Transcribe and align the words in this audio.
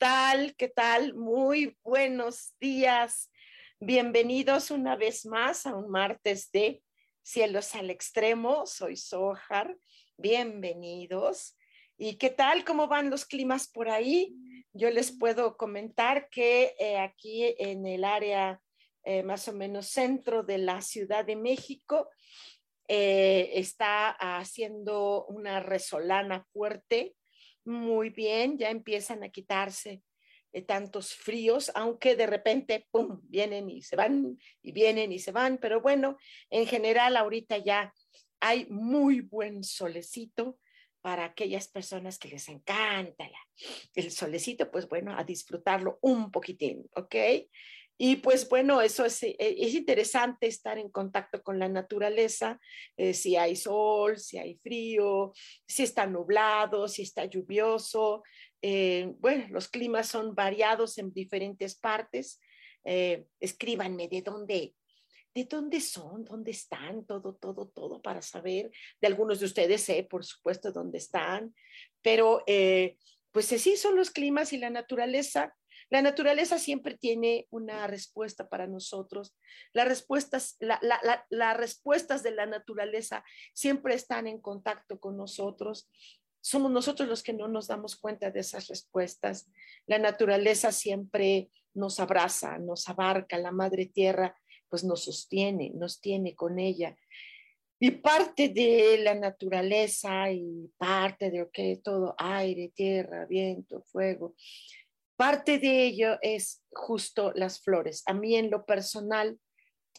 Tal? 0.00 0.56
¿Qué 0.56 0.68
tal? 0.68 1.12
Muy 1.12 1.76
buenos 1.84 2.54
días. 2.58 3.30
Bienvenidos 3.80 4.70
una 4.70 4.96
vez 4.96 5.26
más 5.26 5.66
a 5.66 5.76
un 5.76 5.90
martes 5.90 6.50
de 6.52 6.82
Cielos 7.22 7.74
al 7.74 7.90
Extremo. 7.90 8.64
Soy 8.64 8.96
Sohar. 8.96 9.76
Bienvenidos. 10.16 11.58
¿Y 11.98 12.16
qué 12.16 12.30
tal? 12.30 12.64
¿Cómo 12.64 12.88
van 12.88 13.10
los 13.10 13.26
climas 13.26 13.68
por 13.68 13.90
ahí? 13.90 14.34
Yo 14.72 14.88
les 14.88 15.12
puedo 15.12 15.58
comentar 15.58 16.30
que 16.30 16.74
eh, 16.78 16.96
aquí 16.96 17.54
en 17.58 17.84
el 17.84 18.04
área 18.04 18.62
eh, 19.04 19.22
más 19.22 19.48
o 19.48 19.52
menos 19.52 19.88
centro 19.88 20.42
de 20.42 20.56
la 20.56 20.80
Ciudad 20.80 21.26
de 21.26 21.36
México 21.36 22.08
eh, 22.88 23.50
está 23.52 24.08
haciendo 24.08 25.26
una 25.26 25.60
resolana 25.60 26.46
fuerte 26.54 27.16
muy 27.64 28.10
bien, 28.10 28.58
ya 28.58 28.70
empiezan 28.70 29.22
a 29.22 29.28
quitarse 29.28 30.02
eh, 30.52 30.62
tantos 30.62 31.14
fríos, 31.14 31.70
aunque 31.74 32.16
de 32.16 32.26
repente, 32.26 32.88
¡pum!, 32.90 33.20
vienen 33.24 33.70
y 33.70 33.82
se 33.82 33.96
van, 33.96 34.38
y 34.62 34.72
vienen 34.72 35.12
y 35.12 35.18
se 35.18 35.32
van, 35.32 35.58
pero 35.58 35.80
bueno, 35.80 36.16
en 36.50 36.66
general 36.66 37.16
ahorita 37.16 37.58
ya 37.58 37.92
hay 38.40 38.66
muy 38.66 39.20
buen 39.20 39.62
solecito 39.62 40.58
para 41.00 41.24
aquellas 41.24 41.68
personas 41.68 42.18
que 42.18 42.28
les 42.28 42.48
encanta 42.48 43.30
el 43.94 44.10
solecito, 44.10 44.70
pues 44.70 44.88
bueno, 44.88 45.16
a 45.16 45.24
disfrutarlo 45.24 45.98
un 46.02 46.30
poquitín, 46.30 46.88
¿ok? 46.94 47.14
Y 48.02 48.16
pues 48.16 48.48
bueno, 48.48 48.80
eso 48.80 49.04
es, 49.04 49.22
eh, 49.22 49.36
es 49.38 49.74
interesante 49.74 50.46
estar 50.46 50.78
en 50.78 50.88
contacto 50.88 51.42
con 51.42 51.58
la 51.58 51.68
naturaleza, 51.68 52.58
eh, 52.96 53.12
si 53.12 53.36
hay 53.36 53.56
sol, 53.56 54.18
si 54.18 54.38
hay 54.38 54.54
frío, 54.54 55.34
si 55.68 55.82
está 55.82 56.06
nublado, 56.06 56.88
si 56.88 57.02
está 57.02 57.26
lluvioso. 57.26 58.22
Eh, 58.62 59.12
bueno, 59.18 59.48
los 59.50 59.68
climas 59.68 60.08
son 60.08 60.34
variados 60.34 60.96
en 60.96 61.12
diferentes 61.12 61.78
partes. 61.78 62.40
escríbanme 63.38 64.08
de 64.08 64.22
dónde, 64.22 64.74
de 65.34 65.44
dónde 65.44 65.82
son, 65.82 66.24
dónde 66.24 66.52
están, 66.52 67.04
todo, 67.04 67.34
todo, 67.34 67.68
todo 67.68 68.00
para 68.00 68.22
saber. 68.22 68.70
De 68.98 69.08
algunos 69.08 69.40
de 69.40 69.44
ustedes 69.44 69.82
sé, 69.82 70.04
por 70.04 70.24
supuesto, 70.24 70.72
dónde 70.72 70.96
están, 70.96 71.54
pero 72.00 72.42
pues 73.30 73.52
así 73.52 73.76
son 73.76 73.94
los 73.96 74.10
climas 74.10 74.54
y 74.54 74.58
la 74.58 74.70
naturaleza 74.70 75.54
la 75.90 76.02
naturaleza 76.02 76.58
siempre 76.58 76.96
tiene 76.96 77.48
una 77.50 77.86
respuesta 77.88 78.48
para 78.48 78.68
nosotros. 78.68 79.36
Las 79.72 79.88
respuestas, 79.88 80.56
las 80.60 81.56
respuestas 81.56 82.22
de 82.22 82.30
la 82.30 82.46
naturaleza 82.46 83.24
siempre 83.52 83.94
están 83.94 84.28
en 84.28 84.40
contacto 84.40 85.00
con 85.00 85.16
nosotros. 85.16 85.90
Somos 86.40 86.70
nosotros 86.70 87.08
los 87.08 87.24
que 87.24 87.32
no 87.32 87.48
nos 87.48 87.66
damos 87.66 87.96
cuenta 87.96 88.30
de 88.30 88.40
esas 88.40 88.68
respuestas. 88.68 89.50
La 89.86 89.98
naturaleza 89.98 90.70
siempre 90.70 91.50
nos 91.74 91.98
abraza, 91.98 92.58
nos 92.58 92.88
abarca, 92.88 93.36
la 93.36 93.50
madre 93.50 93.86
tierra 93.86 94.36
pues 94.68 94.84
nos 94.84 95.04
sostiene, 95.04 95.72
nos 95.74 96.00
tiene 96.00 96.36
con 96.36 96.60
ella. 96.60 96.96
Y 97.80 97.90
parte 97.90 98.48
de 98.50 98.98
la 98.98 99.14
naturaleza 99.14 100.30
y 100.30 100.70
parte 100.78 101.30
de 101.30 101.38
lo 101.38 101.50
todo 101.82 102.14
aire, 102.18 102.70
tierra, 102.74 103.26
viento, 103.26 103.82
fuego, 103.82 104.34
Parte 105.20 105.58
de 105.58 105.84
ello 105.84 106.16
es 106.22 106.62
justo 106.72 107.32
las 107.34 107.60
flores. 107.60 108.02
A 108.06 108.14
mí 108.14 108.36
en 108.36 108.50
lo 108.50 108.64
personal 108.64 109.38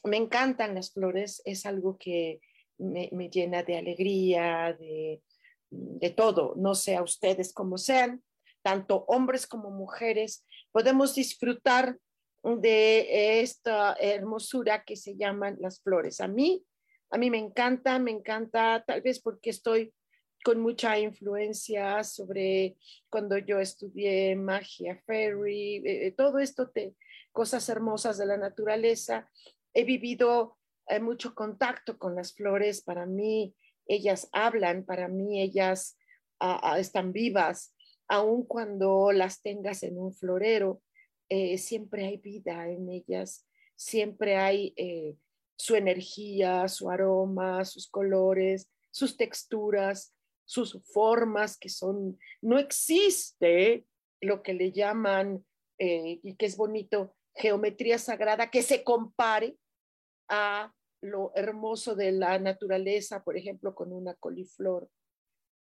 me 0.03 0.17
encantan 0.17 0.73
las 0.73 0.93
flores, 0.93 1.43
es 1.45 1.67
algo 1.67 1.99
que 1.99 2.39
me, 2.79 3.07
llena 3.29 3.61
de 3.61 3.77
alegría, 3.77 4.75
de, 4.79 5.21
de 5.69 6.09
todo. 6.09 6.55
No 6.57 6.73
sé 6.73 6.95
a 6.95 7.03
ustedes 7.03 7.53
como 7.53 7.77
sean, 7.77 8.23
tanto 8.63 9.05
hombres 9.07 9.45
como 9.45 9.69
mujeres, 9.69 10.43
podemos 10.71 11.13
disfrutar 11.13 11.99
de 12.41 13.41
esta 13.41 13.93
hermosura 13.99 14.83
que 14.83 14.95
se 14.95 15.15
llaman 15.17 15.55
las 15.59 15.83
flores. 15.83 16.19
A 16.19 16.27
mí, 16.27 16.65
a 17.11 17.19
mí 17.19 17.29
me 17.29 17.37
encanta, 17.37 17.99
me 17.99 18.09
encanta, 18.09 18.83
tal 18.87 19.03
vez 19.03 19.21
porque 19.21 19.51
estoy 19.51 19.93
con 20.43 20.59
mucha 20.59 20.97
influencia 20.97 22.03
sobre 22.03 22.77
cuando 23.09 23.37
yo 23.37 23.59
estudié 23.59 24.35
magia 24.35 25.01
fairy, 25.05 25.77
eh, 25.77 26.07
eh, 26.07 26.11
todo 26.11 26.39
esto, 26.39 26.65
de 26.73 26.95
cosas 27.31 27.67
hermosas 27.69 28.17
de 28.17 28.25
la 28.25 28.37
naturaleza. 28.37 29.29
He 29.73 29.83
vivido 29.83 30.57
eh, 30.87 30.99
mucho 30.99 31.35
contacto 31.35 31.97
con 31.97 32.15
las 32.15 32.33
flores, 32.33 32.81
para 32.81 33.05
mí 33.05 33.55
ellas 33.87 34.29
hablan, 34.31 34.85
para 34.85 35.07
mí 35.07 35.41
ellas 35.41 35.97
ah, 36.39 36.59
ah, 36.63 36.79
están 36.79 37.11
vivas, 37.13 37.75
aun 38.07 38.45
cuando 38.45 39.11
las 39.11 39.41
tengas 39.41 39.83
en 39.83 39.97
un 39.97 40.13
florero, 40.13 40.81
siempre 41.55 42.05
hay 42.05 42.17
vida 42.17 42.67
en 42.67 42.89
ellas, 42.89 43.47
siempre 43.77 44.35
hay 44.35 44.75
su 45.55 45.75
energía, 45.75 46.67
su 46.67 46.89
aroma, 46.89 47.63
sus 47.63 47.87
colores, 47.87 48.69
sus 48.91 49.15
texturas, 49.15 50.13
sus 50.51 50.77
formas 50.83 51.57
que 51.57 51.69
son, 51.69 52.19
no 52.41 52.59
existe 52.59 53.85
lo 54.19 54.43
que 54.43 54.53
le 54.53 54.73
llaman, 54.73 55.45
eh, 55.79 56.19
y 56.21 56.35
que 56.35 56.45
es 56.45 56.57
bonito, 56.57 57.15
geometría 57.35 57.97
sagrada 57.97 58.51
que 58.51 58.61
se 58.61 58.83
compare 58.83 59.55
a 60.27 60.73
lo 61.01 61.31
hermoso 61.35 61.95
de 61.95 62.11
la 62.11 62.37
naturaleza, 62.37 63.23
por 63.23 63.37
ejemplo, 63.37 63.73
con 63.73 63.93
una 63.93 64.13
coliflor. 64.15 64.89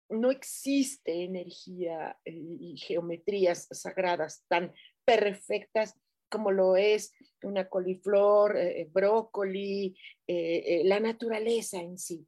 No 0.09 0.31
existe 0.31 1.23
energía 1.23 2.17
eh, 2.25 2.31
y 2.33 2.75
geometrías 2.77 3.67
sagradas 3.69 4.43
tan 4.47 4.73
perfectas 5.05 5.93
como 6.31 6.51
lo 6.51 6.77
es 6.77 7.13
una 7.43 7.69
coliflor, 7.69 8.57
eh, 8.57 8.89
brócoli, 8.91 9.95
la 10.25 10.99
naturaleza 10.99 11.79
en 11.79 11.99
sí. 11.99 12.27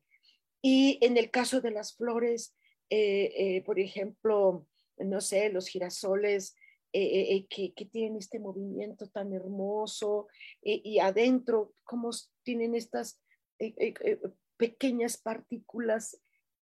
Y 0.61 0.99
en 1.01 1.17
el 1.17 1.31
caso 1.31 1.59
de 1.59 1.71
las 1.71 1.95
flores, 1.95 2.55
eh, 2.89 3.33
eh, 3.35 3.63
por 3.63 3.79
ejemplo, 3.79 4.67
no 4.97 5.21
sé, 5.21 5.49
los 5.49 5.67
girasoles 5.67 6.55
eh, 6.93 7.45
que, 7.49 7.73
tienen 7.85 8.17
este 8.17 8.37
movimiento 8.37 9.07
tan 9.07 9.33
hermoso 9.33 10.27
y 10.61 10.99
adentro, 10.99 11.73
cómo 11.83 12.09
tienen 12.43 12.75
estas 12.75 13.19
pequeñas 14.57 15.17
partículas 15.17 16.21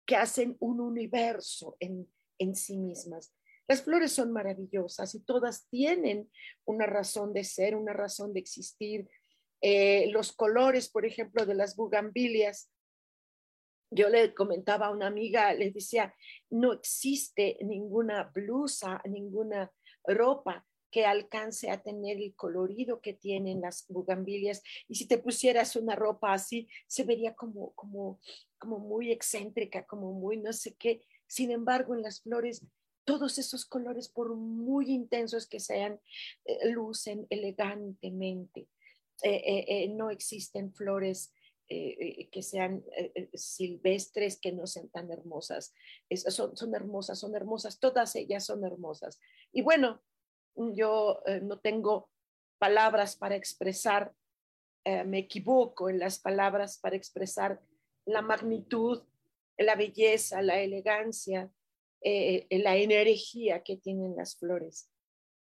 que 0.06 0.17
hacen 0.17 0.56
un 0.61 0.81
universo 0.81 1.76
en, 1.79 2.08
en 2.38 2.56
sí 2.56 2.79
mismas. 2.79 3.35
Las 3.69 3.82
flores 3.82 4.12
son 4.12 4.32
maravillosas 4.32 5.14
y 5.14 5.20
todas 5.20 5.69
tienen 5.69 6.31
una 6.64 6.87
razón 6.87 7.32
de 7.32 7.44
ser, 7.44 7.76
una 7.76 7.93
razón 7.93 8.32
de 8.32 8.40
existir. 8.40 9.08
los 10.11 10.32
colores, 10.32 10.88
por 10.88 11.05
ejemplo, 11.05 11.44
de 11.44 11.55
las 11.55 11.76
bugambilias 11.76 12.70
yo 13.94 14.08
le 14.08 14.35
comentaba 14.35 14.87
a 14.87 14.91
una 14.91 15.06
amiga, 15.06 15.55
le 15.55 15.70
decía, 15.70 16.14
no 16.50 16.73
existe 16.73 17.58
ninguna 17.62 18.25
blusa, 18.35 19.00
ninguna 19.05 19.73
ropa 20.05 20.67
que 20.91 21.06
alcance 21.06 21.70
a 21.70 21.82
tener 21.82 22.19
el 22.19 22.35
colorido 22.35 23.00
que 23.00 23.14
tienen 23.14 23.61
las 23.61 23.87
bugambilias. 23.88 24.62
Y 24.88 24.96
si 24.96 25.06
te 25.08 25.19
pusieras 25.19 25.76
una 25.76 25.96
ropa 25.96 26.32
así, 26.32 26.69
se 26.87 27.05
vería 27.05 27.35
como, 27.35 27.73
como, 27.75 28.20
muy 28.79 29.11
excéntrica, 29.11 29.87
como 29.87 30.12
muy 30.12 30.37
no 30.37 30.52
sé 30.52 30.75
qué. 30.75 31.00
Sin 31.26 31.50
embargo, 31.50 31.94
en 31.94 32.02
las 32.02 32.23
flores 32.23 32.64
todos 33.05 33.38
esos 33.38 33.67
colores, 33.67 34.08
por 34.08 34.35
muy 34.35 34.90
intensos 34.90 35.47
que 35.47 35.61
sean, 35.61 36.00
eh, 36.47 36.70
lucen 36.70 37.26
elegantemente. 37.29 38.69
Eh, 39.23 39.88
no 39.90 40.11
existen 40.11 40.73
flores 40.73 41.32
que 41.69 42.43
sean 42.43 42.84
silvestres, 43.34 44.38
que 44.38 44.52
no 44.52 44.66
sean 44.66 44.88
tan 44.88 45.11
hermosas. 45.11 45.75
son, 46.28 46.56
son 46.56 46.75
hermosas, 46.75 47.19
son 47.19 47.34
hermosas, 47.34 47.78
todas 47.78 48.14
ellas 48.16 48.44
son 48.44 48.64
hermosas. 48.64 49.20
Y 49.52 49.62
bueno, 49.62 50.02
yo 50.56 51.22
no 51.43 51.58
tengo 51.61 52.11
palabras 52.58 53.16
para 53.16 53.37
expresar, 53.37 54.14
me 54.84 55.19
equivoco 55.19 55.88
en 55.88 55.99
las 55.99 56.19
palabras 56.19 56.78
para 56.78 56.96
expresar 56.96 57.61
la 58.05 58.22
magnitud, 58.22 59.02
la 59.56 59.76
belleza, 59.76 60.43
la 60.43 60.61
elegancia, 60.61 61.50
eh, 62.06 62.46
la 62.50 62.76
energía 62.76 63.62
que 63.62 63.76
tienen 63.76 64.16
las 64.16 64.37
flores. 64.37 64.90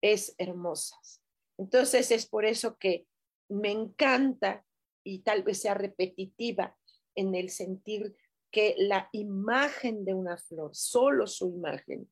Es 0.00 0.34
hermosas. 0.38 1.22
Entonces 1.58 2.10
es 2.10 2.26
por 2.26 2.44
eso 2.44 2.76
que 2.78 3.06
me 3.48 3.70
encanta 3.70 4.64
y 5.06 5.20
tal 5.20 5.42
vez 5.42 5.60
sea 5.60 5.74
repetitiva 5.74 6.76
en 7.14 7.34
el 7.34 7.50
sentir 7.50 8.16
que 8.50 8.74
la 8.78 9.08
imagen 9.12 10.04
de 10.04 10.14
una 10.14 10.36
flor, 10.36 10.74
solo 10.74 11.26
su 11.26 11.48
imagen, 11.48 12.10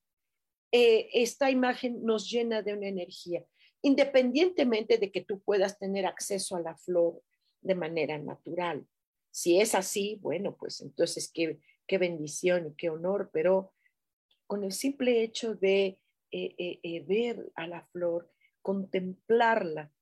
eh, 0.70 1.08
esta 1.12 1.50
imagen 1.50 2.04
nos 2.04 2.30
llena 2.30 2.62
de 2.62 2.74
una 2.74 2.88
energía, 2.88 3.44
independientemente 3.82 4.98
de 4.98 5.10
que 5.10 5.24
tú 5.24 5.40
puedas 5.40 5.78
tener 5.78 6.06
acceso 6.06 6.56
a 6.56 6.60
la 6.60 6.76
flor 6.76 7.22
de 7.60 7.74
manera 7.74 8.18
natural. 8.18 8.86
Si 9.30 9.60
es 9.60 9.74
así, 9.74 10.18
bueno, 10.20 10.56
pues 10.56 10.80
entonces 10.80 11.30
qué, 11.32 11.58
qué 11.86 11.98
bendición 11.98 12.68
y 12.68 12.74
qué 12.76 12.90
honor, 12.90 13.30
pero 13.32 13.72
con 14.46 14.64
el 14.64 14.72
simple 14.72 15.22
hecho 15.22 15.54
de 15.54 15.98
eh, 16.30 16.80
eh, 16.82 17.04
ver 17.06 17.50
a 17.54 17.66
la 17.66 17.86
flor, 17.86 18.30
contemplarla, 18.62 19.92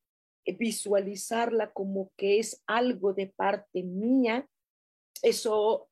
visualizarla 0.47 1.73
como 1.73 2.13
que 2.17 2.39
es 2.39 2.63
algo 2.67 3.13
de 3.13 3.29
parte 3.29 3.83
mía, 3.83 4.49
eso 5.23 5.89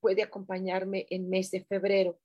puede 0.00 0.22
acompañarme 0.22 1.06
en 1.10 1.28
mes 1.28 1.50
de 1.50 1.64
febrero. 1.64 2.18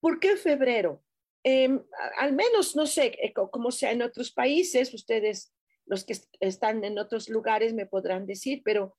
¿Por 0.00 0.18
qué 0.18 0.36
febrero? 0.36 1.04
Em, 1.44 1.80
al 2.18 2.32
menos, 2.32 2.74
no 2.74 2.86
sé 2.86 3.16
cómo 3.52 3.70
sea 3.70 3.92
en 3.92 4.02
otros 4.02 4.32
países, 4.32 4.92
ustedes, 4.92 5.54
los 5.84 6.04
que 6.04 6.16
están 6.40 6.82
en 6.82 6.98
otros 6.98 7.28
lugares, 7.28 7.72
me 7.72 7.86
podrán 7.86 8.26
decir, 8.26 8.62
pero 8.64 8.96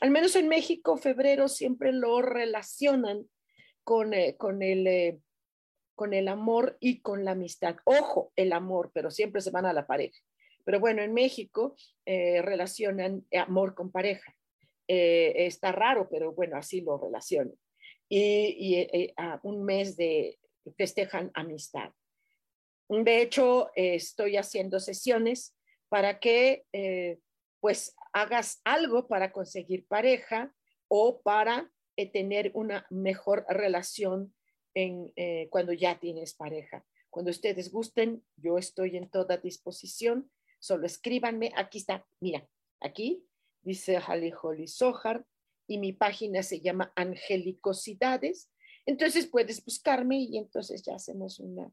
al 0.00 0.10
menos 0.10 0.34
en 0.36 0.48
México, 0.48 0.96
febrero 0.96 1.48
siempre 1.48 1.92
lo 1.92 2.20
relacionan 2.20 3.28
con, 3.84 4.14
eh, 4.14 4.36
con, 4.36 4.62
el, 4.62 4.86
eh, 4.86 5.20
con 5.94 6.14
el 6.14 6.28
amor 6.28 6.76
y 6.80 7.00
con 7.00 7.24
la 7.24 7.32
amistad. 7.32 7.76
Ojo, 7.84 8.32
el 8.36 8.52
amor, 8.52 8.90
pero 8.92 9.10
siempre 9.10 9.40
se 9.40 9.50
van 9.50 9.66
a 9.66 9.72
la 9.72 9.86
pareja. 9.86 10.18
Pero 10.64 10.80
bueno, 10.80 11.02
en 11.02 11.12
México 11.12 11.76
eh, 12.06 12.42
relacionan 12.42 13.26
amor 13.32 13.74
con 13.74 13.90
pareja. 13.90 14.34
está 14.86 15.72
raro, 15.72 16.08
pero 16.10 16.32
bueno, 16.32 16.56
así 16.56 16.80
lo 16.80 16.98
relacionan. 16.98 17.54
Y, 18.08 18.56
y 18.58 19.12
a 19.16 19.40
un 19.42 19.64
mes 19.64 19.96
de 19.96 20.38
festejan 20.76 21.30
amistad. 21.34 21.90
De 22.88 23.22
hecho, 23.22 23.70
estoy 23.74 24.36
haciendo 24.36 24.78
sesiones 24.78 25.56
para 25.88 26.18
que 26.18 26.64
pues 27.60 27.94
hagas 28.12 28.60
algo 28.64 29.08
para 29.08 29.32
conseguir 29.32 29.86
pareja 29.86 30.54
o 30.88 31.22
para 31.22 31.70
eh, 31.96 32.10
tener 32.10 32.50
una 32.54 32.86
mejor 32.90 33.44
relación 33.48 34.34
en, 34.74 35.12
eh, 35.16 35.48
cuando 35.50 35.72
ya 35.72 35.98
tienes 35.98 36.34
pareja. 36.34 36.84
Cuando 37.10 37.30
ustedes 37.30 37.70
gusten, 37.70 38.24
yo 38.36 38.58
estoy 38.58 38.96
en 38.96 39.08
toda 39.08 39.36
disposición. 39.36 40.30
Solo 40.64 40.86
escríbanme. 40.86 41.52
Aquí 41.56 41.76
está, 41.76 42.06
mira, 42.20 42.48
aquí 42.80 43.22
dice 43.60 43.98
Hali 43.98 44.32
Holly 44.32 44.66
Sohar 44.66 45.22
y 45.66 45.76
mi 45.76 45.92
página 45.92 46.42
se 46.42 46.62
llama 46.62 46.90
Angelicosidades. 46.96 48.50
Entonces 48.86 49.26
puedes 49.26 49.62
buscarme 49.62 50.20
y 50.20 50.38
entonces 50.38 50.82
ya 50.82 50.94
hacemos 50.94 51.38
una, 51.38 51.70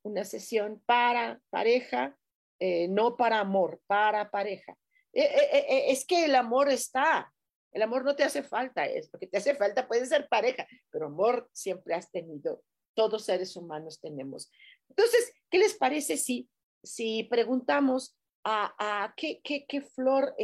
una 0.00 0.24
sesión 0.24 0.82
para 0.86 1.42
pareja, 1.50 2.16
eh, 2.58 2.88
no 2.88 3.18
para 3.18 3.38
amor, 3.38 3.82
para 3.86 4.30
pareja. 4.30 4.78
Eh, 5.12 5.24
eh, 5.24 5.84
es 5.88 6.06
que 6.06 6.24
el 6.24 6.34
amor 6.34 6.70
está. 6.70 7.30
El 7.70 7.82
amor 7.82 8.02
no 8.02 8.16
te 8.16 8.24
hace 8.24 8.42
falta, 8.42 8.86
es 8.86 9.10
lo 9.12 9.18
que 9.18 9.26
te 9.26 9.36
hace 9.36 9.54
falta 9.56 9.86
puede 9.86 10.06
ser 10.06 10.26
pareja, 10.28 10.66
pero 10.90 11.08
amor 11.08 11.50
siempre 11.52 11.92
has 11.92 12.10
tenido. 12.10 12.64
Todos 12.94 13.26
seres 13.26 13.56
humanos 13.56 14.00
tenemos. 14.00 14.50
Entonces, 14.88 15.34
¿qué 15.50 15.58
les 15.58 15.74
parece 15.74 16.16
si, 16.16 16.48
si 16.82 17.24
preguntamos 17.24 18.16
a, 18.44 19.14
qué, 19.16 19.40
qué, 19.42 19.80
flor 19.80 20.34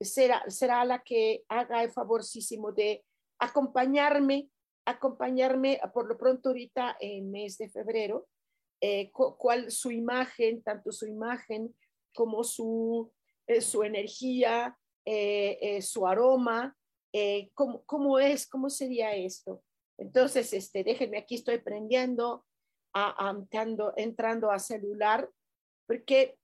será, 0.00 0.42
será 0.48 0.84
la 0.84 1.02
que 1.02 1.44
haga 1.48 1.82
el 1.82 1.90
favorcísimo 1.92 2.72
de 2.72 3.04
acompañarme, 3.38 4.48
acompañarme 4.84 5.80
por 5.94 6.08
lo 6.08 6.18
pronto 6.18 6.48
ahorita 6.48 6.96
en 7.00 7.30
mes 7.30 7.58
de 7.58 7.68
febrero, 7.68 8.26
cuál 9.12 9.70
su 9.70 9.90
imagen, 9.90 10.62
tanto 10.62 10.90
su 10.90 11.06
imagen 11.06 11.74
como 12.12 12.42
su 12.42 13.12
eh, 13.46 13.60
su 13.60 13.82
energía, 13.82 14.78
eh, 15.04 15.58
eh, 15.60 15.82
su 15.82 16.06
aroma, 16.06 16.76
¿cómo, 17.54 17.82
¿cómo, 17.84 18.18
es, 18.18 18.48
cómo 18.48 18.70
sería 18.70 19.14
esto. 19.14 19.62
Entonces, 19.98 20.52
este, 20.52 20.84
déjenme, 20.84 21.18
aquí 21.18 21.34
estoy 21.34 21.58
prendiendo, 21.58 22.46
a, 22.94 23.36
entrando 23.96 24.50
a 24.50 24.58
celular, 24.58 25.28
porque 25.86 26.38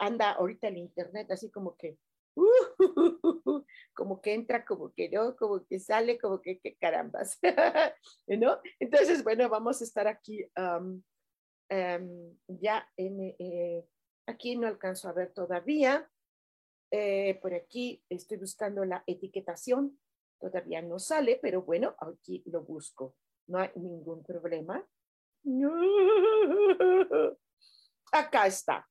anda 0.00 0.32
ahorita 0.32 0.68
el 0.68 0.78
internet 0.78 1.30
así 1.30 1.50
como 1.50 1.76
que, 1.76 1.98
como 3.94 4.20
que 4.20 4.34
entra, 4.34 4.64
como 4.64 4.92
que 4.92 5.08
no, 5.08 5.36
como 5.36 5.64
que 5.64 5.78
sale, 5.78 6.18
como 6.18 6.40
que, 6.40 6.58
que 6.60 6.76
carambas, 6.76 7.38
¿no? 8.26 8.60
Entonces, 8.78 9.24
bueno, 9.24 9.48
vamos 9.48 9.80
a 9.80 9.84
estar 9.84 10.06
aquí 10.08 10.44
ya 12.48 12.88
en, 12.96 13.34
aquí 14.26 14.56
no 14.56 14.66
alcanzo 14.66 15.08
a 15.08 15.12
ver 15.12 15.32
todavía, 15.32 16.08
eh, 16.90 17.38
por 17.42 17.54
aquí 17.54 18.02
estoy 18.08 18.38
buscando 18.38 18.84
la 18.84 19.02
etiquetación. 19.06 19.98
Todavía 20.38 20.82
no 20.82 20.98
sale, 20.98 21.38
pero 21.40 21.62
bueno, 21.62 21.94
aquí 21.98 22.42
lo 22.46 22.62
busco. 22.62 23.16
No 23.46 23.58
hay 23.58 23.70
ningún 23.74 24.22
problema. 24.22 24.86
Acá 28.12 28.46
está. 28.46 28.88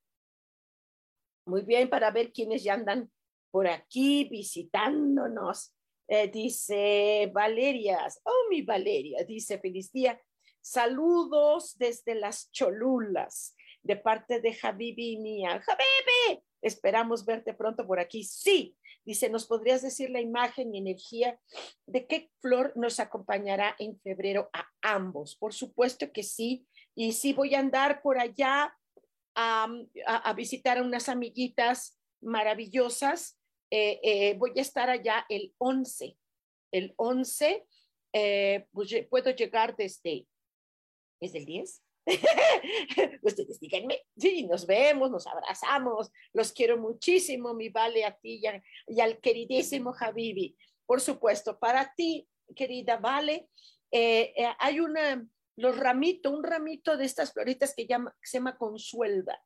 Muy 1.46 1.62
bien, 1.62 1.90
para 1.90 2.12
ver 2.12 2.32
quiénes 2.32 2.64
ya 2.64 2.74
andan 2.74 3.12
por 3.52 3.68
aquí 3.68 4.26
visitándonos. 4.26 5.74
Eh, 6.08 6.28
dice 6.28 7.32
Valeria, 7.34 8.08
oh 8.24 8.50
mi 8.50 8.62
Valeria, 8.62 9.24
dice 9.24 9.60
feliz 9.60 9.92
día. 9.92 10.20
Saludos 10.62 11.78
desde 11.78 12.16
las 12.16 12.52
Cholulas 12.52 13.56
de 13.84 13.96
parte 13.96 14.42
de 14.42 14.58
Habibi 14.62 15.14
y 15.14 15.18
mía. 15.18 15.62
Habibi, 15.68 16.44
Esperamos 16.66 17.24
verte 17.26 17.54
pronto 17.54 17.86
por 17.86 18.00
aquí. 18.00 18.24
Sí, 18.24 18.76
dice, 19.06 19.30
¿nos 19.30 19.46
podrías 19.46 19.84
decir 19.84 20.10
la 20.10 20.20
imagen 20.20 20.74
y 20.74 20.80
energía 20.80 21.40
de 21.86 22.08
qué 22.08 22.32
flor 22.42 22.74
nos 22.76 23.00
acompañará 23.00 23.76
en 23.78 24.00
febrero 24.00 24.50
a 24.52 24.68
ambos? 24.82 25.36
Por 25.36 25.54
supuesto 25.54 26.12
que 26.12 26.24
sí. 26.24 26.66
Y 26.96 27.12
sí 27.12 27.34
voy 27.34 27.54
a 27.54 27.60
andar 27.60 28.02
por 28.02 28.18
allá 28.18 28.76
a, 29.36 30.34
visitar 30.34 30.78
a 30.78 30.84
unas 30.84 31.10
amiguitas 31.10 32.00
maravillosas. 32.22 33.38
Eh, 33.70 34.00
eh, 34.04 34.36
voy 34.38 34.52
a 34.58 34.62
estar 34.62 34.90
allá 34.90 35.26
el 35.30 35.54
11. 35.58 36.18
El 36.72 36.94
11 36.98 37.66
eh, 38.14 38.66
pues, 38.72 38.90
puedo 39.10 39.32
llegar 39.32 39.76
desde, 39.76 40.28
¿es 41.20 41.36
el 41.36 41.46
10? 41.46 41.82
Ustedes 43.24 43.60
díganme, 43.60 44.04
sí, 44.16 44.44
nos 44.44 44.68
vemos, 44.68 45.10
nos 45.10 45.26
abrazamos, 45.26 46.12
los 46.34 46.52
quiero 46.52 46.78
muchísimo, 46.78 47.54
mi 47.54 47.70
Vale, 47.70 48.06
a 48.06 48.16
ti 48.16 48.42
y, 48.88 49.00
al 49.00 49.20
queridísimo 49.20 49.94
Habibi. 50.00 50.56
Por 50.86 51.02
supuesto, 51.02 51.58
para 51.58 51.94
ti, 51.96 52.28
querida 52.56 52.98
Vale, 52.98 53.50
hay 54.60 54.80
una, 54.80 55.28
los 55.58 55.78
ramitos, 55.78 56.34
un 56.34 56.44
ramito 56.44 56.98
de 56.98 57.06
estas 57.06 57.34
floritas 57.34 57.74
que, 57.76 57.88
llama, 57.88 58.16
se 58.22 58.38
llama 58.38 58.58
consuelda. 58.58 59.42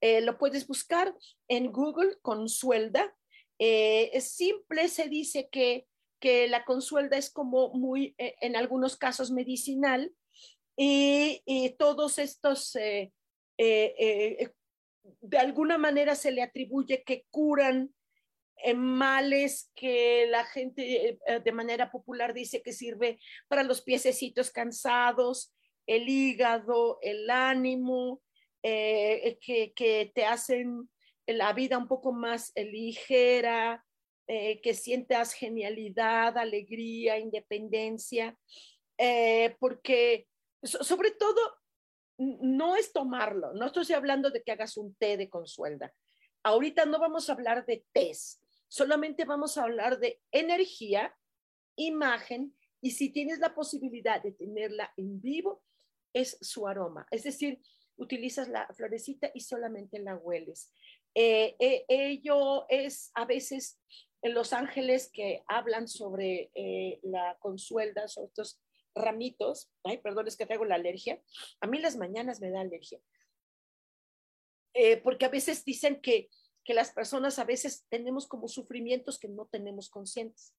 Eh, 0.00 0.20
lo 0.20 0.38
puedes 0.38 0.66
buscar 0.66 1.14
en 1.48 1.72
Google, 1.72 2.18
consuelda. 2.22 3.16
es 3.58 4.32
simple, 4.32 4.88
se 4.88 5.08
dice 5.08 5.48
que, 5.50 5.86
que 6.20 6.46
la 6.48 6.64
consuelda 6.64 7.16
es 7.16 7.30
como 7.30 7.72
muy, 7.72 8.14
en 8.18 8.56
algunos 8.56 8.96
casos 8.96 9.30
medicinal, 9.30 10.12
y, 10.76 11.74
todos 11.78 12.18
estos, 12.18 12.76
eh, 12.76 13.12
eh, 13.58 13.94
eh, 13.98 14.52
de 15.22 15.38
alguna 15.38 15.78
manera 15.78 16.14
se 16.14 16.30
le 16.30 16.42
atribuye 16.42 17.02
que 17.04 17.24
curan 17.30 17.94
males 18.74 19.70
que 19.74 20.26
la 20.28 20.44
gente 20.44 21.18
de 21.44 21.52
manera 21.52 21.90
popular 21.90 22.32
dice 22.34 22.62
que 22.62 22.72
sirve 22.72 23.18
para 23.48 23.62
los 23.62 23.82
piececitos 23.82 24.50
cansados, 24.50 25.54
el 25.86 26.08
hígado, 26.08 26.98
el 27.02 27.30
ánimo, 27.30 28.22
eh, 28.62 29.38
que, 29.40 29.72
que, 29.74 30.10
te 30.14 30.24
hacen 30.24 30.88
la 31.26 31.52
vida 31.52 31.78
un 31.78 31.86
poco 31.86 32.12
más 32.12 32.52
ligera, 32.56 33.84
eh, 34.28 34.60
que 34.60 34.74
sientas 34.74 35.34
genialidad, 35.34 36.36
alegría, 36.36 37.16
independencia, 37.16 38.36
eh, 38.98 39.54
porque 39.60 40.26
sobre 40.62 41.12
todo 41.12 41.40
no 42.18 42.74
es 42.74 42.92
tomarlo, 42.92 43.52
no 43.52 43.66
estoy 43.66 43.92
hablando 43.92 44.30
de 44.30 44.42
que 44.42 44.50
hagas 44.50 44.76
un 44.76 44.96
té 44.96 45.16
de 45.16 45.30
consuelda. 45.30 45.94
Ahorita 46.42 46.86
no 46.86 46.98
vamos 46.98 47.28
a 47.28 47.34
hablar 47.34 47.66
de 47.66 47.84
tés, 47.92 48.40
solamente 48.68 49.24
vamos 49.24 49.58
a 49.58 49.64
hablar 49.64 49.98
de 49.98 50.20
energía, 50.30 51.14
imagen 51.76 52.56
y 52.80 52.92
si 52.92 53.10
tienes 53.10 53.38
la 53.38 53.54
posibilidad 53.54 54.22
de 54.22 54.32
tenerla 54.32 54.92
en 54.96 55.20
vivo, 55.20 55.62
es 56.12 56.38
su 56.40 56.66
aroma. 56.66 57.06
Es 57.10 57.24
decir, 57.24 57.60
utilizas 57.96 58.48
la 58.48 58.66
florecita 58.74 59.30
y 59.34 59.40
solamente 59.40 59.98
la 59.98 60.16
hueles. 60.16 60.72
Eh, 61.14 61.56
eh, 61.58 61.84
ello 61.88 62.66
es 62.68 63.10
a 63.14 63.24
veces 63.24 63.80
en 64.22 64.34
Los 64.34 64.52
Ángeles 64.52 65.10
que 65.12 65.42
hablan 65.48 65.88
sobre 65.88 66.50
eh, 66.54 67.00
la 67.02 67.36
consuelda, 67.38 68.08
sobre 68.08 68.28
estos 68.28 68.60
ramitos. 68.94 69.70
Ay, 69.84 69.98
perdón, 69.98 70.28
es 70.28 70.36
que 70.36 70.46
traigo 70.46 70.64
la 70.64 70.74
alergia. 70.74 71.22
A 71.60 71.66
mí 71.66 71.78
las 71.78 71.96
mañanas 71.96 72.40
me 72.40 72.50
da 72.50 72.60
alergia. 72.60 73.00
porque 75.02 75.24
a 75.24 75.30
veces 75.30 75.64
dicen 75.64 76.00
que, 76.02 76.28
que 76.66 76.74
las 76.74 76.92
personas 76.92 77.38
a 77.38 77.44
veces 77.44 77.86
tenemos 77.88 78.26
como 78.26 78.48
sufrimientos 78.48 79.18
que 79.18 79.28
no 79.28 79.46
tenemos 79.46 79.88
conscientes. 79.88 80.54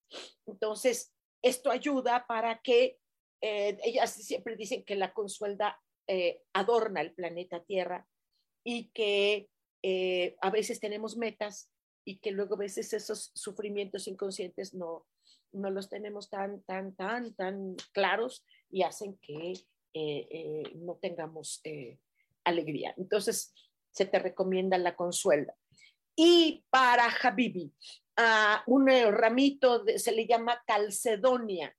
Entonces, 0.46 1.14
esto 1.42 1.70
ayuda 1.70 2.26
para 2.28 2.62
que 2.62 2.98
ellas 3.42 4.14
siempre 4.14 4.56
dicen 4.56 4.84
que 4.84 4.96
la 4.96 5.14
consuelda 5.14 5.80
adorna 6.54 7.02
el 7.02 7.14
planeta 7.14 7.64
Tierra 7.64 8.08
y 8.64 8.90
que 8.90 9.50
eh, 9.82 10.36
a 10.42 10.50
veces 10.50 10.82
tenemos 10.82 11.16
metas 11.16 11.72
y 12.04 12.18
que 12.20 12.32
luego 12.32 12.56
a 12.56 12.60
veces 12.60 12.92
esos 12.92 13.32
sufrimientos 13.34 14.08
inconscientes 14.08 14.74
no, 14.74 15.06
no 15.54 15.70
los 15.70 15.90
tenemos 15.90 16.30
tan, 16.30 16.62
tan, 16.64 16.94
tan, 16.96 17.34
tan 17.36 17.76
claros 17.94 18.46
y 18.70 18.84
hacen 18.84 19.18
que 19.22 19.54
eh, 19.94 20.28
eh, 20.30 20.64
no 20.76 20.96
tengamos 20.96 21.62
alegría. 22.44 22.94
Entonces, 22.98 23.54
se 23.92 24.06
te 24.06 24.20
recomienda 24.20 24.78
la 24.78 24.98
consuela. 24.98 25.56
Y 26.18 26.66
para 26.72 27.06
Habibi, 27.06 27.72
a 28.18 28.64
un 28.66 28.88
ramito 28.88 29.86
se 29.98 30.12
le 30.12 30.26
llama 30.26 30.62
calcedonia. 30.66 31.74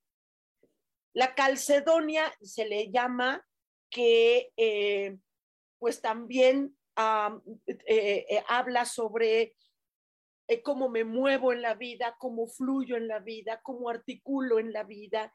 La 1.13 1.35
calcedonia 1.35 2.33
se 2.41 2.65
le 2.65 2.91
llama 2.91 3.45
que 3.91 4.53
pues 5.79 6.01
también 6.01 6.79
eh, 7.67 8.27
eh, 8.29 8.43
habla 8.49 8.85
sobre 8.85 9.55
eh, 10.49 10.63
cómo 10.63 10.89
me 10.89 11.05
muevo 11.05 11.53
en 11.53 11.63
la 11.63 11.75
vida, 11.75 12.17
cómo 12.19 12.49
fluyo 12.49 12.97
en 12.97 13.07
la 13.07 13.21
vida, 13.21 13.61
cómo 13.63 13.89
articulo 13.89 14.59
en 14.59 14.73
la 14.73 14.83
vida, 14.83 15.33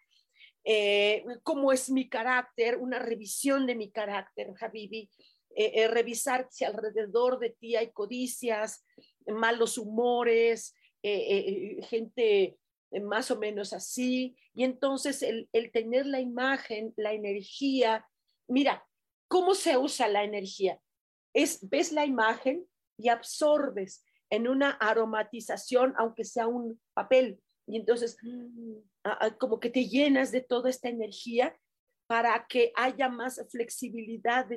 cómo 1.44 1.72
es 1.72 1.90
mi 1.90 2.10
carácter, 2.10 2.78
una 2.78 3.00
revisión 3.00 3.66
de 3.66 3.76
mi 3.76 3.92
carácter, 3.92 4.52
Habibi, 4.60 5.10
revisar 5.90 6.48
si 6.50 6.66
alrededor 6.66 7.40
de 7.40 7.52
ti 7.52 7.76
hay 7.76 7.92
codicias, 7.92 8.86
malos 9.28 9.78
humores, 9.78 10.74
gente 11.02 12.58
más 13.02 13.32
o 13.32 13.40
menos 13.40 13.74
así, 13.74 14.36
y 14.54 14.64
entonces 14.64 15.24
el, 15.24 15.50
el 15.52 15.72
tener 15.72 16.06
la 16.06 16.20
imagen, 16.20 16.94
la 16.96 17.14
energía, 17.14 18.06
mira, 18.48 18.86
¿cómo 19.28 19.56
se 19.56 19.78
usa 19.78 20.08
la 20.08 20.24
energía? 20.24 20.80
es, 21.34 21.68
ves 21.68 21.92
la 21.92 22.06
imagen 22.06 22.66
y 22.98 23.10
absorbes 23.10 24.06
en 24.30 24.48
una 24.48 24.72
aromatización, 24.72 25.94
aunque 25.98 26.24
sea 26.24 26.48
un 26.48 26.80
papel. 26.94 27.42
Y 27.68 27.78
entonces, 27.78 28.18
mm, 28.22 28.78
como 29.40 29.60
que 29.60 29.70
te 29.70 29.88
llenas 29.88 30.32
de 30.32 30.42
toda 30.42 30.70
esta 30.70 30.90
energía 30.90 31.58
para 32.08 32.46
que 32.48 32.72
haya 32.76 33.10
más 33.10 33.44
flexibilidad 33.50 34.48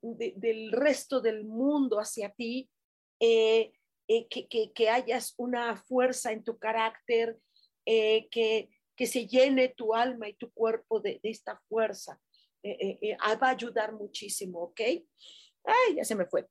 del 0.00 0.72
resto 0.72 1.20
del 1.20 1.44
mundo 1.44 1.98
hacia 1.98 2.30
ti, 2.30 2.68
eh, 3.20 3.72
eh, 4.08 4.26
que, 4.28 4.88
hayas 4.88 5.34
una 5.36 5.76
fuerza 5.76 6.32
en 6.32 6.44
tu 6.44 6.58
carácter, 6.58 7.38
eh, 7.84 8.28
que, 8.30 8.70
que 8.96 9.06
se 9.06 9.26
llene 9.26 9.68
tu 9.68 9.94
alma 9.94 10.28
y 10.28 10.34
tu 10.34 10.50
cuerpo 10.52 11.00
de, 11.00 11.20
esta 11.22 11.60
fuerza. 11.68 12.20
va 12.64 13.48
a 13.48 13.50
ayudar 13.50 13.92
muchísimo, 13.92 14.60
¿ok? 14.60 14.80
Ay, 15.64 15.96
ya 15.96 16.04
se 16.04 16.14
me 16.14 16.26
fue. 16.26 16.46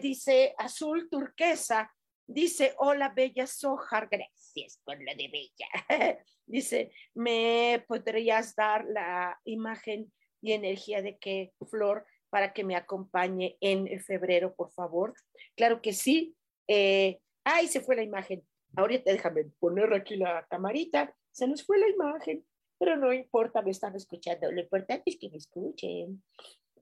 Dice 0.00 0.54
azul 0.56 1.08
turquesa. 1.10 1.92
Dice, 2.30 2.74
hola, 2.76 3.08
bella 3.08 3.46
Sojar. 3.46 4.08
Gracias 4.10 4.80
por 4.84 5.02
lo 5.02 5.14
de 5.14 5.28
bella. 5.28 5.68
dice, 6.46 6.92
¿me 7.14 7.82
podrías 7.88 8.54
dar 8.54 8.84
la 8.84 9.40
imagen 9.44 10.12
y 10.42 10.52
energía 10.52 11.02
de 11.02 11.18
qué 11.18 11.52
flor 11.68 12.06
para 12.30 12.52
que 12.52 12.64
me 12.64 12.76
acompañe 12.76 13.56
en 13.60 14.00
febrero, 14.00 14.54
por 14.54 14.70
favor? 14.70 15.14
Claro 15.56 15.80
que 15.80 15.92
sí. 15.92 16.36
Eh, 16.68 17.20
ay, 17.44 17.68
se 17.68 17.80
fue 17.80 17.96
la 17.96 18.02
imagen. 18.02 18.46
Ahorita 18.76 19.10
déjame 19.10 19.44
poner 19.58 19.92
aquí 19.94 20.16
la 20.16 20.46
camarita. 20.48 21.14
Se 21.32 21.46
nos 21.48 21.64
fue 21.64 21.78
la 21.78 21.88
imagen, 21.88 22.44
pero 22.78 22.96
no 22.96 23.12
importa, 23.12 23.62
me 23.62 23.70
están 23.70 23.96
escuchando. 23.96 24.52
Lo 24.52 24.60
importante 24.60 25.04
es 25.06 25.18
que 25.18 25.30
me 25.30 25.38
escuchen 25.38 26.22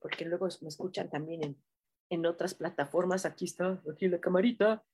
porque 0.01 0.25
luego 0.25 0.47
me 0.61 0.69
escuchan 0.69 1.11
también 1.11 1.43
en, 1.45 1.63
en 2.11 2.27
otras 2.27 2.55
plataformas. 2.55 3.25
Aquí 3.25 3.45
está, 3.45 3.81
aquí 3.91 4.09
la 4.09 4.21
camarita, 4.21 4.85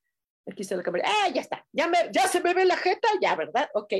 aquí 0.46 0.62
está 0.62 0.76
la 0.76 0.82
camarita. 0.82 1.08
¡Ah, 1.10 1.28
ya 1.28 1.40
está! 1.40 1.66
Ya, 1.72 1.88
me, 1.88 1.98
ya 2.12 2.26
se 2.28 2.40
me 2.40 2.54
ve 2.54 2.64
la 2.64 2.76
jeta, 2.76 3.08
ya, 3.20 3.34
¿verdad? 3.36 3.68
Ok. 3.74 3.92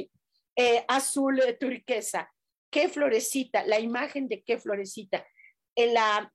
Eh, 0.56 0.85
azul 0.88 1.40
eh, 1.40 1.54
turquesa. 1.54 2.30
¿Qué 2.71 2.88
florecita? 2.88 3.64
La 3.66 3.80
imagen 3.80 4.28
de 4.28 4.42
qué 4.42 4.59
florecita. 4.59 5.26
En 5.75 5.94
la, 5.94 6.32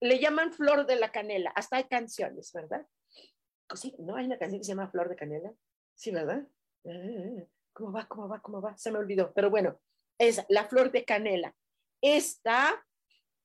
le 0.00 0.18
llaman 0.18 0.52
flor 0.52 0.86
de 0.86 0.96
la 0.96 1.10
canela. 1.10 1.50
Hasta 1.50 1.76
hay 1.76 1.84
canciones, 1.84 2.52
¿verdad? 2.52 2.86
Sí, 3.74 3.94
¿no? 3.98 4.16
Hay 4.16 4.26
una 4.26 4.38
canción 4.38 4.60
que 4.60 4.64
se 4.64 4.72
llama 4.72 4.90
Flor 4.90 5.08
de 5.08 5.16
Canela. 5.16 5.52
Sí, 5.94 6.10
¿verdad? 6.10 6.46
Eh, 6.84 7.46
¿Cómo 7.72 7.92
va? 7.92 8.06
¿Cómo 8.08 8.28
va? 8.28 8.40
¿Cómo 8.40 8.60
va? 8.62 8.76
Se 8.76 8.90
me 8.90 8.98
olvidó. 8.98 9.32
Pero 9.34 9.50
bueno, 9.50 9.78
es 10.18 10.44
la 10.48 10.64
flor 10.64 10.90
de 10.90 11.04
canela. 11.04 11.54
Esta 12.00 12.84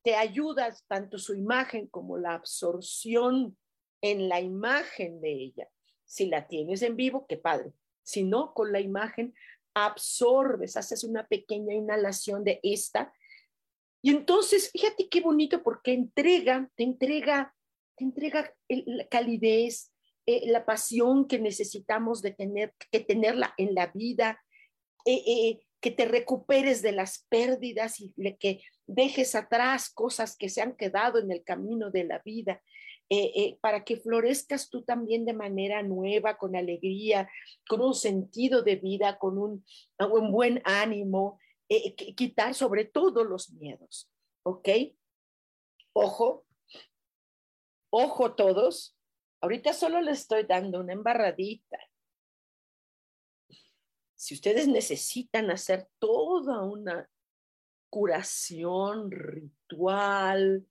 te 0.04 0.16
ayuda 0.16 0.76
tanto 0.88 1.18
su 1.18 1.34
imagen 1.34 1.88
como 1.88 2.18
la 2.18 2.34
absorción 2.34 3.58
en 4.02 4.30
la 4.30 4.42
imagen 4.42 5.22
de 5.22 5.32
ella. 5.32 5.70
Si 6.06 6.28
la 6.28 6.48
tienes 6.48 6.82
en 6.82 6.96
vivo, 6.96 7.26
qué 7.28 7.38
padre. 7.38 7.74
Si 8.04 8.24
no, 8.24 8.54
con 8.54 8.72
la 8.72 8.80
imagen 8.80 9.34
absorbes, 9.74 10.78
haces 10.78 11.04
una 11.04 11.28
pequeña 11.28 11.74
inhalación 11.74 12.44
de 12.44 12.60
esta. 12.64 13.14
Y 14.06 14.10
entonces, 14.10 14.70
fíjate 14.70 15.08
qué 15.08 15.22
bonito 15.22 15.64
porque 15.64 15.94
entrega, 15.94 16.70
te 16.76 16.84
entrega, 16.84 17.56
te 17.96 18.04
entrega 18.04 18.54
la 18.68 19.08
calidez, 19.08 19.94
eh, 20.26 20.44
la 20.48 20.66
pasión 20.66 21.26
que 21.26 21.40
necesitamos 21.40 22.22
de 22.22 22.32
tener, 22.32 22.74
que 22.92 23.00
tenerla 23.00 23.54
en 23.58 23.74
la 23.74 23.88
vida, 23.88 24.44
eh, 25.06 25.24
eh, 25.26 25.60
que 25.80 25.90
te 25.90 26.04
recuperes 26.04 26.82
de 26.82 26.92
las 26.92 27.26
pérdidas 27.30 28.02
y 28.02 28.14
que 28.40 28.62
dejes 28.88 29.36
atrás 29.36 29.90
cosas 29.90 30.36
que 30.36 30.50
se 30.50 30.62
han 30.62 30.76
quedado 30.76 31.18
en 31.18 31.32
el 31.32 31.42
camino 31.46 31.90
de 31.90 32.04
la 32.04 32.20
vida, 32.26 32.62
para 33.62 33.84
que 33.84 33.98
florezcas 33.98 34.70
tú 34.70 34.82
también 34.84 35.24
de 35.24 35.34
manera 35.34 35.84
nueva, 35.84 36.38
con 36.38 36.56
alegría, 36.56 37.30
con 37.68 37.82
un 37.82 37.94
sentido 37.94 38.64
de 38.64 38.78
vida, 38.78 39.20
con 39.20 39.38
un 39.38 40.32
buen 40.32 40.62
ánimo, 40.66 41.38
eh, 41.76 41.96
quitar 42.16 42.54
sobre 42.54 42.86
todo 42.86 43.24
los 43.24 43.52
miedos, 43.52 44.12
¿ok? 44.44 44.70
Ojo, 45.94 46.46
ojo 47.90 48.36
todos, 48.36 48.98
ahorita 49.42 49.74
solo 49.74 50.02
les 50.02 50.20
estoy 50.20 50.44
dando 50.44 50.80
una 50.80 50.94
embarradita. 50.94 51.80
Si 54.16 54.36
ustedes 54.36 54.68
necesitan 54.68 55.52
hacer 55.52 55.90
toda 56.00 56.64
una 56.64 57.10
curación 57.90 59.12
ritual, 59.12 60.68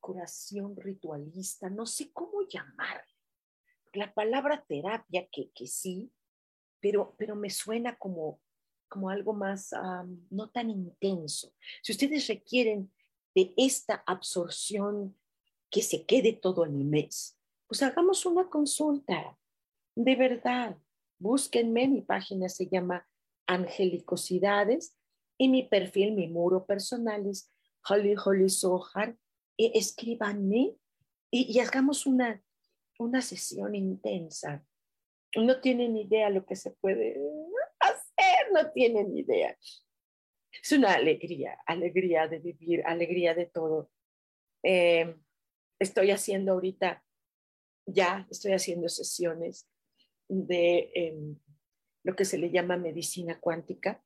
curación 0.00 0.76
ritualista, 0.76 1.70
no 1.70 1.86
sé 1.86 2.10
cómo 2.12 2.42
llamarle. 2.48 3.14
La 3.92 4.12
palabra 4.12 4.64
terapia, 4.66 5.28
que, 5.30 5.50
que 5.52 5.66
sí, 5.66 6.12
pero, 6.80 7.14
pero 7.16 7.36
me 7.36 7.50
suena 7.50 7.96
como, 7.96 8.40
como 8.88 9.10
algo 9.10 9.32
más, 9.32 9.70
no 10.30 10.50
tan 10.50 10.70
intenso. 10.70 11.52
Si 11.82 11.92
ustedes 11.92 12.26
requieren 12.26 12.92
de 13.34 13.52
esta 13.56 14.02
absorción 14.06 15.16
que 15.70 15.82
se 15.82 16.04
quede 16.06 16.32
todo 16.32 16.64
el 16.64 16.72
mes, 16.72 17.38
pues 17.66 17.82
hagamos 17.82 18.24
una 18.26 18.48
consulta. 18.48 19.38
De 19.94 20.16
verdad, 20.16 20.76
búsquenme, 21.18 21.88
mi 21.88 22.02
página 22.02 22.48
se 22.48 22.66
llama 22.68 23.06
Angelicosidades 23.46 24.96
y 25.36 25.48
mi 25.48 25.64
perfil, 25.64 26.12
mi 26.12 26.28
muro 26.28 26.66
personal 26.66 27.26
es 27.26 27.52
Holly 27.88 28.14
Holly 28.16 28.48
Sohar, 28.48 29.16
eh, 29.56 29.72
escríbanme 29.74 30.76
y, 31.30 31.52
y, 31.52 31.60
hagamos 31.60 32.06
una, 32.06 32.42
una 32.98 33.22
sesión 33.22 33.74
intensa. 33.74 34.64
No 35.36 35.60
tienen 35.60 35.96
idea 35.96 36.30
lo 36.30 36.46
que 36.46 36.56
se 36.56 36.70
puede 36.70 37.18
no 38.52 38.70
tienen 38.72 39.16
idea. 39.16 39.56
Es 40.62 40.72
una 40.72 40.94
alegría, 40.94 41.58
alegría 41.66 42.26
de 42.26 42.38
vivir, 42.38 42.82
alegría 42.84 43.34
de 43.34 43.46
todo. 43.46 43.90
Eh, 44.62 45.14
estoy 45.78 46.10
haciendo 46.10 46.52
ahorita, 46.52 47.04
ya 47.86 48.26
estoy 48.30 48.52
haciendo 48.52 48.88
sesiones 48.88 49.68
de 50.28 50.90
em, 50.94 51.36
lo 52.02 52.16
que 52.16 52.24
se 52.24 52.38
le 52.38 52.50
llama 52.50 52.76
medicina 52.76 53.38
cuántica. 53.40 54.02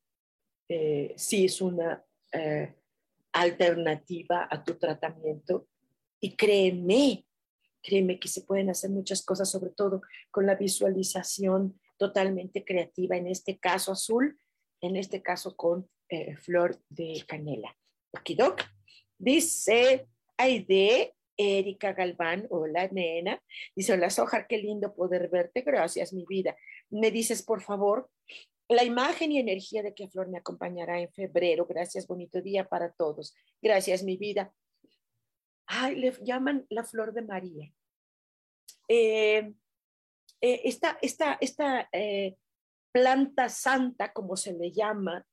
Eh, 0.69 1.13
sí 1.17 1.45
es 1.45 1.61
una 1.61 2.05
eh, 2.31 2.75
alternativa 3.31 4.47
a 4.49 4.63
tu 4.63 4.75
tratamiento 4.75 5.67
y 6.19 6.35
créeme, 6.35 7.25
créeme 7.81 8.19
que 8.19 8.27
se 8.27 8.41
pueden 8.41 8.69
hacer 8.69 8.89
muchas 8.89 9.23
cosas, 9.25 9.49
sobre 9.49 9.71
todo 9.71 10.01
con 10.31 10.45
la 10.45 10.55
visualización 10.55 11.79
totalmente 12.03 12.65
creativa, 12.65 13.15
en 13.15 13.27
este 13.27 13.57
caso 13.59 13.93
azul, 13.93 14.37
en 14.81 14.97
este 14.97 15.21
caso 15.21 15.55
con 15.55 15.89
eh, 16.09 16.35
flor 16.35 16.77
de 16.89 17.23
canela. 17.25 17.73
Okidok. 18.11 18.61
Dice 19.17 20.05
Aide 20.35 21.15
Erika 21.37 21.93
Galván, 21.93 22.45
hola 22.49 22.89
nena. 22.89 23.41
Dice, 23.73 23.93
hola 23.93 24.09
Sojar, 24.09 24.47
qué 24.47 24.57
lindo 24.57 24.93
poder 24.93 25.29
verte. 25.29 25.61
Gracias, 25.61 26.11
mi 26.11 26.25
vida. 26.25 26.57
Me 26.89 27.09
dices, 27.09 27.41
por 27.41 27.61
favor, 27.61 28.09
la 28.67 28.83
imagen 28.83 29.31
y 29.31 29.39
energía 29.39 29.81
de 29.81 29.93
que 29.93 30.09
Flor 30.09 30.27
me 30.27 30.39
acompañará 30.39 30.99
en 30.99 31.09
febrero. 31.13 31.65
Gracias, 31.65 32.05
bonito 32.05 32.41
día 32.41 32.67
para 32.67 32.91
todos. 32.91 33.33
Gracias, 33.61 34.03
mi 34.03 34.17
vida. 34.17 34.53
Ay, 35.67 35.95
le 35.95 36.11
llaman 36.21 36.65
la 36.69 36.83
flor 36.83 37.13
de 37.13 37.21
María. 37.21 37.71
Eh, 38.89 39.53
eh, 40.43 40.61
esta 40.65 40.97
esta, 41.01 41.37
esta 41.41 41.89
planta 42.93 43.49
santa, 43.49 44.13
como 44.13 44.37
se 44.37 44.53
le 44.53 44.71
llama, 44.71 45.25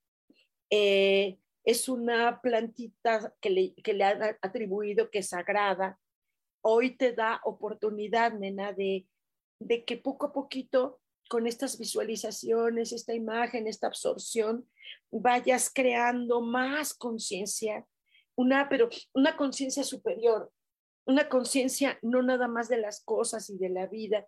eh, 0.71 1.38
es 1.62 1.88
una 1.88 2.40
plantita 2.40 3.35
que 3.40 3.50
le, 3.50 3.75
que 3.75 3.93
le 3.93 4.05
han 4.05 4.23
atribuido 4.40 5.11
que 5.11 5.19
es 5.19 5.29
sagrada. 5.29 6.00
Hoy 6.62 6.97
te 6.97 7.12
da 7.12 7.40
oportunidad, 7.45 8.33
nena, 8.33 8.73
de, 8.73 9.07
de 9.61 9.85
que 9.85 9.99
poco 9.99 10.26
a 10.26 10.33
poquito, 10.33 11.00
con 11.29 11.47
estas 11.47 11.79
visualizaciones, 11.79 12.93
esta 12.93 13.14
imagen, 13.14 13.67
esta 13.67 13.87
absorción, 13.87 14.69
vayas 15.12 15.71
creando 15.73 16.40
más 16.40 16.95
conciencia, 16.95 17.87
una, 18.37 18.69
pero 18.69 18.88
una 19.14 19.37
conciencia 19.37 19.85
superior, 19.85 20.50
una 21.07 21.29
conciencia 21.29 21.99
no 22.02 22.23
nada 22.23 22.49
más 22.49 22.69
de 22.69 22.79
las 22.79 23.05
cosas 23.05 23.49
y 23.50 23.59
de 23.59 23.69
la 23.69 23.87
vida, 23.87 24.26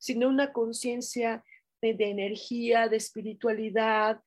sino 0.00 0.28
una 0.28 0.52
conciencia 0.52 1.44
de, 1.80 1.90
energía, 1.98 2.88
de 2.88 2.96
espiritualidad, 2.96 4.20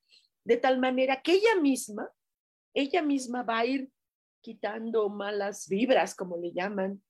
de 0.44 0.56
tal 0.56 0.78
manera 0.78 1.20
que 1.20 1.32
ella 1.32 1.56
misma, 1.60 2.10
ella 2.74 3.02
misma 3.02 3.42
va 3.42 3.58
a 3.58 3.66
ir 3.66 3.90
quitando 4.40 5.08
malas 5.08 5.68
vibras, 5.68 6.14
como 6.14 6.36
le 6.36 6.52
llaman, 6.52 7.02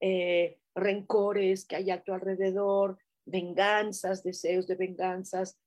eh, 0.00 0.58
rencores 0.74 1.66
que 1.66 1.76
hay 1.76 1.90
a 1.90 2.02
tu 2.02 2.12
alrededor, 2.12 2.98
venganzas, 3.24 4.22
deseos 4.22 4.66
de 4.66 4.74
venganzas. 4.74 5.58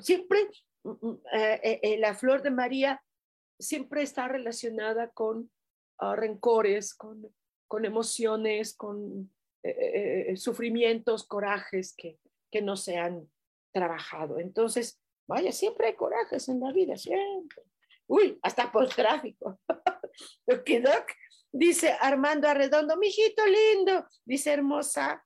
siempre 0.00 0.48
mm, 0.84 0.90
mm, 0.90 1.20
eh, 1.32 1.80
eh, 1.82 1.98
la 1.98 2.14
flor 2.14 2.42
de 2.42 2.50
María 2.50 3.02
siempre 3.58 4.02
está 4.02 4.28
relacionada 4.28 5.10
con 5.10 5.50
ah, 5.98 6.16
rencores, 6.16 6.94
con, 6.94 7.32
con, 7.66 7.84
emociones, 7.84 8.74
con 8.74 9.30
sufrimientos, 10.36 11.26
corajes 11.26 11.94
que, 11.96 12.18
que 12.50 12.62
no 12.62 12.76
se 12.76 12.96
han 12.96 13.28
trabajado. 13.72 14.38
Entonces, 14.38 15.00
Vaya, 15.28 15.52
siempre 15.52 15.88
hay 15.88 15.94
corajes 15.94 16.48
en 16.48 16.58
la 16.58 16.72
vida, 16.72 16.96
siempre. 16.96 17.62
Uy, 18.06 18.38
hasta 18.42 18.72
por 18.72 18.88
tráfico. 18.88 19.60
Doc, 20.46 21.12
dice 21.52 21.94
Armando 22.00 22.48
Arredondo, 22.48 22.96
mijito 22.96 23.42
lindo, 23.46 24.06
dice 24.24 24.54
hermosa. 24.54 25.22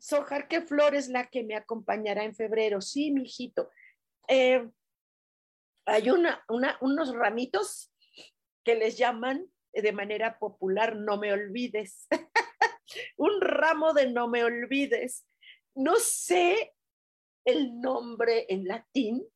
Sojar, 0.00 0.48
¿qué 0.48 0.62
flor 0.62 0.94
es 0.94 1.08
la 1.08 1.26
que 1.26 1.44
me 1.44 1.54
acompañará 1.54 2.24
en 2.24 2.34
febrero? 2.34 2.80
Sí, 2.80 3.10
mijito. 3.12 3.70
Eh, 4.26 4.66
hay 5.84 6.10
una, 6.10 6.42
unos 6.48 7.14
ramitos 7.14 7.92
que 8.64 8.74
les 8.74 8.96
llaman 8.96 9.46
de 9.74 9.92
manera 9.92 10.38
popular 10.38 10.96
no 10.96 11.18
me 11.18 11.32
olvides. 11.32 12.08
Un 13.16 13.40
ramo 13.40 13.92
de 13.92 14.10
no 14.10 14.28
me 14.28 14.44
olvides. 14.44 15.26
No 15.74 15.96
sé 15.96 16.74
el 17.44 17.80
nombre 17.80 18.46
en 18.48 18.66
latín, 18.66 19.26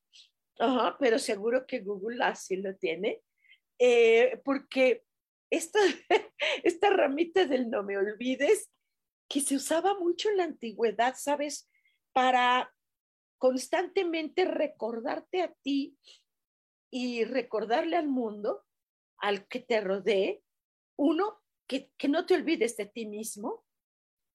pero 0.99 1.19
seguro 1.19 1.67
que 1.67 1.81
Google 1.81 2.23
así 2.25 2.57
lo 2.57 2.77
tiene, 2.77 3.23
eh, 3.79 4.41
porque 4.45 5.05
esta, 5.51 5.79
esta 6.65 6.91
ramita 6.91 7.47
del 7.47 7.71
no 7.71 7.83
me 7.83 7.97
olvides, 7.97 8.71
que 9.29 9.41
se 9.41 9.57
usaba 9.57 9.99
mucho 9.99 10.29
en 10.29 10.39
la 10.39 10.45
antigüedad, 10.45 11.15
¿sabes? 11.17 11.71
Para 12.13 12.75
constantemente 13.39 14.45
recordarte 14.45 15.43
a 15.43 15.55
ti 15.63 15.97
y 16.91 17.25
recordarle 17.25 17.97
al 17.97 18.09
mundo, 18.09 18.65
al 19.19 19.47
que 19.47 19.61
te 19.61 19.81
rodee, 19.81 20.43
uno, 20.97 21.41
que, 21.71 22.09
no 22.09 22.27
te 22.27 22.35
olvides 22.35 22.77
de 22.77 22.87
ti 22.87 23.07
mismo, 23.07 23.65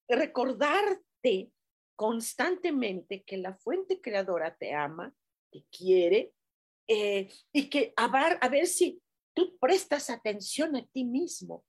recordarte 0.08 1.52
constantemente 1.94 3.24
que 3.24 3.36
la 3.36 3.54
fuente 3.54 4.00
creadora 4.00 4.56
te 4.56 4.72
ama, 4.72 5.14
te 5.52 5.64
quiere 5.70 6.32
eh, 6.88 7.28
y 7.52 7.68
que 7.68 7.92
a 7.96 8.08
ver, 8.08 8.38
a 8.40 8.48
ver 8.48 8.66
si 8.66 9.02
tú 9.34 9.58
prestas 9.58 10.08
atención 10.08 10.76
a 10.76 10.86
ti 10.86 11.04
mismo. 11.04 11.64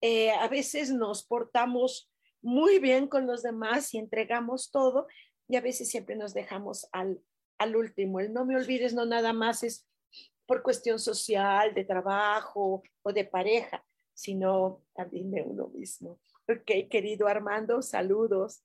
Eh, 0.00 0.32
a 0.32 0.48
veces 0.48 0.90
nos 0.90 1.24
portamos 1.24 2.10
muy 2.42 2.78
bien 2.78 3.06
con 3.06 3.26
los 3.26 3.42
demás 3.42 3.94
y 3.94 3.98
entregamos 3.98 4.70
todo 4.70 5.06
y 5.48 5.56
a 5.56 5.60
veces 5.60 5.88
siempre 5.88 6.16
nos 6.16 6.34
dejamos 6.34 6.88
al, 6.92 7.20
al 7.58 7.76
último. 7.76 8.18
El 8.20 8.32
no 8.32 8.44
me 8.44 8.56
olvides 8.56 8.94
no 8.94 9.06
nada 9.06 9.32
más 9.32 9.62
es 9.62 9.86
por 10.46 10.62
cuestión 10.62 10.98
social, 10.98 11.72
de 11.74 11.84
trabajo 11.84 12.82
o 13.02 13.12
de 13.12 13.24
pareja, 13.24 13.84
sino 14.14 14.82
también 14.94 15.32
uno 15.44 15.68
mismo. 15.68 16.20
Ok, 16.48 16.88
querido 16.90 17.26
Armando, 17.26 17.82
saludos. 17.82 18.64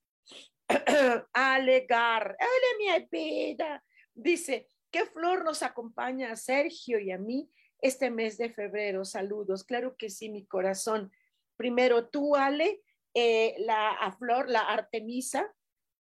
Alegar, 1.32 2.36
hola 2.38 2.98
mi 2.98 3.08
vida. 3.10 3.84
Dice, 4.14 4.68
¿qué 4.90 5.06
flor 5.06 5.44
nos 5.44 5.62
acompaña 5.62 6.32
a 6.32 6.36
Sergio 6.36 6.98
y 6.98 7.10
a 7.10 7.18
mí 7.18 7.50
este 7.80 8.10
mes 8.10 8.38
de 8.38 8.50
febrero? 8.50 9.04
Saludos, 9.04 9.64
claro 9.64 9.96
que 9.96 10.10
sí, 10.10 10.28
mi 10.28 10.46
corazón. 10.46 11.12
Primero 11.56 12.08
tú, 12.08 12.36
Ale, 12.36 12.82
eh, 13.14 13.56
la 13.58 14.14
flor, 14.18 14.48
la 14.48 14.60
Artemisa, 14.60 15.52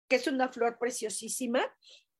que 0.09 0.17
es 0.17 0.27
una 0.27 0.49
flor 0.49 0.79
preciosísima, 0.79 1.65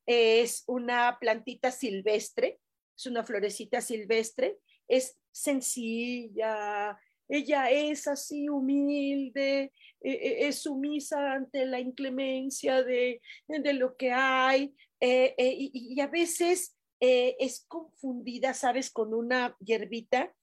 es 0.07 0.65
una 0.67 1.19
plantita 1.21 1.71
silvestre, 1.71 2.61
es 2.97 3.07
una 3.07 3.23
florecita 3.23 3.81
silvestre, 3.81 4.59
es 4.89 5.19
sencilla, 5.31 6.99
ella 7.33 7.71
es 7.71 8.07
así 8.09 8.51
humilde, 8.51 9.73
e, 10.03 10.11
e, 10.11 10.49
es 10.49 10.63
sumisa 10.63 11.33
ante 11.33 11.65
la 11.65 11.81
inclemencia 11.81 12.83
de, 12.83 13.23
de 13.49 13.73
lo 13.73 13.97
que 13.97 14.13
hay 14.13 14.75
eh, 15.01 15.35
eh, 15.39 15.55
y, 15.73 15.99
a 16.01 16.09
veces 16.09 16.77
eh, 17.01 17.35
es 17.41 17.65
confundida, 17.67 18.53
¿sabes?, 18.53 18.91
con 18.91 19.15
una 19.15 19.57
hierbita, 19.61 20.35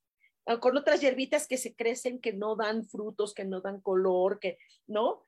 con 0.61 0.75
otras 0.77 0.99
hierbitas 0.99 1.47
que 1.47 1.57
se 1.57 1.75
crecen, 1.75 2.19
que 2.19 2.33
no 2.33 2.55
dan 2.55 2.83
frutos, 2.83 3.35
que 3.35 3.45
no 3.45 3.61
dan 3.61 3.81
color, 3.81 4.39
que, 4.39 4.57
¿no? 4.87 5.27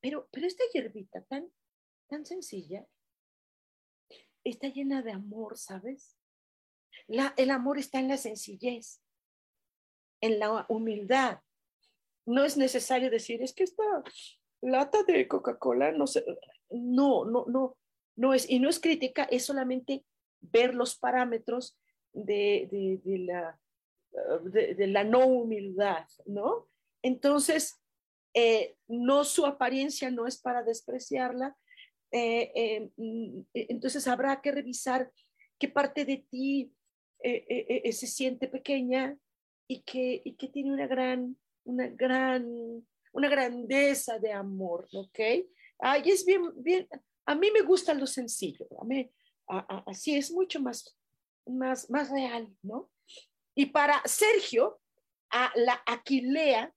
pero, 0.00 0.28
pero 0.30 0.46
esta 0.46 0.64
hierbita 0.72 1.22
tan, 1.24 1.52
tan 2.08 2.24
sencilla 2.24 2.86
está 4.42 4.68
llena 4.68 5.02
de 5.02 5.12
amor, 5.12 5.58
¿sabes? 5.58 6.16
La, 7.06 7.34
el 7.36 7.50
amor 7.50 7.78
está 7.78 7.98
en 7.98 8.08
la 8.08 8.16
sencillez 8.16 9.03
en 10.24 10.38
la 10.38 10.64
humildad. 10.68 11.40
No 12.24 12.44
es 12.44 12.56
necesario 12.56 13.10
decir, 13.10 13.42
es 13.42 13.52
que 13.52 13.64
esta 13.64 13.84
lata 14.62 15.02
de 15.02 15.28
Coca-Cola 15.28 15.92
no 15.92 16.06
sé, 16.06 16.24
no, 16.70 17.26
no, 17.26 17.44
no, 17.46 17.76
no 18.16 18.32
es, 18.32 18.48
y 18.48 18.58
no 18.58 18.70
es 18.70 18.80
crítica, 18.80 19.24
es 19.24 19.44
solamente 19.44 20.02
ver 20.40 20.74
los 20.74 20.96
parámetros 20.96 21.78
de, 22.14 23.00
la, 23.04 23.60
de, 24.44 24.86
la 24.86 25.04
no 25.04 25.26
humildad, 25.26 26.06
¿no? 26.24 26.68
Entonces, 27.02 27.82
eh, 28.32 28.76
no 28.88 29.24
su 29.24 29.44
apariencia 29.44 30.10
no 30.10 30.26
es 30.26 30.40
para 30.40 30.62
despreciarla, 30.62 31.54
eh, 32.12 32.50
eh, 32.54 32.90
mm, 32.96 33.40
entonces 33.52 34.06
habrá 34.06 34.40
que 34.40 34.52
revisar 34.52 35.12
qué 35.58 35.68
parte 35.68 36.06
de 36.06 36.24
ti 36.30 36.72
se 37.22 38.06
siente 38.06 38.48
pequeña, 38.48 39.18
y 39.66 39.82
que, 39.82 40.22
y 40.24 40.34
que 40.34 40.48
tiene 40.48 40.72
una 40.72 40.86
gran, 40.86 41.36
una 41.64 41.88
gran, 41.88 42.86
una 43.12 43.28
grandeza 43.28 44.18
de 44.18 44.32
amor, 44.32 44.88
¿ok? 44.92 45.20
Ay, 45.78 46.02
es 46.06 46.24
bien, 46.24 46.52
bien, 46.56 46.88
a 47.26 47.34
mí 47.34 47.50
me 47.50 47.62
gusta 47.62 47.94
lo 47.94 48.06
sencillo, 48.06 48.66
a 48.80 48.84
mí, 48.84 49.10
así 49.86 50.16
es 50.16 50.30
mucho 50.30 50.60
más, 50.60 50.96
más, 51.46 51.88
más 51.90 52.10
real, 52.10 52.48
¿no? 52.62 52.90
Y 53.54 53.66
para 53.66 54.02
Sergio, 54.04 54.80
a 55.30 55.52
la 55.54 55.82
Aquilea 55.86 56.72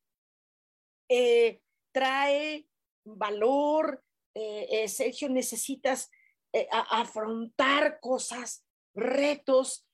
eh, 1.10 1.62
trae 1.92 2.68
valor, 3.04 4.04
eh, 4.34 4.68
eh, 4.70 4.88
Sergio, 4.88 5.30
necesitas 5.30 6.10
afrontar 6.72 8.00
cosas, 8.00 8.66
retos, 8.96 9.88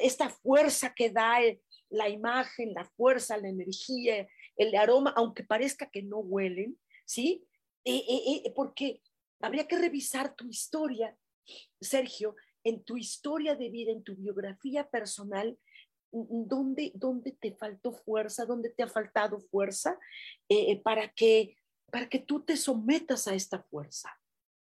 esta 0.00 0.28
fuerza 0.28 0.94
que 0.94 1.10
da 1.10 1.38
la 1.90 2.08
imagen, 2.08 2.74
la 2.74 2.84
fuerza, 2.84 3.36
la 3.36 3.48
energía, 3.48 4.28
el 4.56 4.74
aroma, 4.74 5.12
aunque 5.16 5.44
parezca 5.44 5.90
que 5.90 6.02
no 6.02 6.18
huelen, 6.18 6.78
¿sí? 7.04 7.44
porque 8.54 9.00
habría 9.40 9.66
que 9.66 9.78
revisar 9.78 10.34
tu 10.34 10.46
historia, 10.48 11.16
Sergio, 11.80 12.36
en 12.64 12.84
tu 12.84 12.96
historia 12.96 13.54
de 13.54 13.70
vida, 13.70 13.92
en 13.92 14.02
tu 14.02 14.14
biografía 14.14 14.88
personal, 14.88 15.58
¿dónde, 16.10 16.92
dónde 16.94 17.32
te 17.32 17.52
faltó 17.52 17.92
fuerza, 17.92 18.46
dónde 18.46 18.70
te 18.70 18.82
ha 18.82 18.88
faltado 18.88 19.40
fuerza 19.40 19.98
eh, 20.48 20.72
eh, 20.72 20.80
para, 20.80 21.08
que, 21.12 21.56
para 21.90 22.08
que 22.08 22.18
tú 22.18 22.44
te 22.44 22.56
sometas 22.56 23.28
a 23.28 23.34
esta 23.34 23.62
fuerza. 23.62 24.10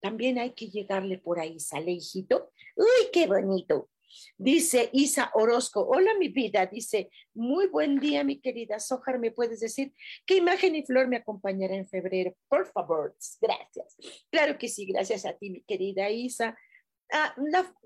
También 0.01 0.37
hay 0.37 0.53
que 0.53 0.69
llegarle 0.69 1.17
por 1.17 1.39
ahí, 1.39 1.59
sale 1.59 1.91
hijito. 1.91 2.51
Uy, 2.75 3.09
qué 3.11 3.27
bonito. 3.27 3.89
Dice 4.37 4.89
Isa 4.93 5.31
Orozco, 5.33 5.81
hola 5.81 6.13
mi 6.17 6.29
vida, 6.29 6.65
dice, 6.65 7.09
muy 7.33 7.67
buen 7.67 7.99
día 7.99 8.23
mi 8.23 8.39
querida 8.39 8.79
Sojar, 8.79 9.19
¿me 9.19 9.31
puedes 9.31 9.59
decir 9.59 9.93
qué 10.25 10.37
imagen 10.37 10.75
y 10.75 10.85
flor 10.85 11.07
me 11.07 11.17
acompañará 11.17 11.75
en 11.75 11.87
febrero? 11.87 12.35
Por 12.47 12.71
favor, 12.71 13.15
gracias. 13.41 13.95
Claro 14.31 14.57
que 14.57 14.67
sí, 14.67 14.85
gracias 14.85 15.25
a 15.25 15.33
ti 15.33 15.49
mi 15.49 15.61
querida 15.61 16.09
Isa. 16.09 16.57
Ah, 17.11 17.35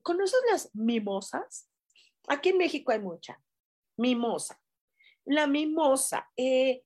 ¿Conoces 0.02 0.40
las 0.52 0.76
mimosas? 0.76 1.70
Aquí 2.28 2.50
en 2.50 2.58
México 2.58 2.92
hay 2.92 3.00
mucha. 3.00 3.42
Mimosa. 3.98 4.60
La 5.26 5.48
mimosa 5.48 6.30
eh, 6.36 6.84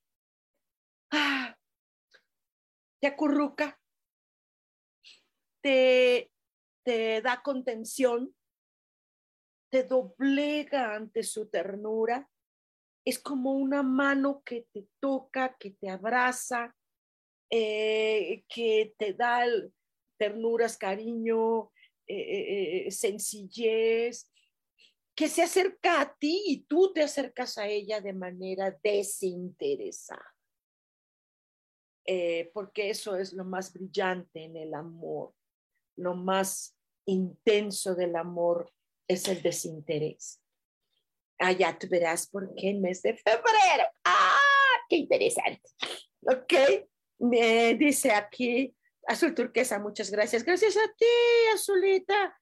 ah, 1.11 1.57
te 2.99 3.07
acurruca, 3.07 3.79
te, 5.61 6.31
te 6.83 7.21
da 7.21 7.41
contención, 7.41 8.35
te 9.69 9.83
doblega 9.83 10.95
ante 10.95 11.23
su 11.23 11.47
ternura. 11.49 12.29
Es 13.05 13.19
como 13.19 13.53
una 13.53 13.83
mano 13.83 14.41
que 14.43 14.67
te 14.73 14.87
toca, 14.99 15.55
que 15.57 15.71
te 15.71 15.89
abraza, 15.89 16.75
eh, 17.49 18.43
que 18.49 18.93
te 18.97 19.13
da 19.13 19.45
ternuras, 20.17 20.77
cariño, 20.77 21.71
eh, 22.07 22.87
sencillez, 22.89 24.29
que 25.17 25.27
se 25.27 25.41
acerca 25.41 25.99
a 25.99 26.15
ti 26.15 26.43
y 26.45 26.65
tú 26.65 26.93
te 26.93 27.01
acercas 27.01 27.57
a 27.57 27.67
ella 27.67 27.99
de 28.01 28.13
manera 28.13 28.77
desinteresada. 28.83 30.35
Eh, 32.05 32.51
porque 32.53 32.91
eso 32.91 33.17
es 33.17 33.33
lo 33.33 33.43
más 33.43 33.73
brillante 33.73 34.43
en 34.43 34.55
el 34.55 34.75
amor, 34.75 35.33
lo 35.97 36.15
más 36.15 36.77
intenso 37.05 37.95
del 37.95 38.15
amor 38.15 38.71
es 39.07 39.27
el 39.27 39.41
desinterés. 39.41 40.41
Ah, 41.39 41.51
ya 41.51 41.77
tú 41.77 41.87
verás 41.89 42.27
por 42.27 42.53
qué 42.55 42.69
en 42.69 42.81
mes 42.81 43.01
de 43.01 43.15
febrero. 43.15 43.85
Ah, 44.03 44.39
qué 44.89 44.97
interesante. 44.97 45.69
Ok, 46.21 46.53
me 47.19 47.75
dice 47.75 48.11
aquí 48.11 48.75
Azul 49.07 49.33
Turquesa, 49.33 49.79
muchas 49.79 50.11
gracias. 50.11 50.43
Gracias 50.43 50.75
a 50.75 50.87
ti, 50.97 51.05
Azulita. 51.53 52.37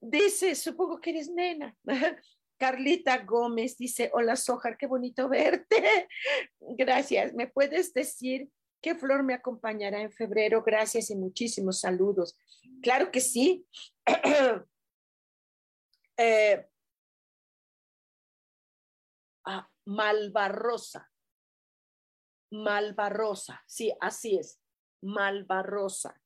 Dice, 0.00 0.54
supongo 0.54 1.00
que 1.00 1.10
eres 1.10 1.30
nena. 1.30 1.76
Carlita 2.58 3.18
Gómez 3.18 3.76
dice, 3.76 4.10
hola 4.12 4.34
Sojar, 4.34 4.76
qué 4.76 4.86
bonito 4.86 5.28
verte. 5.28 6.08
Gracias. 6.60 7.32
¿Me 7.34 7.46
puedes 7.46 7.92
decir 7.92 8.48
qué 8.80 8.94
flor 8.94 9.22
me 9.22 9.34
acompañará 9.34 10.00
en 10.00 10.10
febrero? 10.10 10.64
Gracias 10.64 11.10
y 11.10 11.16
muchísimos 11.16 11.80
saludos. 11.80 12.36
Claro 12.82 13.10
que 13.12 13.20
sí. 13.20 13.66
eh, 16.18 16.68
ah, 19.46 19.68
Malvarrosa. 19.86 21.10
Malvarrosa, 22.50 23.62
sí, 23.66 23.92
así 24.00 24.36
es. 24.36 24.60
Malvarrosa. 25.02 26.20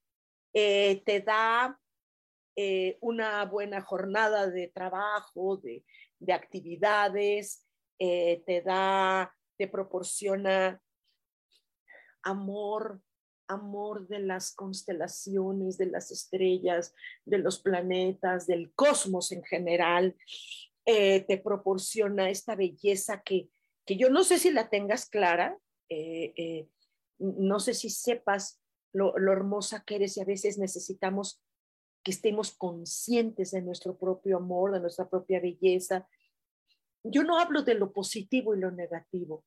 Eh, 0.54 1.02
te 1.04 1.20
da 1.20 1.78
eh, 2.56 2.98
una 3.00 3.44
buena 3.46 3.80
jornada 3.80 4.48
de 4.48 4.68
trabajo, 4.68 5.56
de, 5.58 5.84
actividades, 6.32 7.66
eh, 7.98 8.42
te 8.46 8.62
da, 8.62 9.34
te 9.56 9.68
proporciona 9.68 10.80
amor, 12.22 13.00
amor 13.52 14.08
de 14.08 14.20
las 14.20 14.54
constelaciones, 14.54 15.78
de 15.78 15.86
las 15.86 16.10
estrellas, 16.10 16.94
de 17.24 17.38
los 17.38 17.60
planetas, 17.60 18.46
del 18.46 18.72
cosmos 18.72 19.32
en 19.32 19.44
general, 19.44 20.16
eh, 20.84 21.20
te 21.20 21.38
proporciona 21.38 22.30
esta 22.30 22.56
belleza 22.56 23.22
que, 23.22 23.48
que, 23.86 23.96
yo 23.96 24.10
no 24.10 24.24
sé 24.24 24.38
si 24.38 24.50
la 24.50 24.68
tengas 24.68 25.08
clara, 25.08 25.56
no 27.18 27.60
sé 27.60 27.74
si 27.74 27.90
sepas 27.90 28.60
lo, 28.92 29.16
lo 29.18 29.32
hermosa 29.32 29.84
que 29.86 29.96
eres 29.96 30.16
y 30.16 30.20
a 30.20 30.24
veces 30.24 30.58
necesitamos 30.58 31.40
que 32.02 32.10
estemos 32.10 32.52
conscientes 32.52 33.52
de 33.52 33.62
nuestro 33.62 33.96
propio 33.96 34.38
amor, 34.38 34.72
de 34.72 34.80
nuestra 34.80 35.08
propia 35.08 35.40
belleza. 35.40 36.08
Yo 37.04 37.22
no 37.22 37.38
hablo 37.38 37.62
de 37.62 37.74
lo 37.74 37.92
positivo 37.92 38.54
y 38.54 38.60
lo 38.60 38.70
negativo. 38.70 39.44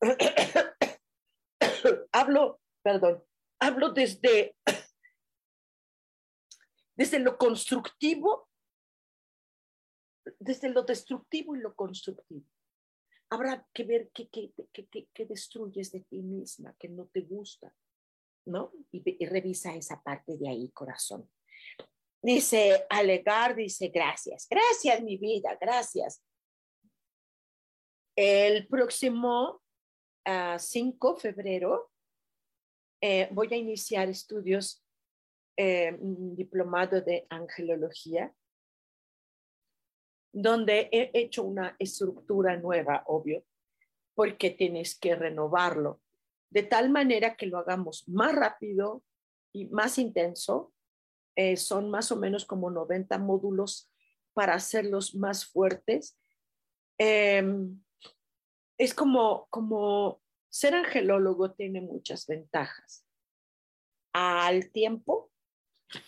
hablo, 2.12 2.60
perdón, 2.88 3.22
hablo 3.60 3.90
desde, 3.90 4.56
desde 6.96 7.18
lo 7.18 7.36
constructivo, 7.36 8.48
desde 10.38 10.70
lo 10.70 10.84
destructivo 10.84 11.54
y 11.54 11.60
lo 11.60 11.74
constructivo. 11.74 12.46
Habrá 13.30 13.68
que 13.74 13.84
ver 13.84 14.10
qué, 14.14 14.30
qué, 14.30 14.54
qué, 14.72 15.08
qué 15.12 15.26
destruyes 15.26 15.92
de 15.92 16.00
ti 16.00 16.22
misma, 16.22 16.74
que 16.78 16.88
no 16.88 17.08
te 17.08 17.20
gusta, 17.20 17.74
¿no? 18.46 18.72
Y, 18.90 19.26
revisa 19.26 19.74
esa 19.74 20.02
parte 20.02 20.38
de 20.38 20.48
ahí, 20.48 20.70
corazón. 20.70 21.30
Dice 22.22 22.86
Alegar, 22.88 23.54
dice 23.54 23.88
gracias, 23.88 24.48
gracias 24.48 25.02
mi 25.02 25.18
vida, 25.18 25.58
gracias. 25.60 26.24
El 28.16 28.66
próximo 28.66 29.62
5 30.24 30.26
ah, 30.26 31.14
de 31.14 31.20
febrero 31.20 31.87
eh, 33.00 33.28
voy 33.32 33.48
a 33.52 33.56
iniciar 33.56 34.08
estudios 34.08 34.84
eh, 35.56 35.96
diplomado 36.00 37.00
de 37.00 37.26
angelología, 37.30 38.34
donde 40.32 40.88
he 40.92 41.10
hecho 41.14 41.42
una 41.42 41.74
estructura 41.78 42.56
nueva, 42.56 43.02
obvio, 43.06 43.44
porque 44.14 44.50
tienes 44.50 44.98
que 44.98 45.14
renovarlo 45.14 46.00
de 46.50 46.62
tal 46.62 46.90
manera 46.90 47.36
que 47.36 47.46
lo 47.46 47.58
hagamos 47.58 48.08
más 48.08 48.34
rápido 48.34 49.02
y 49.52 49.66
más 49.66 49.98
intenso. 49.98 50.72
Eh, 51.36 51.56
son 51.56 51.90
más 51.90 52.10
o 52.10 52.16
menos 52.16 52.44
como 52.44 52.70
90 52.70 53.18
módulos 53.18 53.90
para 54.32 54.54
hacerlos 54.54 55.14
más 55.14 55.46
fuertes. 55.46 56.18
Em, 56.98 57.80
es 58.78 58.94
como, 58.94 59.46
como 59.50 60.20
ser 60.50 60.74
angelólogo 60.74 61.52
tiene 61.52 61.80
muchas 61.80 62.26
ventajas. 62.26 63.04
Al 64.12 64.70
tiempo 64.70 65.30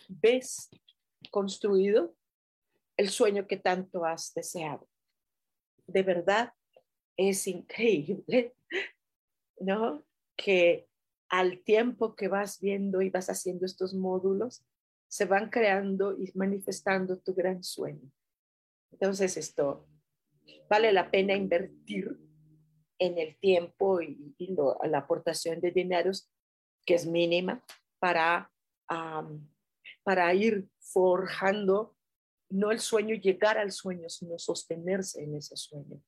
ves 0.09 0.71
construido 1.31 2.15
el 2.97 3.09
sueño 3.11 3.47
que 3.47 3.57
tanto 3.57 4.05
has 4.05 4.35
deseado. 4.35 4.89
De 5.87 6.03
verdad, 6.03 6.53
es 7.17 7.47
increíble, 7.47 8.55
¿no? 9.59 10.05
que 10.37 10.89
al 11.29 11.63
tiempo 11.63 12.17
que 12.17 12.29
vas 12.29 12.61
viendo 12.61 13.03
y 13.03 13.11
vas 13.11 13.29
haciendo 13.29 13.67
estos 13.67 13.95
módulos, 13.95 14.65
se 15.07 15.27
van 15.27 15.51
creando 15.51 16.17
y 16.17 16.31
manifestando 16.35 17.19
tu 17.19 17.35
gran 17.35 17.63
sueño. 17.63 18.11
Entonces 18.91 19.37
esto 19.37 19.87
vale 20.69 20.93
la 20.93 21.11
pena 21.11 21.35
invertir 21.35 22.19
en 23.01 23.19
el 23.19 23.37
tiempo 23.39 24.01
y, 24.01 24.37
la 24.85 24.99
aportación 24.99 25.61
de 25.61 25.73
dineros, 25.73 26.31
que 26.87 26.95
es 26.95 27.07
mínima, 27.07 27.65
para, 27.99 28.53
para 30.05 30.35
ir 30.35 30.69
forjando 30.79 31.97
no 32.51 32.71
el 32.71 32.81
sueño, 32.81 33.15
llegar 33.15 33.59
al 33.59 33.73
sueño, 33.73 34.09
sino 34.09 34.39
sostenerse 34.39 35.23
en 35.23 35.37
ese 35.37 35.57
sueño. 35.57 36.03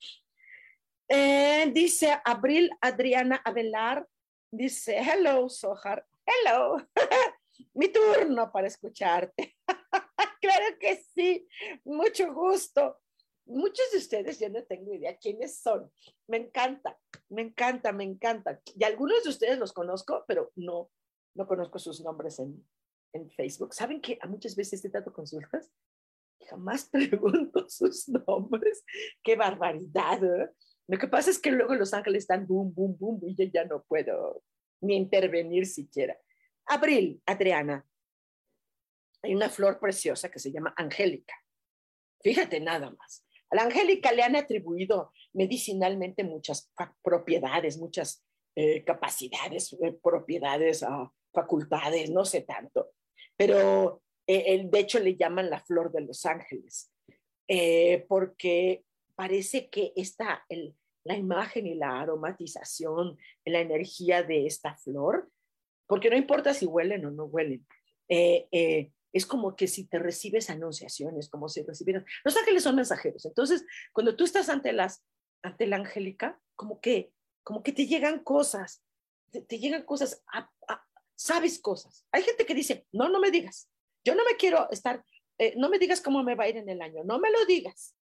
Eh, 1.09 1.71
dice 1.73 2.21
Abril 2.25 2.71
Adriana 2.81 3.41
Avelar, 3.45 4.07
dice, 4.51 4.99
hello, 4.99 5.49
Sohar, 5.49 6.07
hello, 6.27 6.77
mi 7.75 7.89
turno 7.89 8.51
para 8.51 8.67
escucharte. 8.67 9.57
claro 10.41 10.79
que 10.81 10.97
sí, 11.15 11.47
mucho 11.85 12.33
gusto. 12.35 13.02
Muchos 13.45 13.91
de 13.91 13.99
ustedes 13.99 14.39
yo 14.39 14.49
no 14.49 14.63
tengo 14.65 14.95
idea 14.95 15.17
quiénes 15.17 15.59
son. 15.59 15.91
Me 16.29 16.37
encanta, 16.37 16.99
me 17.29 17.43
encanta, 17.43 17.93
me 17.93 18.05
encanta. 18.05 18.61
Y 18.77 18.85
algunos 18.85 19.25
de 19.25 19.31
ustedes 19.31 19.59
los 19.59 19.73
conozco, 19.73 20.25
pero 20.27 20.53
no, 20.55 20.91
no 21.35 21.47
conozco 21.47 21.79
sus 21.79 22.01
nombres 22.01 22.39
en, 22.39 22.65
en 23.13 23.31
Facebook. 23.31 23.75
¿Saben 23.75 24.01
que 24.01 24.19
a 24.21 24.27
muchas 24.27 24.57
veces 24.57 24.85
he 24.85 24.89
dado 24.89 25.13
consultas? 25.13 25.71
Jamás 26.49 26.89
pregunto 26.91 27.69
sus 27.69 28.09
nombres. 28.09 28.85
Qué 29.23 29.37
barbaridad. 29.37 30.23
¿eh? 30.25 30.51
Lo 30.89 30.99
que 30.99 31.09
pasa 31.09 31.31
es 31.31 31.39
que 31.39 31.51
luego 31.51 31.75
Los 31.75 31.95
Ángeles 31.95 32.25
están 32.25 32.47
boom, 32.47 32.73
boom, 32.75 32.97
boom, 32.99 33.21
y 33.27 33.35
yo 33.35 33.45
ya 33.53 33.65
no 33.65 33.83
puedo 33.83 34.43
ni 34.81 34.97
intervenir 34.97 35.67
siquiera. 35.67 36.17
Abril, 36.67 37.23
Adriana, 37.27 37.87
hay 39.23 39.35
una 39.35 39.49
flor 39.49 39.79
preciosa 39.79 40.31
que 40.31 40.39
se 40.39 40.51
llama 40.51 40.75
Angélica. 40.77 41.35
Fíjate 42.21 42.61
nada 42.61 42.91
más. 42.91 43.25
A 43.53 43.57
la 43.57 43.63
Angélica 43.65 44.13
le 44.13 44.23
han 44.23 44.35
atribuido 44.35 45.13
medicinalmente 45.35 46.25
muchas 46.25 46.73
propiedades, 47.03 47.77
muchas 47.77 48.25
eh, 48.57 48.83
capacidades, 48.83 49.75
eh, 49.75 49.93
propiedades, 50.03 50.83
ah, 50.83 51.13
facultades, 51.35 52.09
no 52.09 52.25
sé 52.25 52.41
tanto. 52.41 52.93
Pero 53.37 54.01
eh, 54.27 54.63
de 54.65 54.79
hecho 54.79 54.99
le 55.01 55.17
llaman 55.17 55.51
la 55.51 55.61
flor 55.61 55.93
de 55.93 56.01
los 56.01 56.25
ángeles, 56.25 56.91
porque 58.09 58.85
parece 59.15 59.69
que 59.69 59.93
esta, 59.97 60.47
la 61.05 61.17
imagen 61.17 61.67
y 61.67 61.75
la 61.75 62.01
aromatización, 62.01 63.19
la 63.45 63.61
energía 63.61 64.23
de 64.23 64.47
esta 64.47 64.77
flor, 64.77 65.31
porque 65.87 66.09
no 66.09 66.17
importa 66.17 66.55
si 66.55 66.65
huelen 66.65 67.05
o 67.05 67.11
no 67.11 67.25
huelen, 67.25 67.67
es 69.13 69.27
como 69.27 69.57
que 69.57 69.69
si 69.69 69.85
te 69.85 69.99
recibes 69.99 70.51
anunciaciones, 70.51 71.29
como 71.29 71.49
si 71.49 71.63
recibieras. 71.63 72.05
Los 72.25 72.37
ángeles 72.37 72.63
son 72.63 72.77
mensajeros. 72.77 73.25
Entonces, 73.27 73.65
cuando 73.93 74.17
tú 74.17 74.25
estás 74.25 74.49
ante 74.49 74.73
las 74.73 75.05
ante 75.43 75.67
la 75.67 75.77
angélica, 75.77 76.41
como 76.55 76.81
que 76.81 77.13
como 77.43 77.63
que 77.63 77.73
te 77.73 77.87
llegan 77.87 78.23
cosas, 78.23 78.85
te, 79.31 79.59
llegan 79.59 79.83
cosas, 79.83 80.23
sabes 81.17 81.59
cosas. 81.59 82.07
Hay 82.13 82.23
gente 82.23 82.47
que 82.47 82.55
dice, 82.55 82.87
"No, 82.93 83.09
no 83.09 83.21
me 83.21 83.31
digas. 83.31 83.69
Yo 84.05 84.15
no 84.15 84.25
me 84.25 84.37
quiero 84.37 84.71
estar 84.71 85.05
eh, 85.39 85.55
no 85.57 85.69
me 85.69 85.79
digas 85.79 86.01
cómo 86.01 86.23
me 86.23 86.35
va 86.35 86.45
a 86.45 86.49
ir 86.49 86.57
en 86.59 86.69
el 86.69 86.81
año, 86.81 87.05
no 87.05 87.19
me 87.19 87.31
lo 87.31 87.45
digas." 87.45 87.97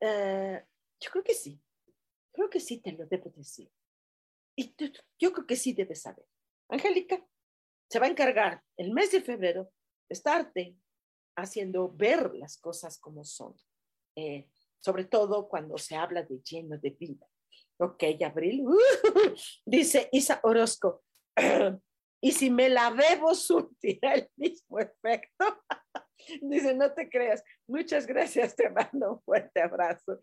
Eh, 0.00 0.62
yo 1.00 1.10
creo 1.10 1.24
que 1.24 1.34
sí. 1.34 1.60
Creo 2.32 2.50
que 2.50 2.60
sí 2.60 2.78
te 2.78 2.92
lo 2.92 3.06
debo 3.06 3.30
decir. 3.30 3.70
Y 4.56 4.74
yo 5.18 5.32
creo 5.32 5.46
que 5.46 5.56
sí 5.56 5.72
debes 5.72 6.02
saber. 6.02 6.26
Angélica, 6.68 7.24
se 7.90 7.98
va 7.98 8.06
a 8.06 8.10
encargar 8.10 8.62
el 8.76 8.92
mes 8.92 9.12
de 9.12 9.20
febrero 9.20 9.64
de 10.08 10.14
estarte 10.14 10.76
haciendo 11.36 11.90
ver 11.92 12.34
las 12.34 12.58
cosas 12.58 12.98
como 12.98 13.24
son, 13.24 13.54
eh, 14.16 14.48
sobre 14.80 15.04
todo 15.04 15.48
cuando 15.48 15.78
se 15.78 15.96
habla 15.96 16.22
de 16.22 16.40
lleno 16.40 16.78
de 16.78 16.90
vida. 16.90 17.26
Ok, 17.78 18.04
Abril, 18.24 18.64
dice 19.66 20.08
Isa 20.12 20.40
Orozco, 20.44 21.02
y 22.20 22.32
si 22.32 22.50
me 22.50 22.68
la 22.68 22.90
bebo, 22.90 23.34
surtirá 23.34 24.14
el 24.14 24.30
mismo 24.36 24.78
efecto. 24.78 25.44
Dice, 26.40 26.74
no 26.74 26.92
te 26.94 27.10
creas. 27.10 27.42
Muchas 27.66 28.06
gracias, 28.06 28.56
te 28.56 28.70
mando 28.70 29.14
un 29.14 29.22
fuerte 29.22 29.60
abrazo. 29.60 30.18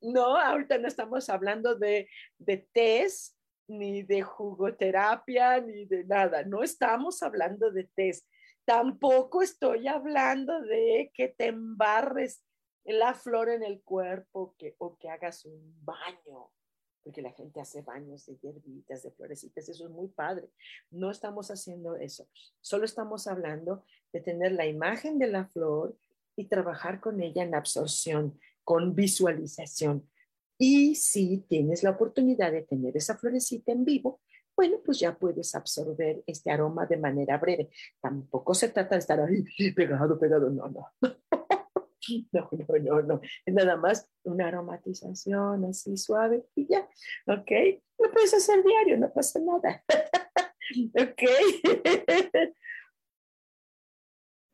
No, 0.00 0.36
ahorita 0.36 0.78
no 0.78 0.86
estamos 0.86 1.28
hablando 1.28 1.74
de, 1.74 2.08
de 2.38 2.68
test 2.72 3.36
ni 3.70 4.02
de 4.02 4.22
jugoterapia, 4.22 5.60
ni 5.60 5.86
de 5.86 6.04
nada. 6.04 6.44
No 6.44 6.62
estamos 6.62 7.22
hablando 7.22 7.70
de 7.70 7.84
test. 7.94 8.26
Tampoco 8.64 9.42
estoy 9.42 9.88
hablando 9.88 10.60
de 10.60 11.10
que 11.14 11.28
te 11.28 11.46
embarres 11.46 12.44
la 12.84 13.14
flor 13.14 13.48
en 13.50 13.62
el 13.62 13.82
cuerpo 13.82 14.54
o 14.78 14.98
que 14.98 15.08
hagas 15.08 15.44
un 15.44 15.84
baño, 15.84 16.50
porque 17.02 17.22
la 17.22 17.32
gente 17.32 17.60
hace 17.60 17.82
baños 17.82 18.26
de 18.26 18.36
hierbitas, 18.36 19.02
de 19.02 19.10
florecitas, 19.12 19.68
eso 19.68 19.86
es 19.86 19.90
muy 19.90 20.08
padre. 20.08 20.50
No 20.90 21.10
estamos 21.10 21.50
haciendo 21.50 21.96
eso. 21.96 22.28
Solo 22.60 22.84
estamos 22.84 23.26
hablando 23.26 23.84
de 24.12 24.20
tener 24.20 24.52
la 24.52 24.66
imagen 24.66 25.18
de 25.18 25.28
la 25.28 25.46
flor 25.46 25.96
y 26.36 26.46
trabajar 26.46 27.00
con 27.00 27.20
ella 27.20 27.42
en 27.42 27.54
absorción, 27.54 28.38
con 28.64 28.94
visualización. 28.94 30.08
Y 30.62 30.94
si 30.94 31.38
tienes 31.48 31.82
la 31.82 31.92
oportunidad 31.92 32.52
de 32.52 32.60
tener 32.60 32.94
esa 32.94 33.16
florecita 33.16 33.72
en 33.72 33.82
vivo, 33.82 34.20
bueno, 34.54 34.76
pues 34.84 34.98
ya 34.98 35.16
puedes 35.16 35.54
absorber 35.54 36.22
este 36.26 36.50
aroma 36.50 36.84
de 36.84 36.98
manera 36.98 37.38
breve. 37.38 37.70
Tampoco 37.98 38.52
se 38.52 38.68
trata 38.68 38.94
de 38.94 38.98
estar 38.98 39.18
ahí 39.20 39.42
pegado, 39.74 40.18
pegado, 40.18 40.50
no, 40.50 40.68
no. 40.68 40.86
No, 42.32 42.48
no, 42.50 42.78
no, 42.78 43.02
no. 43.02 43.20
Es 43.44 43.54
nada 43.54 43.76
más 43.76 44.10
una 44.24 44.48
aromatización 44.48 45.64
así 45.66 45.96
suave 45.96 46.44
y 46.56 46.66
ya, 46.66 46.88
¿ok? 47.26 47.50
Lo 47.98 48.10
puedes 48.10 48.34
hacer 48.34 48.64
diario, 48.64 48.96
no 48.98 49.12
pasa 49.12 49.38
nada. 49.38 49.84
¿Ok? 50.98 51.22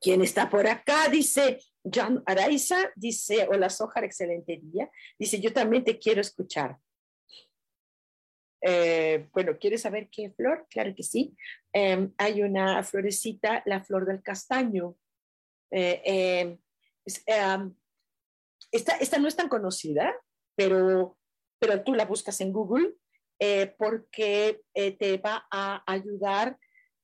¿Quién 0.01 0.23
está 0.23 0.51
por 0.51 0.67
acá? 0.67 1.09
Dice 1.09 1.59
John 1.93 2.23
Araiza, 2.27 2.91
dice, 2.97 3.47
hola 3.49 3.71
Sojar, 3.71 4.05
excelente 4.05 4.59
día. 4.63 4.91
Dice, 5.19 5.41
yo 5.41 5.53
también 5.53 5.85
te 5.85 5.99
quiero 5.99 6.21
escuchar. 6.21 6.79
Eh, 8.61 9.29
bueno, 9.33 9.57
¿quieres 9.59 9.83
saber 9.83 10.09
qué 10.11 10.31
flor? 10.31 10.67
Claro 10.69 10.95
que 10.95 11.03
sí. 11.03 11.37
Em, 11.73 12.13
hay 12.19 12.43
una 12.43 12.83
florecita, 12.83 13.63
la 13.67 13.85
flor 13.85 14.07
del 14.07 14.23
castaño. 14.23 14.97
Eh, 15.71 16.03
em, 16.05 16.59
em, 17.27 17.75
esta, 18.73 18.97
esta, 18.97 19.19
no 19.19 19.29
es 19.29 19.37
tan 19.37 19.49
conocida, 19.49 20.15
pero, 20.57 21.17
pero 21.61 21.85
tú 21.85 21.95
la 21.95 22.07
buscas 22.07 22.41
en 22.41 22.53
Google 22.53 22.95
eh, 23.39 23.75
porque 23.79 24.63
te 24.75 25.19
va 25.19 25.47
a 25.51 25.85
ayudar 25.87 26.59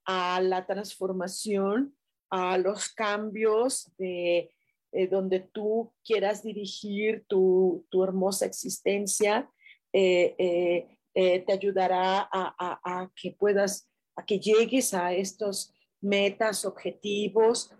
a 0.04 0.40
la 0.40 0.66
transformación 0.66 1.96
a 2.30 2.56
los 2.56 2.88
cambios 2.88 3.92
de 3.98 4.50
eh, 4.92 5.08
donde 5.08 5.40
tú 5.40 5.92
quieras 6.04 6.42
dirigir 6.42 7.24
tu, 7.26 7.86
tu 7.90 8.04
hermosa 8.04 8.46
existencia, 8.46 9.50
eh, 9.92 10.86
eh, 11.14 11.40
te 11.46 11.52
ayudará 11.52 12.28
a, 12.30 12.54
a, 12.58 13.10
que 13.14 13.32
puedas, 13.32 13.88
a 14.16 14.24
que 14.24 14.38
llegues 14.38 14.94
a 14.94 15.12
estos 15.12 15.74
metas, 16.00 16.64
objetivos. 16.64 17.70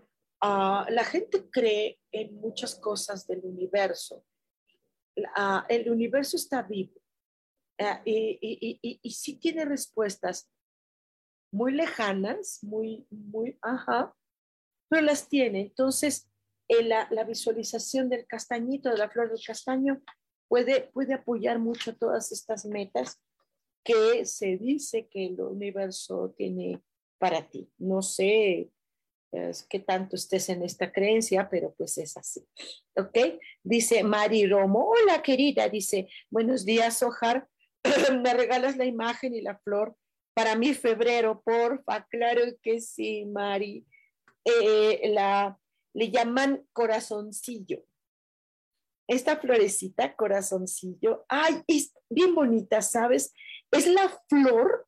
Uh, 0.41 0.89
la 0.89 1.03
gente 1.03 1.49
cree 1.49 1.99
en 2.11 2.35
muchas 2.41 2.75
cosas 2.75 3.25
del 3.27 3.41
universo. 3.43 4.23
Uh, 5.15 5.61
el 5.69 5.89
universo 5.89 6.35
está 6.35 6.61
vivo 6.63 7.03
y, 8.05 8.37
y, 8.41 8.79
y, 8.81 8.99
y, 9.01 9.11
sí 9.11 9.35
tiene 9.35 9.65
respuestas 9.65 10.49
muy 11.51 11.73
lejanas, 11.73 12.59
muy, 12.63 13.05
muy, 13.09 13.57
ajá, 13.61 14.15
pero 14.89 15.01
las 15.01 15.27
tiene. 15.27 15.61
Entonces, 15.61 16.29
la, 16.81 17.07
la, 17.11 17.23
visualización 17.23 18.09
del 18.09 18.25
castañito, 18.25 18.89
de 18.89 18.97
la 18.97 19.09
flor 19.09 19.29
del 19.29 19.43
castaño, 19.45 20.01
puede, 20.47 20.89
puede 20.93 21.13
apoyar 21.13 21.59
mucho 21.59 21.95
todas 21.95 22.31
estas 22.31 22.65
metas 22.65 23.21
que 23.83 24.25
se 24.25 24.57
dice 24.57 25.07
que 25.09 25.25
el 25.25 25.41
universo 25.41 26.33
tiene 26.37 26.81
para 27.19 27.49
ti. 27.49 27.69
No 27.77 28.01
sé 28.01 28.71
es, 29.33 29.63
qué 29.63 29.79
tanto 29.79 30.15
estés 30.15 30.49
en 30.49 30.63
esta 30.63 30.91
creencia, 30.91 31.49
pero 31.49 31.73
pues 31.77 31.97
es 31.97 32.15
así. 32.17 32.45
¿Ok? 32.95 33.17
Dice 33.63 34.03
Mari 34.03 34.47
Romo, 34.47 34.89
hola 34.89 35.21
querida, 35.21 35.67
dice, 35.69 36.07
buenos 36.29 36.65
días, 36.65 37.01
Ojar, 37.03 37.47
me 38.23 38.33
regalas 38.33 38.77
la 38.77 38.85
imagen 38.85 39.33
y 39.33 39.41
la 39.41 39.57
flor 39.57 39.95
para 40.35 40.55
mi 40.55 40.73
febrero, 40.73 41.41
porfa, 41.43 42.07
claro 42.09 42.41
que 42.61 42.81
sí, 42.81 43.25
Mari. 43.25 43.85
Eh, 44.45 45.09
la, 45.09 45.57
le 45.93 46.09
llaman 46.09 46.67
corazoncillo. 46.73 47.85
Esta 49.07 49.37
florecita, 49.37 50.15
corazoncillo, 50.15 51.25
ay, 51.27 51.63
es 51.67 51.93
bien 52.09 52.33
bonita, 52.33 52.81
¿sabes? 52.81 53.33
Es 53.71 53.87
la 53.87 54.09
flor 54.29 54.87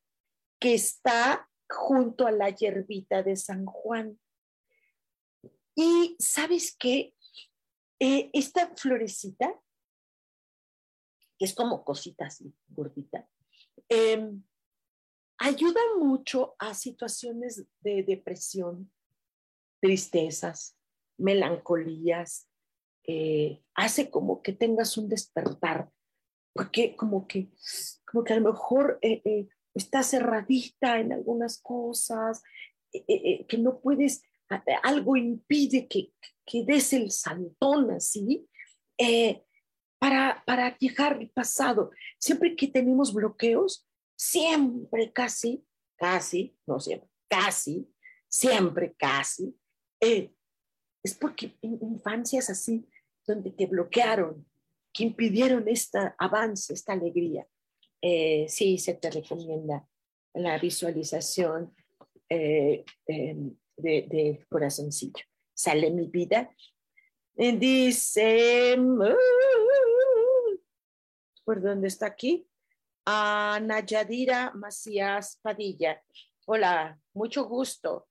que 0.58 0.74
está 0.74 1.48
junto 1.68 2.26
a 2.26 2.32
la 2.32 2.50
hierbita 2.50 3.22
de 3.22 3.36
San 3.36 3.66
Juan. 3.66 4.18
Y 5.74 6.16
sabes 6.18 6.74
qué? 6.78 7.14
Eh, 7.98 8.30
esta 8.32 8.74
florecita, 8.74 9.60
que 11.38 11.44
es 11.44 11.54
como 11.54 11.84
cosita 11.84 12.26
así, 12.26 12.54
gordita, 12.68 13.28
em, 13.88 14.42
ayuda 15.38 15.80
mucho 15.98 16.56
a 16.58 16.74
situaciones 16.74 17.66
de 17.80 18.02
depresión, 18.02 18.90
tristezas, 19.80 20.76
melancolías, 21.18 22.48
eh, 23.08 23.62
hace 23.74 24.10
como 24.10 24.42
que 24.42 24.52
tengas 24.52 24.96
un 24.96 25.08
despertar 25.08 25.88
porque 26.52 26.96
como 26.96 27.28
que, 27.28 27.50
como 28.10 28.24
que 28.24 28.32
a 28.32 28.40
lo 28.40 28.50
mejor 28.50 28.98
eh, 29.02 29.20
eh, 29.24 29.46
está 29.74 30.02
cerradita 30.02 30.98
en 30.98 31.12
algunas 31.12 31.60
cosas, 31.60 32.42
que 32.90 33.58
no 33.58 33.78
puedes, 33.80 34.22
algo 34.82 35.16
impide 35.16 35.86
que, 35.86 36.14
que 36.46 36.64
des 36.64 36.94
el 36.94 37.10
saltón 37.10 37.90
así, 37.90 38.48
para, 39.98 40.42
para 40.46 40.78
llegar 40.78 41.12
al 41.12 41.28
pasado. 41.28 41.90
Siempre 42.18 42.56
que 42.56 42.68
tenemos 42.68 43.12
bloqueos, 43.12 43.86
siempre, 44.16 45.12
casi, 45.12 45.62
casi, 45.96 46.56
no 46.66 46.80
siempre, 46.80 47.10
casi, 47.28 47.86
siempre, 48.28 48.94
casi, 48.96 49.54
es 51.06 51.14
porque 51.14 51.56
infancias 51.62 52.50
así, 52.50 52.84
donde 53.26 53.52
te 53.52 53.66
bloquearon, 53.66 54.44
que 54.92 55.04
impidieron 55.04 55.68
este 55.68 55.98
avance, 56.18 56.74
esta 56.74 56.94
alegría. 56.94 57.46
Eh, 58.02 58.46
sí, 58.48 58.76
se 58.78 58.94
te 58.94 59.08
recomienda 59.10 59.88
la 60.34 60.58
visualización 60.58 61.74
eh, 62.28 62.84
em, 63.06 63.56
de, 63.76 64.44
corazoncillo. 64.48 65.24
Sale 65.54 65.90
mi 65.90 66.08
vida. 66.08 66.50
Dice, 67.36 68.76
¿por 71.44 71.62
dónde 71.62 71.88
está 71.88 72.06
aquí? 72.06 72.48
Ana 73.04 73.80
Yadira 73.80 74.52
Macías 74.54 75.38
Padilla. 75.40 76.02
Hola, 76.46 76.98
mucho 77.14 77.44
gusto. 77.44 78.08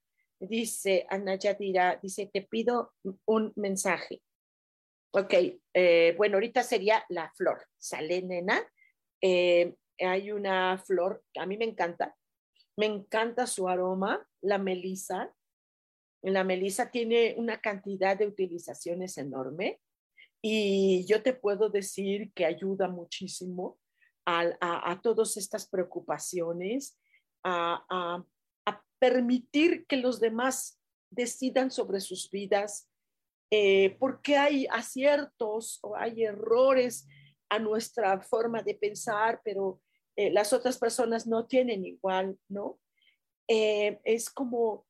Dice 0.47 1.05
Ana 1.10 1.36
Yadira, 1.36 1.99
dice, 2.01 2.29
te 2.31 2.41
pido 2.41 2.93
un 3.25 3.51
mensaje. 3.55 4.21
Ok, 5.12 5.34
eh, 5.73 6.13
bueno, 6.17 6.36
ahorita 6.36 6.62
sería 6.63 7.05
la 7.10 7.31
flor. 7.36 7.65
Sale, 7.77 8.21
nena. 8.21 8.62
Eh, 9.21 9.75
hay 9.99 10.31
una 10.31 10.77
flor 10.77 11.23
a 11.38 11.45
mí 11.45 11.58
me 11.58 11.65
encanta. 11.65 12.15
Me 12.77 12.86
encanta 12.86 13.47
su 13.47 13.69
aroma, 13.69 14.27
la 14.41 14.58
melisa. 14.58 15.34
La 16.21 16.43
melisa 16.43 16.91
tiene 16.91 17.36
una 17.38 17.62
cantidad 17.62 18.17
de 18.17 18.27
utilizaciones 18.27 19.17
enorme 19.17 19.79
y 20.41 21.05
yo 21.08 21.23
te 21.23 21.34
puedo 21.34 21.69
decir 21.69 22.31
que 22.34 22.45
ayuda 22.45 22.88
muchísimo 22.88 23.79
a, 24.25 24.99
todas 25.01 25.38
estas 25.38 25.67
preocupaciones, 25.67 26.99
a, 27.43 27.86
a 27.89 28.25
permitir 28.99 29.86
que 29.88 29.97
los 29.97 30.19
demás 30.19 30.79
decidan 31.10 31.71
sobre 31.71 31.99
sus 31.99 32.29
vidas, 32.29 32.89
eh, 33.51 33.95
porque 33.99 34.38
hay 34.38 34.67
aciertos 34.71 35.79
o 35.81 35.95
hay 35.95 36.23
errores 36.23 37.08
a 37.49 37.60
nuestra 37.60 38.19
forma 38.21 38.62
de 38.63 38.75
pensar, 38.75 39.41
pero 39.43 39.81
eh, 40.15 40.31
las 40.31 40.53
otras 40.53 40.77
personas 40.77 41.27
no 41.27 41.45
tienen 41.45 41.86
igual, 41.86 42.38
¿no? 42.49 42.79
Eh, 43.47 43.99
es 44.03 44.29
como, 44.29 44.86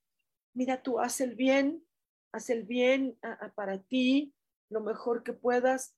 mira, 0.53 0.81
tú 0.81 0.99
haz 0.99 1.19
el 1.19 1.35
bien, 1.35 1.85
haz 2.31 2.49
el 2.49 2.63
bien 2.63 3.17
para 3.55 3.81
ti, 3.81 4.33
lo 4.69 4.81
mejor 4.81 5.23
que 5.23 5.33
puedas 5.33 5.95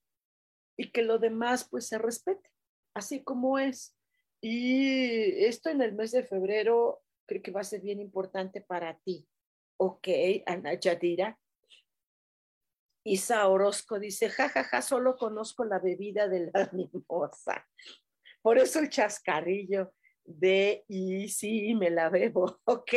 y 0.78 0.92
que 0.92 1.04
lo 1.04 1.20
demás 1.20 1.68
pues 1.70 1.88
se 1.88 1.98
respete, 1.98 2.52
así 2.94 3.24
como 3.24 3.60
es. 3.60 3.96
Y 4.42 5.46
esto 5.46 5.70
en 5.70 5.82
el 5.82 5.94
mes 5.94 6.12
de 6.12 6.24
febrero 6.24 7.02
creo 7.28 7.42
que 7.42 7.52
va 7.52 7.62
a 7.62 7.66
ser 7.66 7.82
bien 7.82 8.00
importante 8.00 8.62
para 8.62 8.98
ti. 9.00 9.28
Ok, 9.78 10.08
Ana 10.46 10.74
Yadira, 10.74 11.38
Isa 13.04 13.48
Orozco 13.48 14.00
dice, 14.00 14.30
jajaja, 14.30 14.64
ja, 14.64 14.70
ja, 14.70 14.82
solo 14.82 15.16
conozco 15.16 15.64
la 15.64 15.80
bebida 15.80 16.28
de 16.28 16.52
la 16.52 16.70
mimosa. 16.74 17.66
Por 18.42 18.58
eso 18.58 18.80
el 18.80 18.90
chascarrillo 18.90 19.94
de, 20.26 20.84
y 20.88 21.30
sí, 21.30 21.74
me 21.76 21.90
la 21.90 22.10
bebo. 22.10 22.60
Ok, 22.66 22.94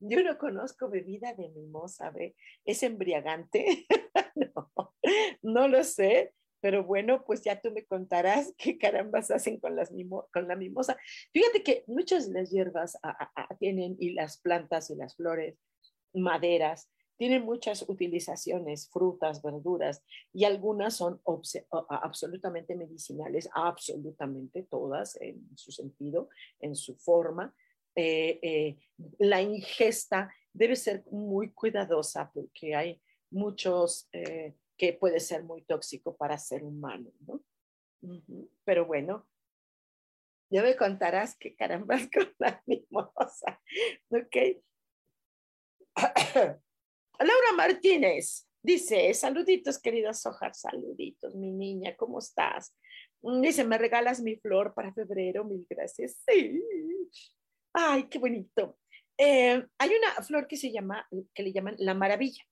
yo 0.00 0.22
no 0.22 0.38
conozco 0.38 0.88
bebida 0.88 1.34
de 1.34 1.48
mimosa, 1.50 2.10
¿ve? 2.10 2.36
¿Es 2.64 2.82
embriagante? 2.82 3.86
no, 4.34 4.94
no 5.42 5.68
lo 5.68 5.84
sé, 5.84 6.34
pero 6.60 6.84
bueno, 6.84 7.24
pues 7.24 7.42
ya 7.42 7.60
tú 7.60 7.70
me 7.72 7.84
contarás 7.84 8.54
qué 8.58 8.78
carambas 8.78 9.30
hacen 9.30 9.58
con, 9.58 9.76
las 9.76 9.90
con 10.32 10.48
la 10.48 10.56
mimosa. 10.56 10.96
Fíjate 11.32 11.62
que 11.62 11.84
muchas 11.86 12.28
de 12.28 12.40
las 12.40 12.50
hierbas 12.50 12.98
tienen, 13.58 13.96
y 13.98 14.12
las 14.12 14.38
plantas 14.38 14.90
y 14.90 14.96
las 14.96 15.16
flores, 15.16 15.56
maderas, 16.12 16.90
tienen 17.20 17.44
muchas 17.44 17.84
utilizaciones, 17.86 18.88
frutas, 18.88 19.42
verduras, 19.42 20.02
y 20.32 20.44
algunas 20.44 20.96
son 20.96 21.20
absolutamente 21.88 22.74
medicinales, 22.74 23.50
absolutamente 23.52 24.62
todas 24.62 25.20
en 25.20 25.46
su 25.54 25.70
sentido, 25.70 26.30
en 26.60 26.74
su 26.74 26.96
forma. 26.96 27.54
Eh, 27.94 28.38
eh, 28.40 28.78
la 29.18 29.42
ingesta 29.42 30.32
debe 30.54 30.76
ser 30.76 31.04
muy 31.10 31.50
cuidadosa 31.50 32.30
porque 32.32 32.74
hay 32.74 33.02
muchos 33.30 34.08
eh, 34.12 34.54
que 34.80 34.94
puede 34.94 35.20
ser 35.20 35.44
muy 35.44 35.60
tóxico 35.60 36.16
para 36.16 36.38
ser 36.38 36.64
humano, 36.64 37.12
¿no? 37.26 37.44
Pero 38.64 38.86
bueno, 38.86 39.28
ya 40.50 40.62
me 40.62 40.74
contarás 40.74 41.36
qué 41.36 41.54
carambas 41.54 42.08
con 42.14 42.34
la 42.38 42.62
mimosa, 42.64 43.60
¿ok? 44.08 44.36
Laura 47.18 47.52
Martínez 47.54 48.48
dice, 48.62 49.12
saluditos 49.12 49.78
querida 49.78 50.14
Sojar, 50.14 50.54
saluditos 50.54 51.34
mi 51.34 51.52
niña, 51.52 51.94
¿cómo 51.94 52.18
estás? 52.18 52.74
Mm, 53.20 53.42
dice, 53.42 53.64
¿me 53.64 53.76
regalas 53.76 54.22
mi 54.22 54.36
flor 54.36 54.72
para 54.72 54.94
febrero? 54.94 55.44
Mil 55.44 55.66
gracias. 55.68 56.22
Sí. 56.26 56.58
Ay, 57.74 58.08
qué 58.08 58.18
bonito. 58.18 58.78
Eh, 59.18 59.62
hay 59.76 59.90
una 59.90 60.22
flor 60.22 60.46
que 60.46 60.56
se 60.56 60.72
llama, 60.72 61.06
que 61.34 61.42
le 61.42 61.52
llaman 61.52 61.74
la 61.76 61.92
maravilla, 61.92 62.42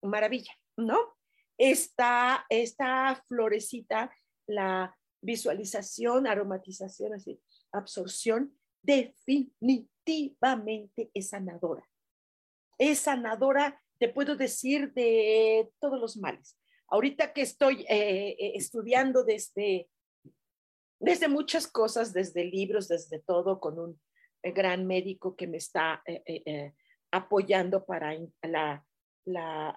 maravilla, 0.00 0.52
¿no? 0.76 1.16
Esta, 1.58 2.46
esta 2.48 3.22
florecita, 3.26 4.10
la 4.46 4.96
visualización, 5.20 6.26
aromatización, 6.26 7.12
así, 7.14 7.38
absorción, 7.72 8.56
definitivamente 8.82 11.10
es 11.14 11.28
sanadora. 11.30 11.88
Es 12.78 13.00
sanadora 13.00 13.80
te 13.98 14.08
puedo 14.08 14.36
decir 14.36 14.92
de 14.92 15.70
todos 15.78 16.00
los 16.00 16.16
males. 16.16 16.58
Ahorita 16.88 17.32
que 17.32 17.42
estoy 17.42 17.84
eh, 17.88 18.36
eh, 18.38 18.52
estudiando 18.54 19.24
desde, 19.24 19.88
desde 21.00 21.28
muchas 21.28 21.66
cosas, 21.66 22.12
desde 22.12 22.44
libros, 22.44 22.88
desde 22.88 23.20
todo, 23.20 23.58
con 23.58 23.78
un 23.78 24.00
eh, 24.42 24.52
gran 24.52 24.86
médico 24.86 25.34
que 25.34 25.46
me 25.46 25.56
está 25.56 26.02
apoyando 27.10 27.84
para, 27.84 28.16
la, 28.42 28.84
la, 29.26 29.76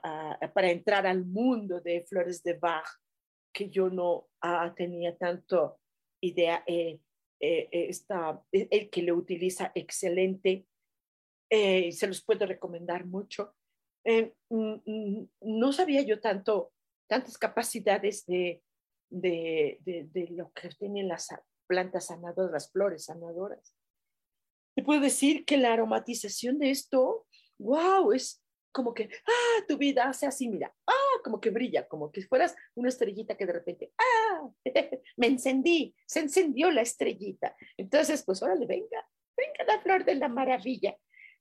para 0.53 0.71
entrar 0.71 1.05
al 1.07 1.25
mundo 1.25 1.81
de 1.81 2.05
flores 2.07 2.43
de 2.43 2.53
Bach, 2.53 2.87
que 3.53 3.69
yo 3.69 3.89
no 3.89 4.27
ah, 4.41 4.73
tenía 4.75 5.17
tanto 5.17 5.79
idea. 6.21 6.63
está, 7.39 8.41
el 8.51 8.89
que 8.89 9.01
lo 9.01 9.15
utiliza 9.15 9.71
excelente, 9.73 10.65
se 11.49 12.07
los 12.07 12.23
puedo 12.23 12.45
recomendar 12.45 13.05
mucho. 13.05 13.55
Eh, 14.05 14.33
no 14.49 15.73
sabía 15.73 16.01
yo 16.01 16.19
tanto, 16.19 16.73
tantas 17.07 17.37
capacidades 17.37 18.25
de, 18.25 18.63
de, 19.09 19.79
de, 19.85 20.27
lo 20.31 20.51
que 20.51 20.69
tienen 20.69 21.07
las 21.07 21.29
plantas 21.67 22.07
sanadoras, 22.07 22.51
las 22.51 22.71
flores 22.71 23.05
sanadoras. 23.05 23.75
Te 24.75 24.83
puedo 24.83 25.01
decir 25.01 25.45
que 25.45 25.57
la 25.57 25.73
aromatización 25.73 26.59
de 26.59 26.71
esto, 26.71 27.27
wow, 27.59 28.11
es 28.13 28.41
como 28.71 28.93
que, 28.93 29.09
ah, 29.27 29.65
tu 29.67 29.77
vida 29.77 30.03
hace 30.03 30.25
así, 30.27 30.47
mira, 30.47 30.73
ah, 30.87 31.19
como 31.23 31.39
que 31.39 31.49
brilla, 31.49 31.87
como 31.87 32.11
que 32.11 32.21
fueras 32.21 32.55
una 32.75 32.89
estrellita 32.89 33.35
que 33.35 33.45
de 33.45 33.53
repente, 33.53 33.93
ah, 33.97 34.49
me 35.17 35.27
encendí, 35.27 35.95
se 36.05 36.19
encendió 36.19 36.71
la 36.71 36.81
estrellita. 36.81 37.55
Entonces, 37.77 38.23
pues 38.23 38.41
órale, 38.41 38.65
venga, 38.65 39.07
venga 39.35 39.63
la 39.73 39.81
flor 39.81 40.05
de 40.05 40.15
la 40.15 40.27
maravilla. 40.27 40.95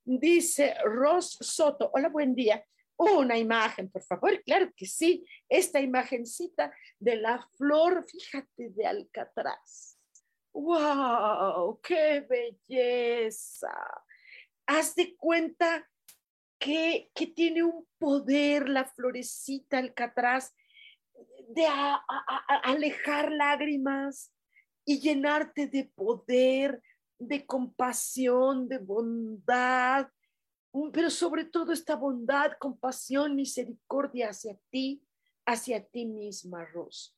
Dice 0.05 0.75
Ros 0.85 1.37
Soto, 1.41 1.91
hola, 1.93 2.09
buen 2.09 2.35
día. 2.35 2.65
Una 2.97 3.39
imagen, 3.39 3.91
por 3.91 4.03
favor. 4.03 4.43
Claro 4.43 4.73
que 4.77 4.87
sí, 4.87 5.25
esta 5.49 5.81
imagencita 5.81 6.73
de 6.99 7.17
la 7.17 7.49
flor, 7.57 8.05
fíjate, 8.09 8.71
de 8.71 8.87
Alcatraz. 8.87 9.99
¡Wow! 10.53 11.81
¡Qué 11.81 12.27
belleza! 12.29 13.71
Haz 14.67 14.97
de 14.97 15.15
cuenta 15.17 15.89
que, 16.59 17.11
tiene 17.35 17.63
un 17.63 17.87
poder 17.99 18.69
la 18.69 18.85
florecita 18.85 19.79
Alcatraz 19.79 20.55
de 21.49 21.67
alejar 22.65 23.33
lágrimas 23.33 24.33
y 24.85 25.01
llenarte 25.01 25.67
de 25.67 25.85
poder, 25.85 26.83
de 27.19 27.47
compasión, 27.47 28.69
de 28.69 28.79
bondad, 28.79 30.09
pero 30.93 31.11
sobre 31.11 31.45
todo 31.45 31.73
esta 31.73 31.97
bondad, 31.97 32.53
compasión, 32.59 33.35
misericordia 33.35 34.31
hacia 34.31 34.59
ti, 34.71 35.03
hacia 35.47 35.85
ti 35.85 36.07
misma, 36.07 36.65
Ros. 36.67 37.17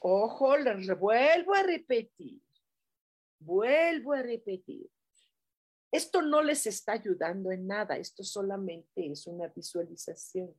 ojo, 0.00 0.56
les 0.56 0.98
vuelvo 0.98 1.54
a 1.54 1.62
repetir, 1.62 2.42
vuelvo 3.38 4.12
a 4.12 4.22
repetir. 4.22 4.90
Esto 5.92 6.22
no 6.22 6.42
les 6.42 6.66
está 6.66 6.92
ayudando 6.92 7.52
en 7.52 7.66
nada, 7.66 7.98
esto 7.98 8.24
solamente 8.24 9.12
es 9.12 9.26
una 9.26 9.48
visualización. 9.48 10.56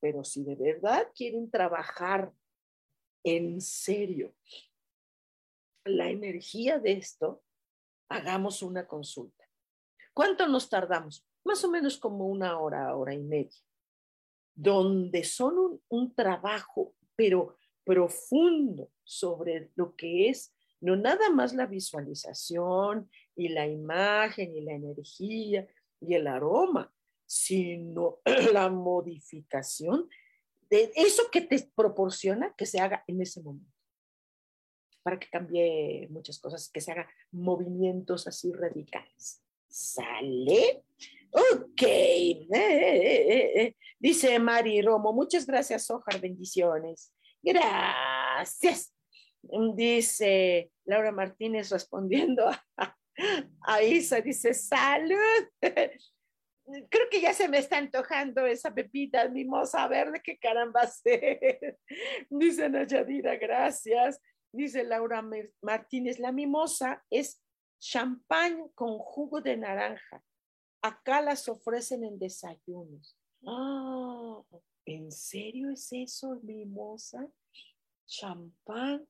Pero 0.00 0.24
si 0.24 0.44
de 0.44 0.54
verdad 0.56 1.08
quieren 1.14 1.50
trabajar 1.50 2.32
en 3.22 3.60
serio 3.60 4.34
la 5.84 6.08
energía 6.08 6.78
de 6.78 6.92
esto, 6.92 7.44
hagamos 8.08 8.62
una 8.62 8.86
consulta. 8.86 9.44
¿Cuánto 10.14 10.48
nos 10.48 10.70
tardamos? 10.70 11.26
Más 11.44 11.62
o 11.62 11.70
menos 11.70 11.98
como 11.98 12.26
una 12.26 12.58
hora, 12.58 12.96
hora 12.96 13.12
y 13.12 13.22
media, 13.22 13.60
donde 14.54 15.22
son 15.22 15.82
un, 15.88 16.14
trabajo, 16.14 16.94
pero 17.14 17.58
profundo 17.84 18.90
sobre 19.04 19.70
lo 19.76 19.94
que 19.94 20.30
es 20.30 20.54
no 20.80 20.96
nada 20.96 21.30
más 21.30 21.54
la 21.54 21.66
visualización 21.66 23.10
y 23.36 23.48
la 23.48 23.66
imagen 23.66 24.56
y 24.56 24.62
la 24.62 24.72
energía 24.72 25.68
y 26.00 26.14
el 26.14 26.26
aroma, 26.26 26.92
sino 27.26 28.18
la 28.52 28.68
modificación 28.68 30.08
de 30.68 30.90
eso 30.96 31.30
que 31.30 31.42
te 31.42 31.70
proporciona 31.74 32.54
que 32.56 32.66
se 32.66 32.80
haga 32.80 33.04
en 33.06 33.20
ese 33.20 33.40
momento, 33.42 33.72
para 35.02 35.18
que 35.18 35.28
cambie 35.28 36.08
muchas 36.10 36.40
cosas, 36.40 36.68
que 36.72 36.80
se 36.80 36.92
haga 36.92 37.08
movimientos 37.30 38.26
así 38.26 38.52
radicales. 38.52 39.42
¿Sale? 39.68 40.84
Ok. 41.30 41.82
Eh, 41.82 42.46
eh, 42.52 43.62
eh, 43.62 43.76
Dice 43.98 44.38
Mari 44.38 44.82
Romo, 44.82 45.12
muchas 45.12 45.46
gracias, 45.46 45.90
Ojar, 45.90 46.20
bendiciones. 46.20 47.12
Gracias. 47.42 48.92
Dice 49.74 50.70
Laura 50.84 51.12
Martínez 51.12 51.70
respondiendo 51.70 52.48
a, 52.76 52.96
a 53.62 53.82
Isa, 53.82 54.20
dice, 54.20 54.54
salud. 54.54 55.48
Creo 56.90 57.08
que 57.10 57.20
ya 57.20 57.32
se 57.32 57.48
me 57.48 57.58
está 57.58 57.78
antojando 57.78 58.44
esa 58.44 58.74
pepita 58.74 59.28
mimosa, 59.28 59.84
a 59.84 59.88
ver 59.88 60.10
de 60.10 60.20
qué 60.20 60.36
caramba 60.36 60.80
hacer. 60.82 61.78
Dice 62.30 62.68
Nayadira, 62.68 63.36
gracias. 63.36 64.20
Dice 64.52 64.82
Laura 64.82 65.24
Martínez, 65.62 66.18
la 66.18 66.32
mimosa 66.32 67.04
es 67.08 67.40
champán 67.78 68.68
con 68.74 68.98
jugo 68.98 69.40
de 69.40 69.56
naranja. 69.56 70.24
Acá 70.82 71.20
las 71.20 71.48
ofrecen 71.48 72.04
en 72.04 72.18
desayunos. 72.18 73.16
Ah, 73.46 74.42
¿en 74.86 75.12
serio 75.12 75.70
es 75.70 75.92
eso, 75.92 76.40
mimosa? 76.42 77.28
Champán 78.06 79.06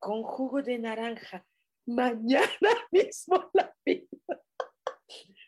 con 0.00 0.22
jugo 0.24 0.62
de 0.62 0.78
naranja. 0.78 1.46
Mañana 1.86 2.48
mismo 2.90 3.50
la 3.52 3.74
pido. 3.84 4.08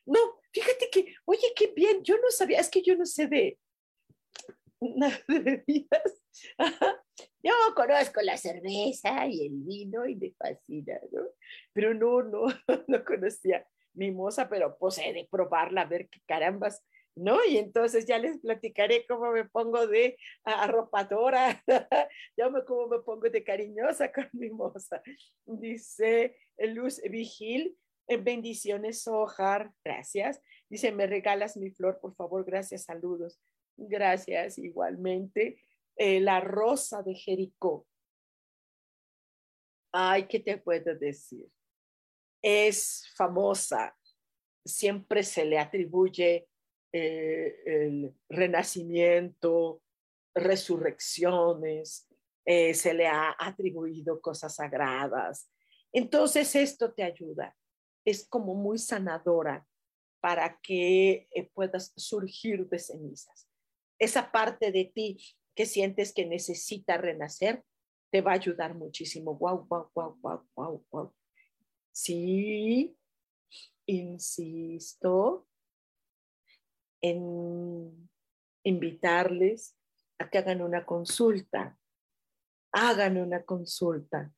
No, 0.06 0.18
fíjate 0.52 0.88
que, 0.90 1.14
oye, 1.26 1.52
qué 1.54 1.72
bien, 1.74 2.02
yo 2.02 2.16
no 2.16 2.30
sabía, 2.30 2.60
es 2.60 2.70
que 2.70 2.82
yo 2.82 2.96
no 2.96 3.04
sé 3.04 3.26
de, 3.26 3.58
de 4.80 5.38
bebidas. 5.38 6.22
Yo 7.42 7.52
conozco 7.74 8.20
la 8.22 8.36
cerveza 8.36 9.26
y 9.26 9.46
el 9.46 9.54
vino 9.64 10.06
y 10.06 10.16
me 10.16 10.32
fascina, 10.32 10.98
¿no? 11.12 11.22
Pero 11.72 11.94
no, 11.94 12.22
no, 12.22 12.46
no 12.88 13.04
conocía 13.04 13.66
mimosa, 13.94 14.48
pero 14.48 14.76
pues 14.78 14.98
he 14.98 15.12
de 15.12 15.28
probarla, 15.30 15.82
a 15.82 15.86
ver 15.86 16.08
qué 16.08 16.20
carambas, 16.26 16.84
¿no? 17.18 17.44
Y 17.44 17.58
entonces 17.58 18.06
ya 18.06 18.18
les 18.18 18.38
platicaré 18.38 19.04
cómo 19.06 19.30
me 19.32 19.44
pongo 19.44 19.86
de 19.86 20.16
arropadora, 20.44 21.62
ya 22.36 22.48
me, 22.50 22.64
cómo 22.64 22.88
me 22.88 23.00
pongo 23.00 23.28
de 23.28 23.44
cariñosa 23.44 24.12
con 24.12 24.28
mimosa. 24.32 25.02
Dice 25.44 26.36
Luz 26.58 27.00
Vigil, 27.10 27.76
bendiciones, 28.16 29.06
Ojar, 29.06 29.72
gracias. 29.84 30.42
Dice, 30.68 30.92
me 30.92 31.06
regalas 31.06 31.56
mi 31.56 31.70
flor, 31.70 31.98
por 32.00 32.14
favor, 32.14 32.44
gracias, 32.44 32.84
saludos. 32.84 33.40
Gracias, 33.76 34.58
igualmente. 34.58 35.62
Eh, 35.96 36.20
la 36.20 36.40
rosa 36.40 37.02
de 37.02 37.14
Jericó. 37.14 37.86
Ay, 39.92 40.26
¿qué 40.26 40.40
te 40.40 40.58
puedo 40.58 40.94
decir? 40.94 41.48
Es 42.42 43.10
famosa, 43.16 43.96
siempre 44.64 45.22
se 45.22 45.44
le 45.44 45.58
atribuye 45.58 46.47
eh, 46.92 47.54
el 47.66 48.14
renacimiento, 48.28 49.82
resurrecciones, 50.34 52.08
eh, 52.44 52.72
se 52.74 52.94
le 52.94 53.06
ha 53.06 53.34
atribuido 53.38 54.20
cosas 54.20 54.54
sagradas. 54.54 55.50
Entonces 55.92 56.54
esto 56.54 56.92
te 56.92 57.02
ayuda, 57.02 57.56
es 58.04 58.26
como 58.28 58.54
muy 58.54 58.78
sanadora 58.78 59.66
para 60.20 60.58
que 60.62 61.28
puedas 61.54 61.92
surgir 61.96 62.68
de 62.68 62.78
cenizas. 62.78 63.48
Esa 63.98 64.30
parte 64.30 64.72
de 64.72 64.84
ti 64.86 65.18
que 65.54 65.66
sientes 65.66 66.12
que 66.12 66.24
necesita 66.24 66.96
renacer, 66.96 67.64
te 68.10 68.20
va 68.20 68.32
a 68.32 68.34
ayudar 68.34 68.74
muchísimo. 68.74 69.34
Wow, 69.34 69.66
wow, 69.68 69.90
wow, 69.94 70.18
wow, 70.22 70.48
wow, 70.54 70.86
wow. 70.90 71.14
Sí, 71.92 72.96
insisto 73.86 75.47
en 77.00 78.10
invitarles 78.64 79.76
a 80.18 80.28
que 80.28 80.38
hagan 80.38 80.62
una 80.62 80.84
consulta. 80.84 81.78
Hagan 82.72 83.16
una 83.16 83.42
consulta. 83.44 84.32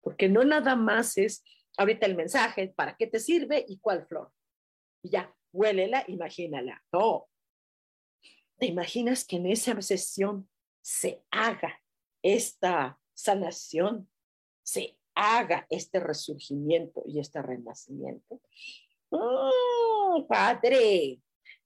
Porque 0.00 0.28
no 0.28 0.44
nada 0.44 0.76
más 0.76 1.18
es 1.18 1.44
ahorita 1.76 2.06
el 2.06 2.16
mensaje, 2.16 2.68
para 2.68 2.96
qué 2.96 3.06
te 3.06 3.18
sirve 3.18 3.64
y 3.68 3.78
cuál 3.78 4.06
flor. 4.06 4.32
Y 5.02 5.10
ya, 5.10 5.34
huélela, 5.52 6.04
imagínala. 6.08 6.82
No, 6.92 7.28
¿Te 8.62 8.68
imaginas 8.68 9.24
que 9.24 9.38
en 9.38 9.46
esa 9.46 9.82
sesión 9.82 10.48
se 10.80 11.24
haga 11.32 11.82
esta 12.22 12.96
sanación, 13.12 14.08
se 14.62 14.96
haga 15.16 15.66
este 15.68 15.98
resurgimiento 15.98 17.02
y 17.04 17.18
este 17.18 17.42
renacimiento? 17.42 18.40
¡Oh, 19.10 20.24
padre! 20.28 21.20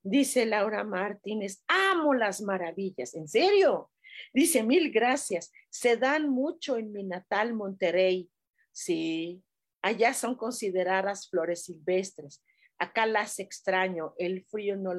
Dice 0.09 0.47
Laura 0.47 0.85
Martínez, 0.85 1.65
amo 1.67 2.15
las 2.15 2.41
maravillas, 2.41 3.13
¿en 3.17 3.27
serio? 3.27 3.91
Dice, 4.33 4.63
mil 4.63 4.93
gracias, 4.93 5.53
se 5.69 5.97
dan 5.97 6.31
mucho 6.31 6.77
en 6.77 6.93
mi 6.93 7.03
natal 7.03 7.55
Monterrey. 7.55 8.31
Sí, 8.71 9.43
allá 9.83 10.15
son 10.15 10.37
consideradas 10.37 11.29
flores 11.29 11.65
silvestres. 11.65 12.41
Acá 12.79 13.05
las 13.07 13.41
extraño, 13.41 14.15
el 14.17 14.45
frío 14.45 14.77
no, 14.77 14.93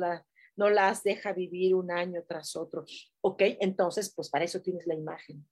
no 0.58 0.70
las 0.70 1.03
deja 1.03 1.32
vivir 1.32 1.74
un 1.74 1.89
año 1.89 2.26
tras 2.28 2.58
otro. 2.58 2.84
¿Ok? 3.22 3.43
Entonces, 3.62 4.14
pues 4.14 4.30
para 4.30 4.43
eso 4.43 4.62
tienes 4.62 4.86
la 4.88 4.95
imagen. 4.95 5.47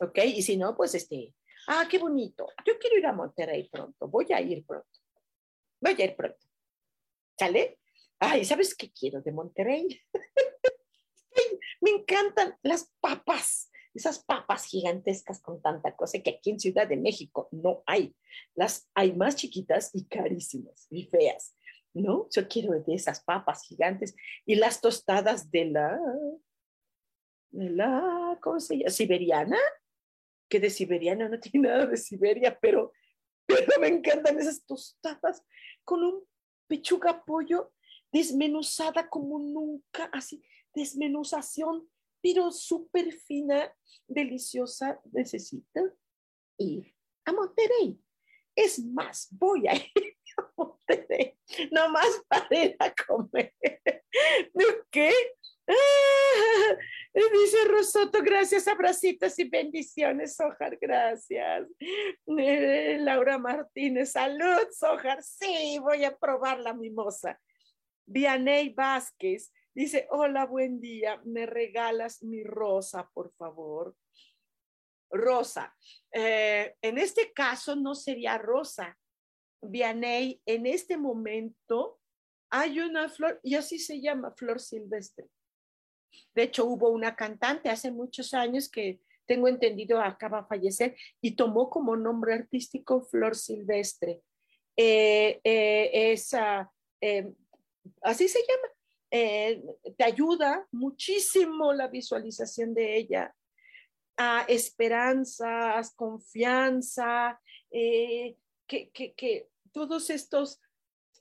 ¿Ok? 0.00 0.18
Y 0.18 0.42
si 0.42 0.58
no, 0.58 0.76
pues 0.76 0.94
este, 0.94 1.34
ah, 1.68 1.86
qué 1.90 1.98
bonito. 1.98 2.46
Yo 2.66 2.78
quiero 2.78 2.98
ir 2.98 3.06
a 3.06 3.14
Monterrey 3.14 3.70
pronto. 3.70 4.06
Voy 4.06 4.26
a 4.34 4.40
ir 4.42 4.66
pronto. 4.66 5.00
Voy 5.80 5.96
a 5.98 6.04
ir 6.04 6.14
pronto. 6.14 6.46
¿Sale? 7.38 7.78
Ay, 8.24 8.44
¿sabes 8.44 8.76
qué 8.76 8.92
quiero 8.92 9.20
de 9.20 9.32
Monterrey? 9.32 10.00
Me 11.80 11.90
encantan 11.90 12.56
las 12.62 12.92
papas, 13.00 13.68
esas 13.94 14.22
papas 14.22 14.64
gigantescas 14.66 15.42
con 15.42 15.60
tanta 15.60 15.96
cosa 15.96 16.20
que 16.20 16.30
aquí 16.30 16.50
en 16.50 16.60
Ciudad 16.60 16.86
de 16.86 16.96
México 16.96 17.48
no 17.50 17.82
hay. 17.84 18.14
Las 18.54 18.88
hay 18.94 19.12
más 19.12 19.34
chiquitas 19.34 19.90
y 19.92 20.04
carísimas 20.04 20.86
y 20.88 21.06
feas. 21.06 21.56
¿no? 21.94 22.28
Yo 22.30 22.46
quiero 22.46 22.80
de 22.80 22.94
esas 22.94 23.24
papas 23.24 23.64
gigantes 23.64 24.14
y 24.46 24.54
las 24.54 24.80
tostadas 24.80 25.50
de 25.50 25.64
la, 25.64 25.98
de 27.50 27.70
la, 27.70 28.38
¿cómo 28.40 28.60
se 28.60 28.78
llama? 28.78 28.90
Siberiana, 28.90 29.58
que 30.48 30.60
de 30.60 30.70
siberiana 30.70 31.28
no 31.28 31.40
tiene 31.40 31.68
nada 31.68 31.86
de 31.86 31.96
Siberia, 31.96 32.56
pero, 32.62 32.92
pero 33.46 33.80
me 33.80 33.88
encantan 33.88 34.38
esas 34.38 34.64
tostadas 34.64 35.42
con 35.82 36.04
un 36.04 36.24
pechuga 36.68 37.24
pollo 37.24 37.72
desmenuzada 38.12 39.08
como 39.08 39.38
nunca, 39.38 40.04
así, 40.12 40.42
desmenuzación, 40.74 41.88
pero 42.22 42.50
súper 42.52 43.12
fina, 43.12 43.74
deliciosa, 44.06 45.00
necesita 45.12 45.82
ir 46.58 46.94
a 47.24 47.32
Monterrey. 47.32 47.98
Es 48.54 48.78
más, 48.78 49.28
voy 49.30 49.66
a 49.66 49.74
ir 49.94 50.16
no 51.70 51.88
más 51.90 52.22
para 52.28 52.46
ir 52.50 52.76
a 52.78 52.92
comer. 52.94 53.52
¿Qué? 54.90 55.12
Ah, 55.68 56.76
dice 57.14 57.64
Rosoto, 57.66 58.20
gracias, 58.22 58.66
abracitos 58.66 59.38
y 59.38 59.44
bendiciones, 59.44 60.34
Sojar, 60.36 60.76
gracias. 60.76 61.68
Eh, 61.78 62.98
Laura 63.00 63.38
Martínez, 63.38 64.12
salud, 64.12 64.66
Sojar, 64.72 65.22
sí, 65.22 65.78
voy 65.80 66.04
a 66.04 66.16
probar 66.16 66.58
la 66.60 66.74
mimosa. 66.74 67.40
Vianey 68.06 68.70
Vázquez 68.70 69.52
dice, 69.74 70.06
hola, 70.10 70.46
buen 70.46 70.80
día, 70.80 71.20
¿me 71.24 71.46
regalas 71.46 72.22
mi 72.22 72.44
rosa, 72.44 73.10
por 73.14 73.32
favor? 73.34 73.96
rosa. 75.12 75.76
Eh, 76.10 76.74
en 76.80 76.98
este 76.98 77.32
caso 77.32 77.76
no 77.76 77.94
sería 77.94 78.38
rosa. 78.38 78.98
Vianey, 79.60 80.40
en 80.46 80.66
este 80.66 80.96
momento 80.96 82.00
hay 82.50 82.80
una 82.80 83.08
flor, 83.08 83.38
y 83.42 83.54
así 83.54 83.78
se 83.78 84.00
llama, 84.00 84.32
flor 84.32 84.60
silvestre. 84.60 85.28
De 86.34 86.44
hecho, 86.44 86.66
hubo 86.66 86.90
una 86.90 87.14
cantante 87.14 87.70
hace 87.70 87.90
muchos 87.90 88.34
años 88.34 88.68
que 88.68 89.00
tengo 89.26 89.48
entendido 89.48 90.00
acaba 90.00 90.42
de 90.42 90.48
fallecer 90.48 90.96
y 91.20 91.36
tomó 91.36 91.70
como 91.70 91.96
nombre 91.96 92.34
artístico 92.34 93.02
Flor 93.02 93.36
Silvestre. 93.36 94.20
Eh, 94.76 95.40
eh, 95.44 96.12
esa, 96.12 96.70
así 98.02 98.28
se 98.28 98.40
llama. 98.40 98.68
te 99.96 100.04
ayuda 100.04 100.66
muchísimo 100.72 101.72
la 101.72 101.88
visualización 101.88 102.74
de 102.74 102.96
ella 102.96 103.34
a 104.16 104.44
esperanzas, 104.48 105.94
confianza, 105.94 107.40
eh, 107.70 108.36
que, 108.66 108.90
que, 108.90 109.48
todos 109.72 110.10
estos 110.10 110.60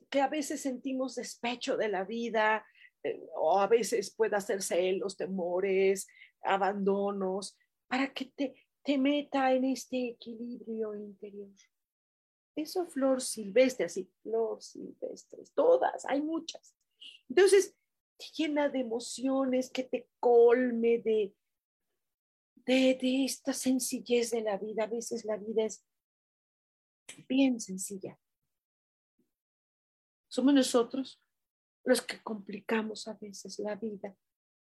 que 0.10 0.22
a 0.22 0.28
veces 0.28 0.62
sentimos 0.62 1.16
despecho 1.16 1.78
de 1.78 1.88
la 1.88 2.04
vida, 2.04 2.66
eh, 3.04 3.22
o 3.36 3.60
a 3.60 3.68
veces 3.68 4.14
puede 4.14 4.36
hacer 4.36 4.62
celos, 4.62 5.16
temores, 5.16 6.08
abandonos, 6.44 7.58
para 7.88 8.14
que 8.14 8.26
te, 8.26 8.54
te 8.84 8.98
meta 8.98 9.54
en 9.54 9.66
este 9.66 10.10
equilibrio 10.10 10.96
interior. 10.96 11.50
Eso 12.62 12.86
flor 12.86 13.22
silvestre, 13.22 13.86
así, 13.86 14.10
flor 14.22 14.62
silvestres, 14.62 15.52
todas, 15.54 16.06
hay 16.06 16.22
muchas. 16.22 16.76
Entonces, 17.28 17.76
te 18.18 18.26
llena 18.38 18.70
de 18.70 18.80
emociones, 18.80 19.72
que 19.72 19.84
te 19.84 20.08
colme 20.20 21.00
de, 21.00 21.36
de, 22.66 23.26
esta 23.26 23.54
sencillez 23.54 24.30
de 24.30 24.42
la 24.42 24.58
vida. 24.58 24.84
A 24.84 24.88
veces 24.88 25.26
la 25.26 25.38
vida 25.38 25.66
es 25.66 25.84
bien 27.28 27.60
sencilla. 27.60 28.20
Somos 30.28 30.54
nosotros 30.54 31.20
los 31.84 32.02
que 32.02 32.22
complicamos 32.22 33.08
a 33.08 33.16
veces 33.16 33.58
la 33.58 33.76
vida 33.76 34.16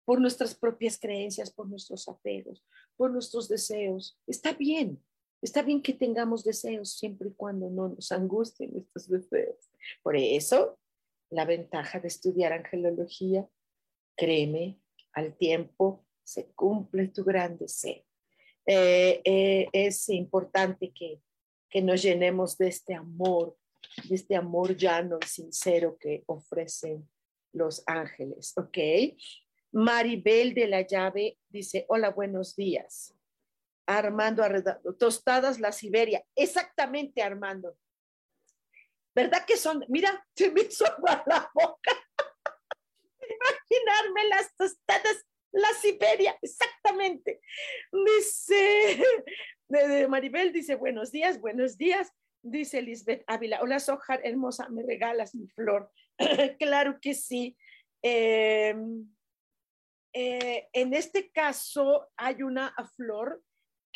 por 0.04 0.20
nuestras 0.20 0.54
propias 0.54 0.98
creencias, 0.98 1.50
por 1.50 1.66
nuestros 1.66 2.08
apegos, 2.08 2.62
por 2.96 3.10
nuestros 3.10 3.48
deseos. 3.48 4.20
Está 4.26 4.52
bien, 4.52 5.02
está 5.42 5.62
bien 5.62 5.82
que 5.82 5.92
tengamos 5.92 6.44
deseos 6.44 6.96
siempre 6.96 7.28
y 7.28 7.34
cuando 7.34 7.70
no 7.70 7.88
nos 7.88 8.12
angustien 8.12 8.76
estos 8.76 9.08
deseos. 9.08 9.70
Por 10.02 10.16
eso, 10.16 10.78
la 11.30 11.44
ventaja 11.44 12.00
de 12.00 12.08
estudiar 12.08 12.52
angelología, 12.52 13.48
créeme, 14.16 14.80
al 15.12 15.36
tiempo 15.36 16.04
se 16.24 16.46
cumple 16.52 17.08
tu 17.08 17.24
gran 17.24 17.56
deseo. 17.56 18.02
Eh, 18.66 19.20
eh, 19.24 19.68
es 19.72 20.08
importante 20.08 20.92
que, 20.92 21.20
que 21.70 21.82
nos 21.82 22.02
llenemos 22.02 22.58
de 22.58 22.68
este 22.68 22.94
amor, 22.94 23.56
de 24.08 24.14
este 24.14 24.34
amor 24.34 24.76
llano 24.76 25.18
y 25.22 25.26
sincero 25.26 25.96
que 25.98 26.24
ofrecen 26.26 27.08
los 27.52 27.82
ángeles, 27.86 28.52
¿ok? 28.56 28.78
Maribel 29.72 30.54
de 30.54 30.68
la 30.68 30.86
llave 30.86 31.38
dice, 31.48 31.86
hola, 31.88 32.10
buenos 32.10 32.56
días. 32.56 33.15
Armando 33.86 34.42
Arredondo, 34.42 34.94
tostadas 34.94 35.60
la 35.60 35.72
Siberia. 35.72 36.24
Exactamente, 36.34 37.22
Armando. 37.22 37.76
¿Verdad 39.14 39.46
que 39.46 39.56
son? 39.56 39.84
Mira, 39.88 40.26
se 40.34 40.50
me 40.50 40.62
hizo 40.62 40.84
la 41.26 41.50
boca. 41.54 41.92
Imaginarme 43.20 44.28
las 44.28 44.54
tostadas 44.56 45.24
la 45.52 45.72
Siberia, 45.80 46.36
exactamente. 46.42 47.40
Dice, 47.90 49.02
Maribel 50.08 50.52
dice, 50.52 50.74
buenos 50.74 51.10
días, 51.10 51.40
buenos 51.40 51.78
días. 51.78 52.12
Dice 52.42 52.80
Lisbeth 52.82 53.24
Ávila, 53.26 53.60
hola 53.60 53.80
Sojar, 53.80 54.20
hermosa, 54.22 54.68
me 54.68 54.82
regalas 54.82 55.34
mi 55.34 55.48
flor. 55.48 55.90
claro 56.58 56.98
que 57.00 57.14
sí. 57.14 57.56
Em, 58.02 59.08
eh, 60.12 60.68
en 60.72 60.94
este 60.94 61.30
caso 61.30 62.08
hay 62.16 62.42
una 62.42 62.74
flor 62.94 63.42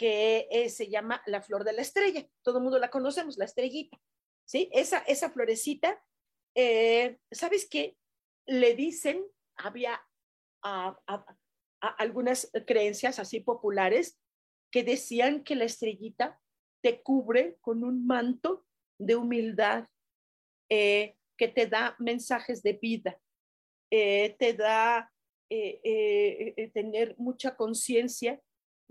que 0.00 0.48
eh, 0.50 0.70
se 0.70 0.88
llama 0.88 1.22
la 1.26 1.42
flor 1.42 1.62
de 1.62 1.74
la 1.74 1.82
estrella. 1.82 2.26
Todo 2.42 2.56
el 2.56 2.62
mundo 2.62 2.78
la 2.78 2.88
conocemos, 2.88 3.36
la 3.36 3.44
estrellita. 3.44 4.00
¿Sí? 4.46 4.70
Esa, 4.72 5.00
esa 5.00 5.28
florecita, 5.28 6.02
eh, 6.56 7.18
¿sabes 7.30 7.68
qué? 7.68 7.98
Le 8.46 8.74
dicen, 8.74 9.22
había 9.56 10.00
a, 10.62 10.98
algunas 11.98 12.50
creencias 12.66 13.18
así 13.18 13.40
populares 13.40 14.18
que 14.72 14.84
decían 14.84 15.44
que 15.44 15.54
la 15.54 15.64
estrellita 15.66 16.40
te 16.82 17.02
cubre 17.02 17.58
con 17.60 17.84
un 17.84 18.06
manto 18.06 18.64
de 18.98 19.16
humildad, 19.16 19.86
eh, 20.70 21.14
que 21.36 21.48
te 21.48 21.66
da 21.66 21.94
mensajes 21.98 22.62
de 22.62 22.72
vida, 22.72 23.20
eh, 23.90 24.34
te 24.38 24.54
da 24.54 25.12
tener 26.72 27.16
mucha 27.18 27.54
conciencia 27.54 28.40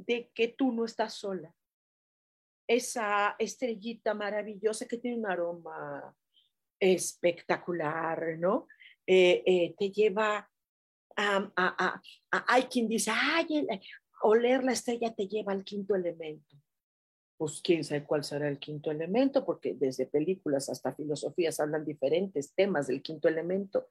de 0.06 0.32
que 0.34 0.50
tú 0.50 0.72
no 0.72 0.86
estás 0.86 1.14
sola. 1.14 1.54
Esa 2.68 3.36
estrellita 3.39 4.14
maravillosa 4.14 4.88
que 4.88 4.97
tiene 4.97 5.18
un 5.18 5.26
aroma 5.26 6.16
espectacular, 6.80 8.38
¿no? 8.38 8.68
te 9.06 9.91
lleva 9.91 10.47
hay 12.32 12.64
quien 12.64 12.88
dice, 12.88 13.12
ay, 13.14 13.68
oler 14.22 14.64
la 14.64 14.72
estrella 14.74 15.14
te 15.14 15.28
lleva 15.28 15.52
al 15.52 15.64
quinto 15.64 15.95
elemento. 15.95 16.56
Pues 17.38 17.62
quién 17.62 17.84
sabe 17.84 18.04
cuál 18.04 18.24
será 18.24 18.50
el 18.50 18.60
quinto 18.60 18.91
elemento, 18.91 19.45
porque 19.45 19.74
desde 19.74 20.06
películas 20.06 20.70
hasta 20.70 20.93
filosofías 20.93 21.60
hablan 21.60 21.86
diferentes 21.86 22.54
temas 22.54 22.88
del 22.88 23.02
quinto 23.02 23.28
elemento. 23.28 23.88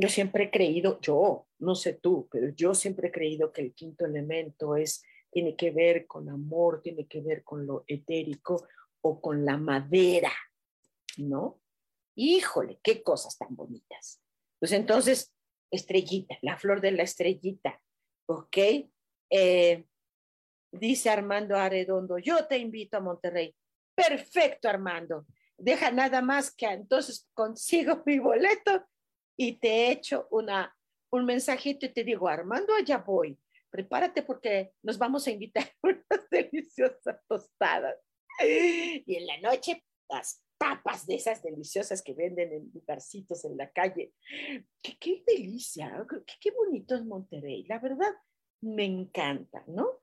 Yo 0.00 0.08
siempre 0.08 0.44
he 0.44 0.50
creído, 0.52 1.00
yo, 1.00 1.48
no 1.58 1.74
sé 1.74 1.94
tú, 1.94 2.28
pero 2.30 2.50
yo 2.50 2.72
siempre 2.72 3.08
he 3.08 3.10
creído 3.10 3.52
que 3.52 3.62
el 3.62 3.74
quinto 3.74 4.06
elemento 4.06 4.76
es, 4.76 5.02
tiene 5.28 5.56
que 5.56 5.72
ver 5.72 6.06
con 6.06 6.28
amor, 6.28 6.80
tiene 6.80 7.08
que 7.08 7.20
ver 7.20 7.42
con 7.42 7.66
lo 7.66 7.82
etérico 7.88 8.68
o 9.00 9.20
con 9.20 9.44
la 9.44 9.56
madera, 9.56 10.30
¿no? 11.16 11.60
Híjole, 12.14 12.78
qué 12.80 13.02
cosas 13.02 13.36
tan 13.36 13.56
bonitas. 13.56 14.22
Pues 14.60 14.70
entonces, 14.70 15.34
estrellita, 15.68 16.38
la 16.42 16.56
flor 16.56 16.80
de 16.80 16.92
la 16.92 17.02
estrellita, 17.02 17.82
¿ok? 18.26 18.56
Eh, 19.30 19.84
dice 20.70 21.10
Armando 21.10 21.56
Arredondo, 21.56 22.18
yo 22.18 22.46
te 22.46 22.58
invito 22.58 22.98
a 22.98 23.00
Monterrey. 23.00 23.52
Perfecto, 23.96 24.68
Armando. 24.68 25.26
Deja 25.56 25.90
nada 25.90 26.22
más 26.22 26.54
que 26.54 26.66
entonces 26.66 27.28
consigo 27.34 28.00
mi 28.06 28.20
boleto 28.20 28.86
y 29.38 29.52
te 29.52 29.90
echo 29.90 30.26
una, 30.32 30.76
un 31.10 31.24
mensajito 31.24 31.86
y 31.86 31.90
te 31.90 32.02
digo, 32.02 32.28
Armando, 32.28 32.74
allá 32.74 32.98
voy. 32.98 33.38
Prepárate 33.70 34.22
porque 34.22 34.72
nos 34.82 34.98
vamos 34.98 35.26
a 35.26 35.30
invitar 35.30 35.64
unas 35.82 36.28
deliciosas 36.30 37.20
tostadas. 37.28 37.96
Y 38.42 39.16
en 39.16 39.26
la 39.26 39.40
noche, 39.40 39.84
las 40.08 40.42
papas 40.58 41.06
de 41.06 41.14
esas 41.14 41.40
deliciosas 41.42 42.02
que 42.02 42.14
venden 42.14 42.52
en 42.52 42.70
lugarcitos 42.74 43.44
en 43.44 43.56
la 43.56 43.70
calle. 43.70 44.12
Qué, 44.82 44.96
qué 44.98 45.22
delicia, 45.24 46.04
qué, 46.10 46.34
qué 46.40 46.50
bonito 46.50 46.96
es 46.96 47.04
Monterrey, 47.04 47.64
la 47.68 47.78
verdad 47.78 48.12
me 48.60 48.84
encanta, 48.84 49.62
¿no? 49.68 50.00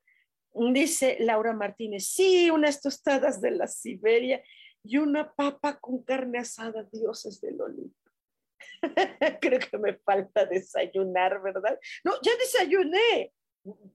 Dice 0.54 1.18
Laura 1.20 1.52
Martínez, 1.52 2.08
sí, 2.08 2.50
unas 2.50 2.82
tostadas 2.82 3.42
de 3.42 3.52
la 3.52 3.68
Siberia 3.68 4.42
y 4.82 4.98
una 4.98 5.34
papa 5.34 5.78
con 5.80 6.04
carne 6.04 6.40
asada, 6.40 6.88
dioses 6.90 7.42
del 7.42 7.60
Olimpo. 7.60 8.05
Creo 9.42 9.60
que 9.60 9.78
me 9.78 9.96
falta 9.96 10.46
desayunar, 10.46 11.42
¿verdad? 11.42 11.80
No, 12.04 12.14
ya 12.22 12.36
desayuné, 12.38 13.34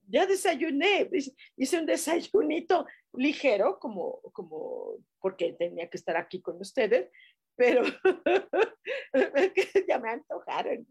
ya 0.09 0.27
desayuné, 0.27 1.09
hice 1.57 1.79
un 1.79 1.87
desayunito 1.87 2.87
ligero, 3.13 3.79
como, 3.79 4.21
como 4.33 4.97
porque 5.21 5.53
tenía 5.53 5.89
que 5.89 5.97
estar 5.97 6.17
aquí 6.17 6.41
con 6.41 6.61
ustedes, 6.61 7.11
pero 7.57 7.83
ya 9.89 9.99
me 9.99 10.11
antojaron. 10.11 10.87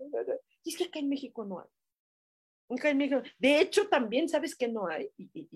Y 0.64 0.70
es 0.70 0.78
que 0.78 0.86
acá 0.86 1.00
en 1.00 1.10
México 1.10 1.44
no 1.44 1.60
hay. 1.60 2.78
Acá 2.78 2.92
en 2.92 3.00
México, 3.00 3.22
de 3.38 3.60
hecho, 3.60 3.90
también 3.90 4.30
sabes 4.30 4.56
que 4.56 4.68
no 4.68 4.88
hay. 4.88 5.12
Y, 5.18 5.50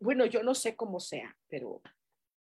bueno, 0.00 0.26
yo 0.26 0.42
no 0.42 0.54
sé 0.54 0.74
cómo 0.74 0.98
sea, 0.98 1.36
pero 1.48 1.80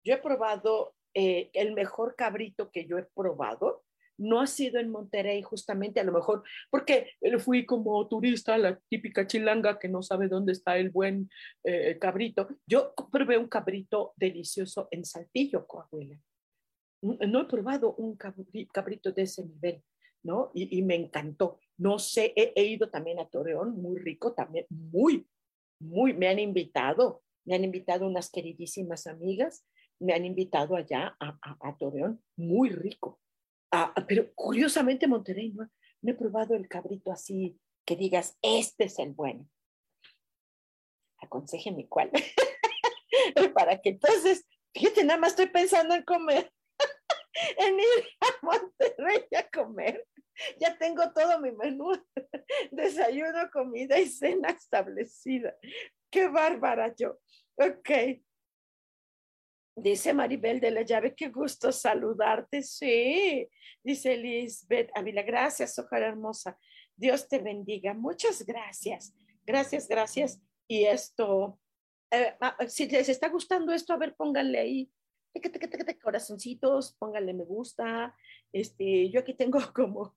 yo 0.03 0.13
he 0.13 0.17
probado 0.17 0.95
eh, 1.13 1.49
el 1.53 1.73
mejor 1.73 2.15
cabrito 2.15 2.71
que 2.71 2.86
yo 2.86 2.97
he 2.97 3.03
probado 3.03 3.84
no 4.24 4.41
ha 4.41 4.47
sido 4.47 4.80
en 4.80 4.89
Monterrey 4.89 5.41
justamente, 5.41 5.99
a 5.99 6.03
lo 6.03 6.11
mejor 6.11 6.43
porque 6.69 7.11
fui 7.39 7.65
como 7.65 8.07
turista, 8.07 8.57
la 8.57 8.80
típica 8.89 9.28
chilanga 9.28 9.80
que 9.80 9.89
no 9.89 10.01
sabe 10.01 10.28
dónde 10.28 10.53
está 10.53 10.78
el 10.78 10.89
buen 10.89 11.30
eh, 11.63 11.97
cabrito. 11.99 12.47
Yo 12.65 12.93
probé 13.11 13.38
un 13.38 13.47
cabrito 13.47 14.13
delicioso 14.15 14.88
en 14.91 15.05
Saltillo, 15.05 15.67
Coahuila. 15.67 16.19
No 17.01 17.41
he 17.41 17.45
probado 17.45 17.95
un 17.95 18.15
cabrito 18.15 19.11
de 19.11 19.24
ese 19.24 19.45
nivel, 19.45 19.84
¿no? 20.24 20.51
Y, 20.53 20.82
me 20.84 20.95
encantó. 20.95 21.59
No 21.78 21.99
sé, 21.99 22.32
he, 22.36 22.53
he, 22.55 22.63
ido 22.63 22.89
también 22.89 23.19
a 23.19 23.28
Torreón, 23.28 23.82
muy 23.82 23.99
rico, 23.99 24.34
también 24.34 24.65
muy, 24.69 25.28
muy, 25.80 26.13
me 26.13 26.30
han 26.30 26.39
invitado 26.39 27.24
me 27.45 27.55
han 27.55 27.63
invitado 27.63 28.07
unas 28.07 28.30
queridísimas 28.30 29.07
amigas, 29.07 29.65
me 29.99 30.13
han 30.13 30.26
invitado 30.26 30.76
allá 30.76 31.15
a, 31.19 31.38
a, 31.41 31.78
Torreón, 31.78 32.21
muy 32.36 32.69
rico. 32.69 33.19
Ah, 33.76 33.91
pero 34.07 34.32
curiosamente 34.36 35.07
Monterrey 35.07 35.51
no, 35.51 35.67
no 36.03 36.11
he 36.11 36.13
probado 36.13 36.53
el 36.53 36.67
cabrito 36.67 37.11
así 37.11 37.59
que 37.88 37.95
digas, 37.95 38.38
este 38.43 38.84
es 38.84 38.99
el 38.99 39.13
bueno. 39.13 39.49
Aconsejeme 41.17 41.88
cuál. 41.88 42.11
Para 43.55 43.82
que 43.82 43.89
entonces, 43.89 44.45
fíjate, 44.76 45.03
nada 45.03 45.19
más 45.19 45.32
estoy 45.32 45.47
pensando 45.47 45.95
en 45.95 46.03
comer, 46.03 46.53
en 47.57 47.80
ir 47.80 48.07
a 48.21 48.45
Monterrey 48.45 49.26
a 49.36 49.49
comer. 49.49 50.05
Ya 50.59 50.78
tengo 50.78 51.11
todo 51.11 51.39
mi 51.39 51.51
menú, 51.51 51.93
desayuno, 52.71 53.49
comida 53.51 53.97
y 53.97 54.07
cena 54.07 54.49
establecida. 54.49 55.55
Qué 56.11 56.28
bárbara 56.28 56.93
yo. 56.95 57.17
Ok. 57.55 57.89
Dice 59.76 60.13
Maribel 60.13 60.59
de 60.59 60.71
la 60.71 60.84
llave, 60.84 61.15
qué 61.15 61.30
gusto 61.30 61.71
saludarte. 61.71 62.61
Sí, 62.61 63.49
dice 63.84 64.17
Lisbeth 64.17 64.91
Ávila, 64.95 65.24
gracias, 65.24 65.78
Ojalá 65.80 66.07
hermosa. 66.07 66.57
Dios 66.95 67.28
te 67.28 67.39
bendiga. 67.39 67.93
Muchas 67.93 68.45
gracias. 68.45 69.13
Gracias, 69.45 69.88
gracias. 69.88 70.41
Y 70.67 70.86
esto, 70.86 71.59
eh, 72.11 72.36
si 72.67 72.88
les 72.88 73.09
está 73.09 73.30
gustando 73.30 73.74
esto, 73.74 73.93
a 73.93 73.97
ver, 73.97 74.15
pónganle 74.15 74.59
ahí 74.59 74.91
corazoncitos, 76.01 76.93
pónganle 76.93 77.34
me 77.34 77.43
gusta. 77.43 78.15
Este, 78.51 79.09
yo 79.09 79.21
aquí 79.21 79.34
tengo 79.34 79.59
como, 79.76 80.13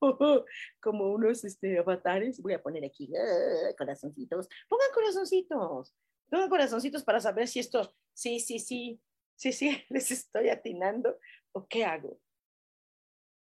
como 0.80 1.12
unos 1.12 1.44
este, 1.44 1.78
avatares. 1.78 2.40
Voy 2.40 2.52
a 2.52 2.62
poner 2.62 2.84
aquí 2.84 3.10
ah, 3.16 3.74
corazoncitos. 3.78 4.48
Pongan 4.68 4.88
corazoncitos. 4.94 5.94
Pongan 6.28 6.48
corazoncitos 6.48 7.04
para 7.04 7.20
saber 7.20 7.46
si 7.46 7.60
esto, 7.60 7.94
sí, 8.12 8.40
sí, 8.40 8.58
sí, 8.58 9.00
sí, 9.36 9.52
sí, 9.52 9.84
les 9.88 10.10
estoy 10.10 10.48
atinando 10.48 11.18
o 11.52 11.66
qué 11.66 11.84
hago. 11.84 12.20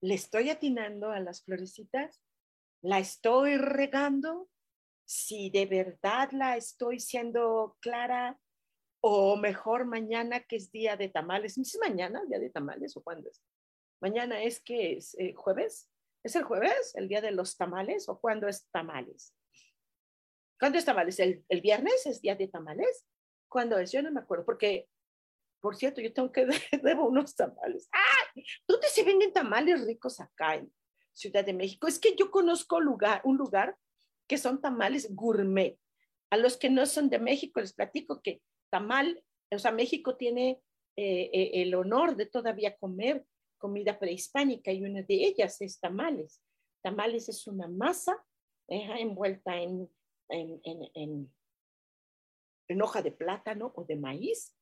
¿Le 0.02 0.16
estoy 0.16 0.50
atinando 0.50 1.10
a 1.10 1.20
las 1.20 1.44
florecitas? 1.44 2.22
¿La 2.82 3.00
estoy 3.00 3.58
regando? 3.58 4.50
Si 5.08 5.50
de 5.50 5.66
verdad 5.66 6.30
la 6.32 6.58
estoy 6.58 7.00
siendo 7.00 7.78
clara, 7.80 8.40
o 9.08 9.36
mejor 9.36 9.86
mañana 9.86 10.40
que 10.40 10.56
es 10.56 10.72
día 10.72 10.98
de 10.98 11.10
tamales. 11.10 11.60
¿Es 11.60 11.78
mañana 11.80 12.24
día 12.28 12.40
de 12.40 12.50
tamales 12.50 12.98
o 12.98 13.04
cuándo 13.04 13.30
es? 13.30 13.40
Mañana 14.02 14.42
es 14.42 14.60
que 14.60 14.94
es 14.94 15.16
eh, 15.20 15.36
jueves. 15.36 15.92
¿Es 16.24 16.36
el 16.36 16.44
jueves, 16.44 16.96
el 16.96 17.08
día 17.08 17.22
de 17.22 17.30
los 17.30 17.56
tamales 17.56 18.10
o 18.10 18.20
cuándo 18.20 18.48
es 18.48 18.68
tamales? 18.72 19.36
¿Cuándo 20.60 20.80
es 20.80 20.86
tamales? 20.86 21.20
¿El, 21.20 21.46
¿El, 21.50 21.62
viernes 21.62 22.08
es 22.08 22.20
día 22.20 22.36
de 22.36 22.48
tamales? 22.48 23.06
¿Cuándo 23.48 23.78
es? 23.78 23.92
Yo 23.92 24.02
no 24.02 24.12
me 24.12 24.22
acuerdo 24.22 24.44
porque, 24.44 24.90
por 25.66 25.78
cierto, 25.78 26.00
yo 26.00 26.14
tengo 26.14 26.32
que 26.32 26.46
debo 26.84 27.08
unos 27.08 27.36
tamales. 27.36 27.90
¡Ay! 27.92 28.46
¿Dónde 28.68 28.88
se 28.88 29.04
venden 29.04 29.34
tamales 29.34 29.84
ricos 29.84 30.20
acá 30.20 30.58
en 30.58 30.72
Ciudad 31.12 31.44
de 31.44 31.54
México? 31.54 31.88
Es 31.88 31.98
que 31.98 32.16
yo 32.16 32.30
conozco 32.30 32.80
lugar, 32.80 33.22
un 33.24 33.36
lugar 33.36 33.76
que 34.28 34.38
son 34.38 34.62
tamales 34.62 35.16
gourmet. 35.16 35.80
A 36.30 36.38
los 36.38 36.56
que 36.56 36.70
no 36.70 36.86
son 36.86 37.10
de 37.10 37.18
México 37.18 37.62
les 37.62 37.74
platico 37.74 38.22
que 38.22 38.44
tamal, 38.70 39.24
o 39.52 39.58
sea, 39.58 39.72
México 39.72 40.16
tiene 40.16 40.62
eh, 40.98 41.32
eh, 41.34 41.50
el 41.64 41.74
honor 41.74 42.16
de 42.16 42.28
todavía 42.28 42.78
comer 42.78 43.26
comida 43.58 43.98
prehispánica 43.98 44.72
y 44.72 44.84
una 44.84 45.02
de 45.02 45.16
ellas 45.16 45.60
es 45.62 45.80
tamales. 45.80 46.44
Tamales 46.84 47.28
es 47.28 47.48
una 47.48 47.68
masa 47.68 48.24
envuelta 48.68 49.58
en, 49.58 49.90
en, 50.30 50.62
en, 50.64 51.34
en, 52.68 52.82
hoja 52.84 53.02
de 53.02 53.12
plátano 53.12 53.74
o 53.76 53.84
de 53.84 53.96
maíz 53.96 54.55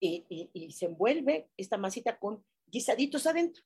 y, 0.00 0.50
y, 0.52 0.70
se 0.72 0.86
envuelve 0.86 1.50
esta 1.56 1.76
masita 1.76 2.18
con 2.18 2.44
guisaditos 2.66 3.26
adentro. 3.26 3.62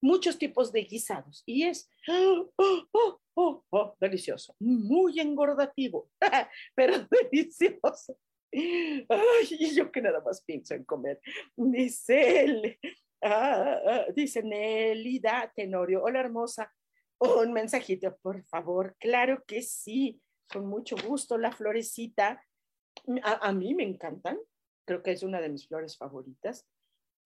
Muchos 0.00 0.38
tipos 0.38 0.70
de 0.72 0.82
guisados 0.82 1.42
y 1.44 1.64
es 1.64 1.90
oh, 2.08 2.52
oh, 2.56 3.20
oh, 3.34 3.64
oh 3.70 3.96
delicioso, 4.00 4.54
muy 4.60 5.18
engordativo, 5.18 6.08
pero 6.74 6.94
delicioso. 7.32 8.16
Ay, 8.52 9.74
yo 9.74 9.90
que 9.92 10.00
nada 10.00 10.20
más 10.20 10.42
pienso 10.42 10.74
en 10.74 10.84
comer. 10.84 11.20
Dice, 11.56 12.78
ah, 13.22 13.80
ah, 13.86 14.06
dice 14.14 14.42
Nelida 14.42 15.52
Tenorio, 15.54 16.02
hola 16.02 16.20
hermosa, 16.20 16.72
un 17.18 17.52
mensajito, 17.52 18.16
por 18.22 18.42
favor. 18.44 18.96
Claro 18.98 19.44
que 19.46 19.62
sí, 19.62 20.20
con 20.48 20.66
mucho 20.66 20.96
gusto. 21.06 21.36
La 21.38 21.52
florecita, 21.52 22.42
a, 23.22 23.52
mí 23.52 23.74
me 23.74 23.84
encantan, 23.84 24.38
creo 24.88 25.02
que 25.02 25.12
es 25.12 25.22
una 25.22 25.38
de 25.42 25.50
mis 25.50 25.68
flores 25.68 25.98
favoritas. 25.98 26.66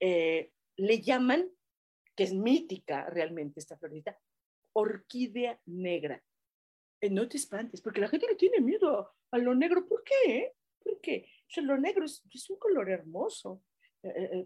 Eh, 0.00 0.50
le 0.76 1.00
llaman, 1.00 1.48
que 2.16 2.24
es 2.24 2.34
mítica 2.34 3.06
realmente 3.08 3.60
esta 3.60 3.78
florecita, 3.78 4.18
orquídea 4.74 5.60
negra. 5.66 6.20
Eh, 7.00 7.08
no 7.08 7.28
te 7.28 7.36
espantes, 7.36 7.80
porque 7.80 8.00
la 8.00 8.08
gente 8.08 8.26
le 8.26 8.34
tiene 8.34 8.60
miedo 8.60 9.12
a, 9.30 9.38
lo 9.38 9.54
negro. 9.54 9.86
¿Por 9.86 10.02
qué? 10.02 10.54
Porque 10.82 11.28
lo 11.58 11.78
negro 11.78 12.04
es, 12.04 12.50
un 12.50 12.58
color 12.58 12.90
hermoso. 12.90 13.62
Eh, 14.02 14.44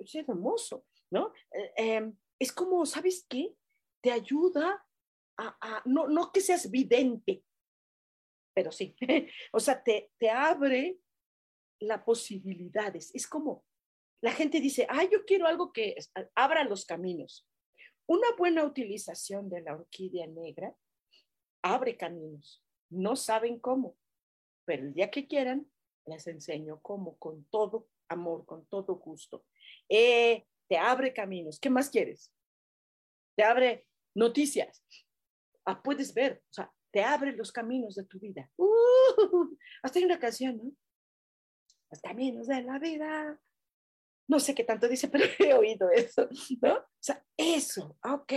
es 0.00 0.14
hermoso, 0.16 0.86
¿no? 1.12 1.32
Em, 1.76 2.12
es 2.40 2.50
como, 2.50 2.84
¿sabes 2.84 3.24
qué? 3.28 3.54
te 4.00 4.10
ayuda 4.12 4.84
a, 5.36 5.82
no, 5.84 6.06
no 6.06 6.32
que 6.32 6.40
seas 6.40 6.70
vidente, 6.70 7.42
pero 8.54 8.72
sí, 8.72 8.96
o 9.52 9.60
sea, 9.60 9.82
te, 9.82 10.10
te 10.16 10.30
abre 10.30 10.98
las 11.80 12.02
posibilidades. 12.02 13.14
Es 13.14 13.26
como, 13.26 13.64
la 14.22 14.32
gente 14.32 14.60
dice, 14.60 14.86
ah, 14.88 15.04
yo 15.04 15.24
quiero 15.24 15.46
algo 15.46 15.72
que 15.72 15.96
abra 16.34 16.64
los 16.64 16.84
caminos. 16.84 17.46
Una 18.06 18.28
buena 18.38 18.64
utilización 18.64 19.48
de 19.48 19.62
la 19.62 19.74
orquídea 19.74 20.26
negra 20.26 20.74
abre 21.62 21.96
caminos. 21.96 22.64
No 22.88 23.16
saben 23.16 23.58
cómo, 23.58 23.96
pero 24.64 24.84
el 24.84 24.94
día 24.94 25.10
que 25.10 25.26
quieran, 25.26 25.70
les 26.06 26.26
enseño 26.26 26.80
cómo, 26.82 27.16
con 27.18 27.44
todo 27.46 27.88
amor, 28.08 28.46
con 28.46 28.64
todo 28.66 28.94
gusto. 28.96 29.44
Eh, 29.88 30.46
te 30.68 30.76
abre 30.78 31.12
caminos. 31.12 31.58
¿Qué 31.58 31.70
más 31.70 31.90
quieres? 31.90 32.32
Te 33.36 33.42
abre 33.42 33.86
noticias. 34.14 34.84
Ah, 35.64 35.82
puedes 35.82 36.14
ver, 36.14 36.42
o 36.50 36.52
sea, 36.52 36.72
te 36.92 37.02
abre 37.02 37.32
los 37.32 37.52
caminos 37.52 37.96
de 37.96 38.04
tu 38.04 38.18
vida. 38.18 38.50
Uh, 38.56 39.56
hasta 39.82 39.98
hay 39.98 40.04
una 40.04 40.18
canción, 40.18 40.56
¿no? 40.56 40.72
Los 41.96 42.02
caminos 42.02 42.46
de 42.46 42.62
la 42.62 42.78
vida. 42.78 43.40
No 44.28 44.40
sé 44.40 44.54
qué 44.54 44.64
tanto 44.64 44.88
dice, 44.88 45.08
pero 45.12 45.24
he 45.38 45.54
oído 45.54 45.90
eso, 45.90 46.28
¿no? 46.60 46.74
O 46.74 46.86
sea, 47.00 47.24
eso, 47.36 47.96
ok, 48.04 48.32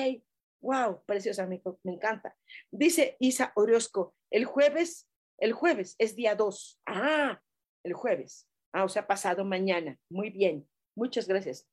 wow, 0.62 1.04
preciosa, 1.06 1.46
me, 1.46 1.62
me 1.84 1.94
encanta. 1.94 2.36
Dice 2.72 3.18
Isa 3.20 3.52
Orozco, 3.56 4.16
el 4.32 4.46
jueves, 4.46 5.08
el 5.40 5.54
jueves 5.54 5.96
es 5.98 6.16
día 6.16 6.36
2. 6.36 6.82
Ah, 6.86 7.42
el 7.84 7.94
jueves. 7.94 8.48
Ah, 8.74 8.84
o 8.84 8.90
sea, 8.90 9.08
pasado 9.08 9.44
mañana. 9.46 9.98
Muy 10.10 10.30
bien, 10.30 10.70
muchas 10.96 11.28
gracias 11.28 11.68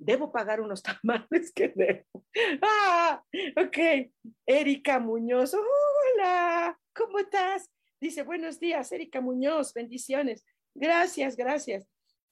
debo 0.00 0.32
pagar 0.32 0.60
unos 0.60 0.82
tamales 1.02 1.52
que 1.54 1.68
debo. 1.68 2.24
Ah, 2.62 3.22
ok. 3.56 4.10
Erika 4.46 4.98
Muñoz, 4.98 5.54
hola, 5.54 6.78
¿cómo 6.94 7.18
estás? 7.18 7.70
Dice, 8.00 8.22
buenos 8.22 8.58
días, 8.58 8.90
Erika 8.92 9.20
Muñoz, 9.20 9.74
bendiciones. 9.74 10.44
Gracias, 10.74 11.36
gracias. 11.36 11.86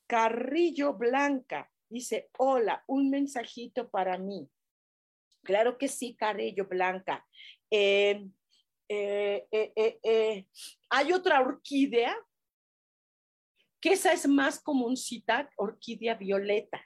Carrillo 0.06 0.94
Blanca 0.94 1.70
dice, 1.88 2.30
hola, 2.38 2.84
un 2.86 3.10
mensajito 3.10 3.90
para 3.90 4.18
mí. 4.18 4.48
Claro 5.42 5.78
que 5.78 5.88
sí, 5.88 6.14
Carrillo 6.14 6.66
Blanca. 6.66 7.26
Eh, 7.70 8.26
eh, 8.88 9.46
eh, 9.52 10.46
hay 10.90 11.12
otra 11.12 11.40
orquídea, 11.40 12.16
que 13.80 13.92
esa 13.92 14.12
es 14.12 14.26
más 14.26 14.60
comúncita, 14.60 15.48
orquídea 15.56 16.14
violeta. 16.14 16.82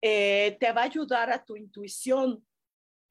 Te 0.00 0.72
va 0.74 0.82
a 0.82 0.84
ayudar 0.84 1.30
a 1.30 1.44
tu 1.44 1.56
intuición. 1.56 2.46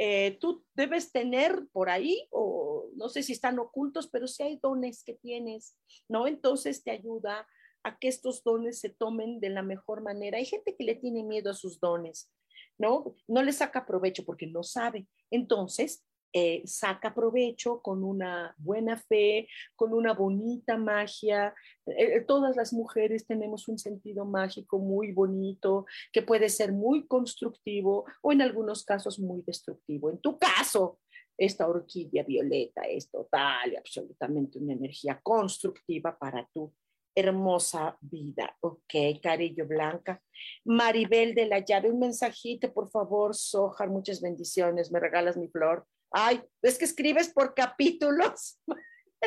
Eh, 0.02 0.38
tú 0.40 0.66
debes 0.76 1.12
tener 1.12 1.68
por 1.74 1.90
ahí, 1.90 2.26
o 2.32 2.90
no 2.96 3.10
sé 3.10 3.22
si 3.22 3.34
están 3.34 3.60
ocultos, 3.60 4.08
pero 4.08 4.28
si 4.28 4.44
hay 4.44 4.58
dones 4.62 5.04
que 5.04 5.14
tienes, 5.14 5.76
¿no? 6.08 6.26
Entonces 6.26 6.84
te 6.84 6.92
ayuda 6.92 7.46
a 7.84 8.00
que 8.00 8.08
estos 8.08 8.44
dones 8.44 8.80
se 8.80 8.90
tomen 8.90 9.40
de 9.40 9.50
la 9.50 9.62
mejor 9.62 10.02
manera. 10.02 10.38
Hay 10.38 10.46
gente 10.46 10.76
que 10.76 10.86
le 10.86 10.96
tiene 10.96 11.24
miedo 11.24 11.52
a 11.52 11.54
sus 11.54 11.80
dones, 11.80 12.32
¿no? 12.78 13.16
No 13.28 13.44
le 13.44 13.52
saca 13.52 13.86
provecho 13.86 14.26
porque 14.26 14.48
no 14.48 14.64
sabe. 14.64 15.08
Entonces, 15.32 16.06
eh, 16.34 16.62
saca 16.66 17.14
provecho 17.14 17.82
con 17.82 18.04
una 18.04 18.56
buena 18.58 18.98
fe, 18.98 19.48
con 19.76 19.94
una 19.94 20.14
bonita 20.14 20.78
magia. 20.78 21.56
Eh, 21.86 22.18
eh, 22.18 22.22
todas 22.22 22.56
las 22.56 22.74
mujeres 22.74 23.26
tenemos 23.26 23.68
un 23.68 23.78
sentido 23.78 24.26
mágico 24.26 24.80
muy 24.80 25.12
bonito, 25.12 25.86
que 26.14 26.22
puede 26.22 26.50
ser 26.50 26.72
muy 26.72 27.08
constructivo 27.08 28.06
o 28.22 28.32
en 28.32 28.42
algunos 28.42 28.84
casos 28.84 29.20
muy 29.20 29.42
destructivo. 29.42 30.10
En 30.10 30.20
tu 30.20 30.38
caso, 30.38 31.00
esta 31.38 31.68
orquídea 31.68 32.24
violeta 32.24 32.82
es 32.82 33.10
total 33.10 33.74
y 33.74 33.76
absolutamente 33.78 34.60
una 34.60 34.74
energía 34.74 35.20
constructiva 35.24 36.18
para 36.18 36.48
tu 36.54 36.74
hermosa 37.16 37.98
vida. 38.02 38.56
Ok, 38.62 38.94
Carillo 39.22 39.66
Blanca. 39.66 40.22
Maribel 40.66 41.34
de 41.34 41.48
la 41.48 41.60
llave, 41.60 41.92
un 41.92 42.00
mensajito, 42.00 42.74
por 42.74 42.90
favor, 42.90 43.36
Sojar, 43.36 43.90
muchas 43.90 44.22
bendiciones, 44.22 44.92
me 44.92 45.00
regalas 45.00 45.38
mi 45.38 45.48
flor. 45.48 45.86
Ay, 46.12 46.42
es 46.62 46.78
que 46.78 46.86
escribes 46.86 47.30
por 47.30 47.54
capítulos. 47.54 48.60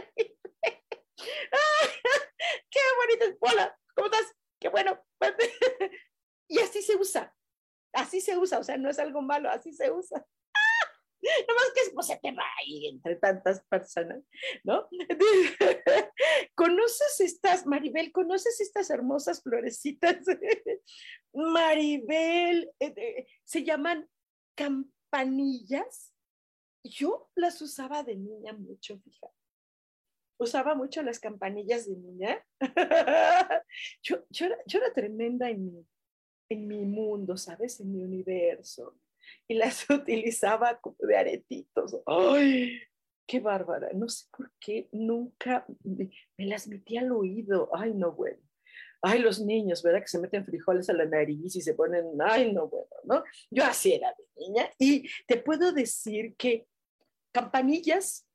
qué 1.14 2.80
bonito. 2.98 3.38
Hola, 3.40 3.78
¿cómo 3.94 4.06
estás? 4.06 4.34
Qué 4.60 4.68
bueno. 4.68 5.04
y 6.48 6.58
así 6.58 6.82
se 6.82 6.96
usa. 6.96 7.34
Así 7.92 8.20
se 8.20 8.36
usa, 8.36 8.58
o 8.58 8.64
sea, 8.64 8.76
no 8.78 8.90
es 8.90 8.98
algo 8.98 9.22
malo, 9.22 9.50
así 9.50 9.72
se 9.72 9.90
usa. 9.90 10.24
No 11.22 11.54
más 11.54 11.72
que 11.72 11.92
pues, 11.94 12.06
se 12.08 12.16
te 12.16 12.32
va 12.32 12.42
ahí 12.58 12.88
entre 12.88 13.14
tantas 13.14 13.64
personas, 13.66 14.24
¿no? 14.64 14.88
¿Conoces 16.56 17.20
estas, 17.20 17.64
Maribel, 17.64 18.10
conoces 18.10 18.60
estas 18.60 18.90
hermosas 18.90 19.40
florecitas? 19.40 20.16
Maribel, 21.32 22.72
eh, 22.80 23.28
se 23.44 23.62
llaman 23.62 24.10
campanillas. 24.56 26.11
Yo 26.84 27.30
las 27.34 27.60
usaba 27.62 28.02
de 28.02 28.16
niña 28.16 28.52
mucho, 28.52 28.98
fíjate. 28.98 29.34
Usaba 30.38 30.74
mucho 30.74 31.02
las 31.02 31.20
campanillas 31.20 31.86
de 31.88 31.96
niña. 31.96 32.44
yo, 34.02 34.24
yo 34.30 34.46
era 34.78 34.92
tremenda 34.92 35.48
en 35.48 35.66
mi, 35.66 35.86
en 36.48 36.66
mi 36.66 36.84
mundo, 36.84 37.36
¿sabes? 37.36 37.78
En 37.80 37.92
mi 37.92 38.02
universo 38.02 38.96
y 39.48 39.54
las 39.54 39.86
utilizaba 39.90 40.78
como 40.80 40.96
de 41.00 41.16
aretitos. 41.16 41.96
¡Ay! 42.06 42.80
¡Qué 43.26 43.40
bárbara! 43.40 43.90
No 43.94 44.08
sé 44.08 44.26
por 44.36 44.50
qué 44.60 44.88
nunca 44.92 45.64
me, 45.84 46.10
las 46.38 46.66
metí 46.66 46.96
al 46.96 47.12
oído. 47.12 47.70
¡Ay, 47.72 47.94
no, 47.94 48.12
bueno! 48.12 48.40
Ay, 49.04 49.18
los 49.18 49.40
niños, 49.40 49.82
¿verdad? 49.82 50.00
Que 50.00 50.08
se 50.08 50.20
meten 50.20 50.44
frijoles 50.44 50.88
a 50.88 50.92
la 50.92 51.04
nariz 51.04 51.56
y 51.56 51.60
se 51.60 51.74
ponen, 51.74 52.04
ay, 52.20 52.52
no, 52.52 52.68
bueno, 52.68 52.88
¿no? 53.04 53.24
Yo 53.50 53.64
así 53.64 53.94
era 53.94 54.14
de 54.16 54.24
niña 54.36 54.70
y 54.78 55.08
te 55.26 55.38
puedo 55.38 55.72
decir 55.72 56.36
que 56.36 56.68
campanillas 57.32 58.26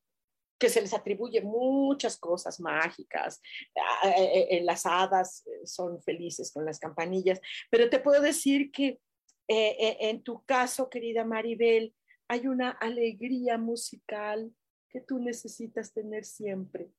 que 0.60 0.70
se 0.70 0.82
les 0.82 0.94
atribuye 0.94 1.42
muchas 1.42 2.18
cosas 2.18 2.60
mágicas, 2.60 3.40
eh, 3.76 4.10
eh, 4.10 4.48
eh, 4.52 4.64
las 4.64 4.88
hadas 4.88 5.44
son 5.64 6.02
felices 6.02 6.52
con 6.52 6.66
las 6.66 6.80
campanillas, 6.80 7.40
pero 7.70 7.90
te 7.90 8.00
puedo 8.00 8.22
decir 8.22 8.72
que 8.72 9.00
eh, 9.48 9.78
eh, 9.80 9.98
en 10.10 10.24
tu 10.24 10.44
caso, 10.44 10.90
querida 10.90 11.24
Maribel, 11.24 11.96
hay 12.28 12.48
una 12.48 12.72
alegría 12.72 13.58
musical 13.58 14.54
que 14.90 15.00
tú 15.00 15.20
necesitas 15.20 15.94
tener 15.94 16.26
siempre. 16.26 16.92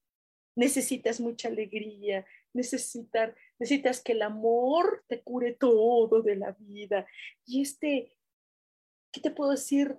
Necesitas 0.57 1.21
mucha 1.21 1.49
alegría, 1.49 2.27
necesitas, 2.55 3.35
necesitas 3.59 4.03
que 4.03 4.13
el 4.13 4.23
amor 4.23 5.05
te 5.09 5.23
cure 5.23 5.53
todo 5.55 6.23
de 6.23 6.37
la 6.37 6.53
vida. 6.53 7.07
Y 7.45 7.63
este, 7.63 8.17
¿qué 9.13 9.21
te 9.21 9.31
puedo 9.31 9.51
decir? 9.51 9.99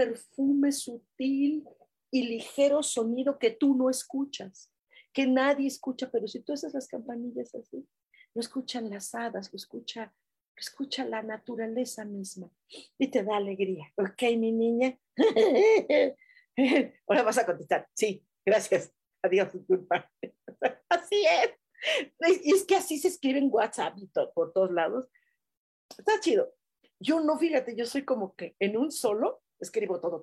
Perfume 0.00 0.72
sutil 0.72 1.68
y 2.10 2.22
ligero 2.22 2.82
sonido 2.82 3.38
que 3.38 3.50
tú 3.50 3.74
no 3.74 3.90
escuchas, 3.90 4.72
que 5.12 5.26
nadie 5.26 5.66
escucha, 5.66 6.10
pero 6.10 6.26
si 6.26 6.40
tú 6.40 6.54
haces 6.54 6.72
las 6.72 6.88
campanillas 6.88 7.54
así, 7.54 7.86
lo 8.32 8.40
escuchan 8.40 8.88
las 8.88 9.14
hadas, 9.14 9.52
lo 9.52 9.56
escucha 9.56 10.14
escucha 10.56 11.04
la 11.04 11.22
naturaleza 11.22 12.04
misma 12.04 12.50
y 12.98 13.08
te 13.08 13.24
da 13.24 13.36
alegría. 13.36 13.92
¿Ok, 13.96 14.22
mi 14.38 14.52
niña? 14.52 14.98
Ahora 17.06 17.22
vas 17.22 17.38
a 17.38 17.46
contestar. 17.46 17.88
Sí, 17.94 18.24
gracias. 18.44 18.92
Adiós, 19.22 19.52
disculpa. 19.52 20.10
Así 20.88 21.24
es. 21.26 21.54
Y 22.44 22.54
es 22.54 22.64
que 22.64 22.76
así 22.76 22.98
se 22.98 23.08
escribe 23.08 23.38
en 23.38 23.48
WhatsApp 23.50 23.96
y 23.96 24.06
por 24.34 24.52
todos 24.52 24.70
lados. 24.70 25.08
Está 25.96 26.20
chido. 26.20 26.52
Yo 26.98 27.20
no, 27.20 27.38
fíjate, 27.38 27.74
yo 27.74 27.86
soy 27.86 28.04
como 28.04 28.34
que 28.34 28.54
en 28.58 28.76
un 28.76 28.92
solo 28.92 29.42
escribo 29.60 30.00
todo, 30.00 30.22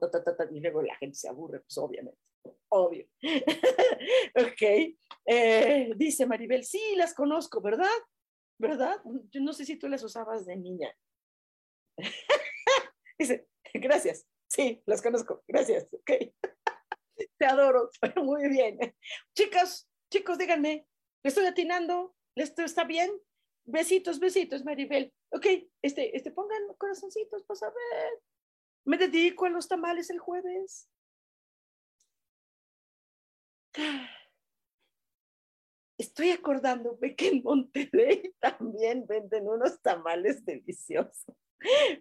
y 0.51 0.59
luego 0.59 0.81
la 0.81 0.95
gente 0.95 1.15
se 1.15 1.29
aburre, 1.29 1.59
pues 1.61 1.77
obviamente, 1.77 2.19
obvio. 2.69 3.07
ok, 4.35 4.95
eh, 5.25 5.91
dice 5.95 6.25
Maribel, 6.25 6.63
sí, 6.63 6.95
las 6.95 7.13
conozco, 7.13 7.61
¿verdad? 7.61 7.87
¿verdad? 8.59 8.99
Yo 9.31 9.41
no 9.41 9.53
sé 9.53 9.65
si 9.65 9.77
tú 9.77 9.87
las 9.87 10.03
usabas 10.03 10.45
de 10.45 10.55
niña. 10.55 10.93
Dice, 13.19 13.47
gracias. 13.73 14.27
Sí, 14.47 14.81
las 14.85 15.01
conozco. 15.01 15.43
Gracias. 15.47 15.93
Ok. 15.93 16.11
Te 17.37 17.45
adoro. 17.45 17.89
Muy 18.23 18.49
bien. 18.49 18.77
Chicas, 19.35 19.89
chicos, 20.11 20.37
díganme, 20.37 20.87
¿le 21.23 21.27
estoy 21.27 21.45
atinando? 21.45 22.15
¿Esto 22.35 22.63
está 22.63 22.83
bien? 22.83 23.11
Besitos, 23.65 24.19
besitos, 24.19 24.63
Maribel. 24.63 25.13
Ok, 25.31 25.45
este, 25.81 26.15
este, 26.15 26.31
pongan 26.31 26.61
corazoncitos, 26.77 27.43
pues 27.45 27.61
a 27.63 27.67
ver. 27.67 28.21
Me 28.87 28.97
dedico 28.97 29.45
a 29.45 29.49
los 29.49 29.67
tamales 29.67 30.09
el 30.09 30.19
jueves 30.19 30.89
estoy 35.97 36.31
acordándome 36.31 37.15
que 37.15 37.29
en 37.29 37.43
Monterrey 37.43 38.33
también 38.39 39.05
venden 39.07 39.47
unos 39.47 39.81
tamales 39.81 40.45
deliciosos. 40.45 41.25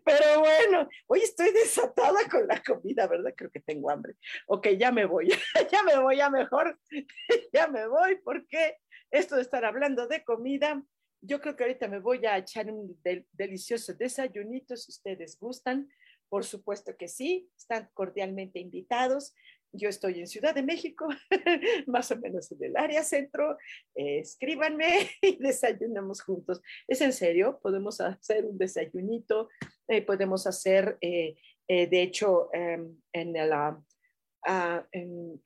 Pero 0.04 0.40
bueno, 0.40 0.86
hoy 1.06 1.20
estoy 1.20 1.50
desatada 1.50 2.28
con 2.30 2.46
la 2.46 2.62
comida, 2.62 3.06
¿verdad? 3.06 3.32
Creo 3.34 3.50
que 3.50 3.60
tengo 3.60 3.90
hambre. 3.90 4.14
Ok, 4.46 4.68
ya 4.78 4.92
me 4.92 5.06
voy, 5.06 5.28
ya 5.72 5.82
me 5.82 5.98
voy, 5.98 6.18
ya 6.18 6.28
mejor, 6.28 6.78
ya 7.52 7.66
me 7.66 7.86
voy, 7.88 8.16
porque 8.22 8.76
esto 9.10 9.36
de 9.36 9.42
estar 9.42 9.64
hablando 9.64 10.06
de 10.08 10.22
comida, 10.24 10.82
yo 11.22 11.40
creo 11.40 11.56
que 11.56 11.64
ahorita 11.64 11.88
me 11.88 12.00
voy 12.00 12.24
a 12.26 12.36
echar 12.36 12.70
un 12.70 13.00
delicioso 13.32 13.94
desayunito 13.94 14.76
si 14.76 14.92
ustedes 14.92 15.38
gustan. 15.40 15.88
Por 16.28 16.44
supuesto 16.44 16.96
que 16.96 17.08
sí, 17.08 17.50
están 17.56 17.88
cordialmente 17.94 18.58
invitados. 18.58 19.34
Yo 19.72 19.88
estoy 19.88 20.20
en 20.20 20.26
Ciudad 20.26 20.54
de 20.54 20.62
México, 20.62 21.06
más 21.86 22.10
o 22.10 22.16
menos 22.16 22.50
en 22.52 22.64
el 22.64 22.76
área 22.76 23.04
centro. 23.04 23.56
escríbanme 23.94 25.10
y 25.22 25.36
desayunamos 25.36 26.22
juntos. 26.22 26.60
Es 26.88 27.00
en 27.00 27.12
serio, 27.12 27.58
podemos 27.62 28.00
hacer 28.00 28.46
un 28.46 28.58
desayunito, 28.58 29.48
eh, 29.88 30.02
podemos 30.02 30.46
hacer, 30.46 30.96
eh, 31.00 31.36
eh, 31.68 31.86
de 31.86 32.02
hecho, 32.02 32.48
em, 32.52 32.96
en, 33.12 33.34
ah, 34.46 34.86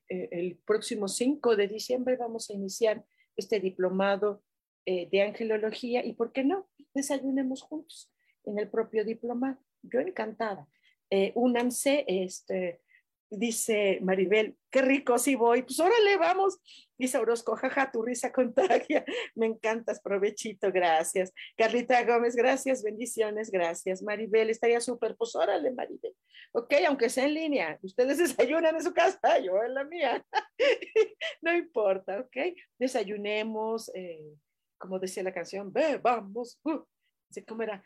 el 0.09 0.59
próximo 0.65 1.09
5 1.09 1.57
de 1.57 1.69
diciembre 1.69 2.17
vamos 2.17 2.51
a 2.51 2.55
iniciar 2.55 3.05
este 3.37 3.59
diplomado 3.59 4.43
de 4.87 5.23
angelología 5.23 6.05
y, 6.05 6.15
¿por 6.15 6.33
qué 6.33 6.43
no? 6.43 6.69
Desayunemos 6.95 7.63
juntos 7.63 8.13
en 8.45 8.59
el 8.59 8.69
propio 8.69 9.05
diplomado. 9.05 9.59
Yo 9.83 10.01
encantada. 10.01 10.69
únanse, 11.35 12.05
este 12.07 12.81
Dice 13.33 14.01
Maribel, 14.03 14.57
qué 14.71 14.83
rico, 14.83 15.17
sí 15.17 15.37
voy. 15.37 15.63
Pues 15.63 15.79
órale, 15.79 16.17
vamos. 16.17 16.59
Dice 16.99 17.17
Orozco, 17.17 17.55
jaja, 17.55 17.93
tu 17.93 18.03
risa 18.03 18.33
contagia. 18.33 19.05
Me 19.37 19.47
encantas, 19.47 20.01
provechito, 20.01 20.73
gracias. 20.73 21.33
Carlita 21.57 22.05
Gómez, 22.05 22.35
gracias, 22.35 22.83
bendiciones, 22.83 23.53
gracias. 23.53 24.03
Maribel, 24.03 24.51
estaría 24.51 24.81
súper, 24.81 25.15
pues 25.17 25.37
órale, 25.37 25.71
Maribel. 25.71 26.13
Ok, 26.51 26.75
aunque 26.89 27.09
sea 27.09 27.27
en 27.27 27.35
línea, 27.35 27.79
ustedes 27.83 28.19
desayunan 28.37 28.75
en 28.75 28.83
su 28.83 28.93
casa, 28.93 29.39
yo 29.39 29.63
en 29.63 29.75
la 29.75 29.85
mía. 29.85 30.27
no 31.43 31.55
importa, 31.55 32.19
ok. 32.19 32.37
Desayunemos, 32.81 33.93
eh, 33.95 34.35
como 34.77 34.99
decía 34.99 35.23
la 35.23 35.33
canción, 35.33 35.73
ve, 35.73 35.99
vamos. 35.99 36.59
Uh, 36.65 36.81
¿Cómo 37.47 37.63
era? 37.63 37.81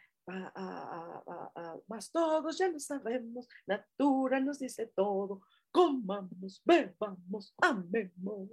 Más 1.87 2.11
todos 2.11 2.59
ya 2.59 2.69
lo 2.69 2.79
sabemos, 2.79 3.49
Natura 3.67 4.41
nos 4.41 4.59
dice 4.59 4.87
todo, 4.87 5.43
comamos, 5.71 6.63
bebamos, 6.65 7.55
amemos. 7.61 8.49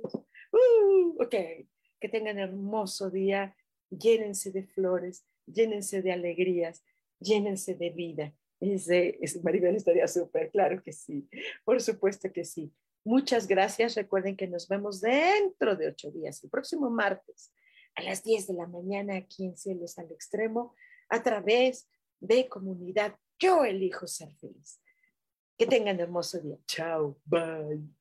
Uh, 0.52 1.24
ok, 1.24 1.36
que 2.00 2.10
tengan 2.10 2.40
hermoso 2.40 3.10
día, 3.10 3.56
llénense 3.90 4.52
de 4.52 4.64
flores, 4.64 5.26
llénense 5.46 6.02
de 6.02 6.12
alegrías, 6.12 6.84
llénense 7.20 7.76
de 7.76 7.90
vida. 7.90 8.34
Ese 8.60 9.18
Maribel 9.44 9.76
estaría 9.76 10.08
súper, 10.08 10.52
claro 10.52 10.84
que 10.84 10.92
sí, 10.92 11.28
por 11.64 11.82
supuesto 11.82 12.32
que 12.32 12.46
sí. 12.46 12.74
Muchas 13.04 13.48
gracias. 13.48 13.96
Recuerden 13.96 14.36
que 14.36 14.48
nos 14.48 14.68
vemos 14.68 15.02
dentro 15.02 15.76
de 15.76 15.88
ocho 15.88 16.12
días, 16.12 16.44
el 16.44 16.52
próximo 16.52 16.90
martes 16.92 17.52
a 17.96 18.04
las 18.04 18.24
10 18.24 18.48
de 18.48 18.54
la 18.54 18.68
mañana 18.68 19.18
aquí 19.18 19.46
en 19.46 19.58
Cielos 19.58 19.98
al 19.98 20.12
Extremo 20.12 20.76
a 21.12 21.22
través 21.22 21.88
de 22.20 22.48
comunidad. 22.48 23.16
Yo 23.38 23.64
elijo 23.64 24.08
ser 24.08 24.34
feliz. 24.36 24.82
Que 25.58 25.68
tengan 25.68 26.00
hermoso 26.00 26.40
día. 26.40 26.58
Chao. 26.66 27.20
Bye. 27.26 28.01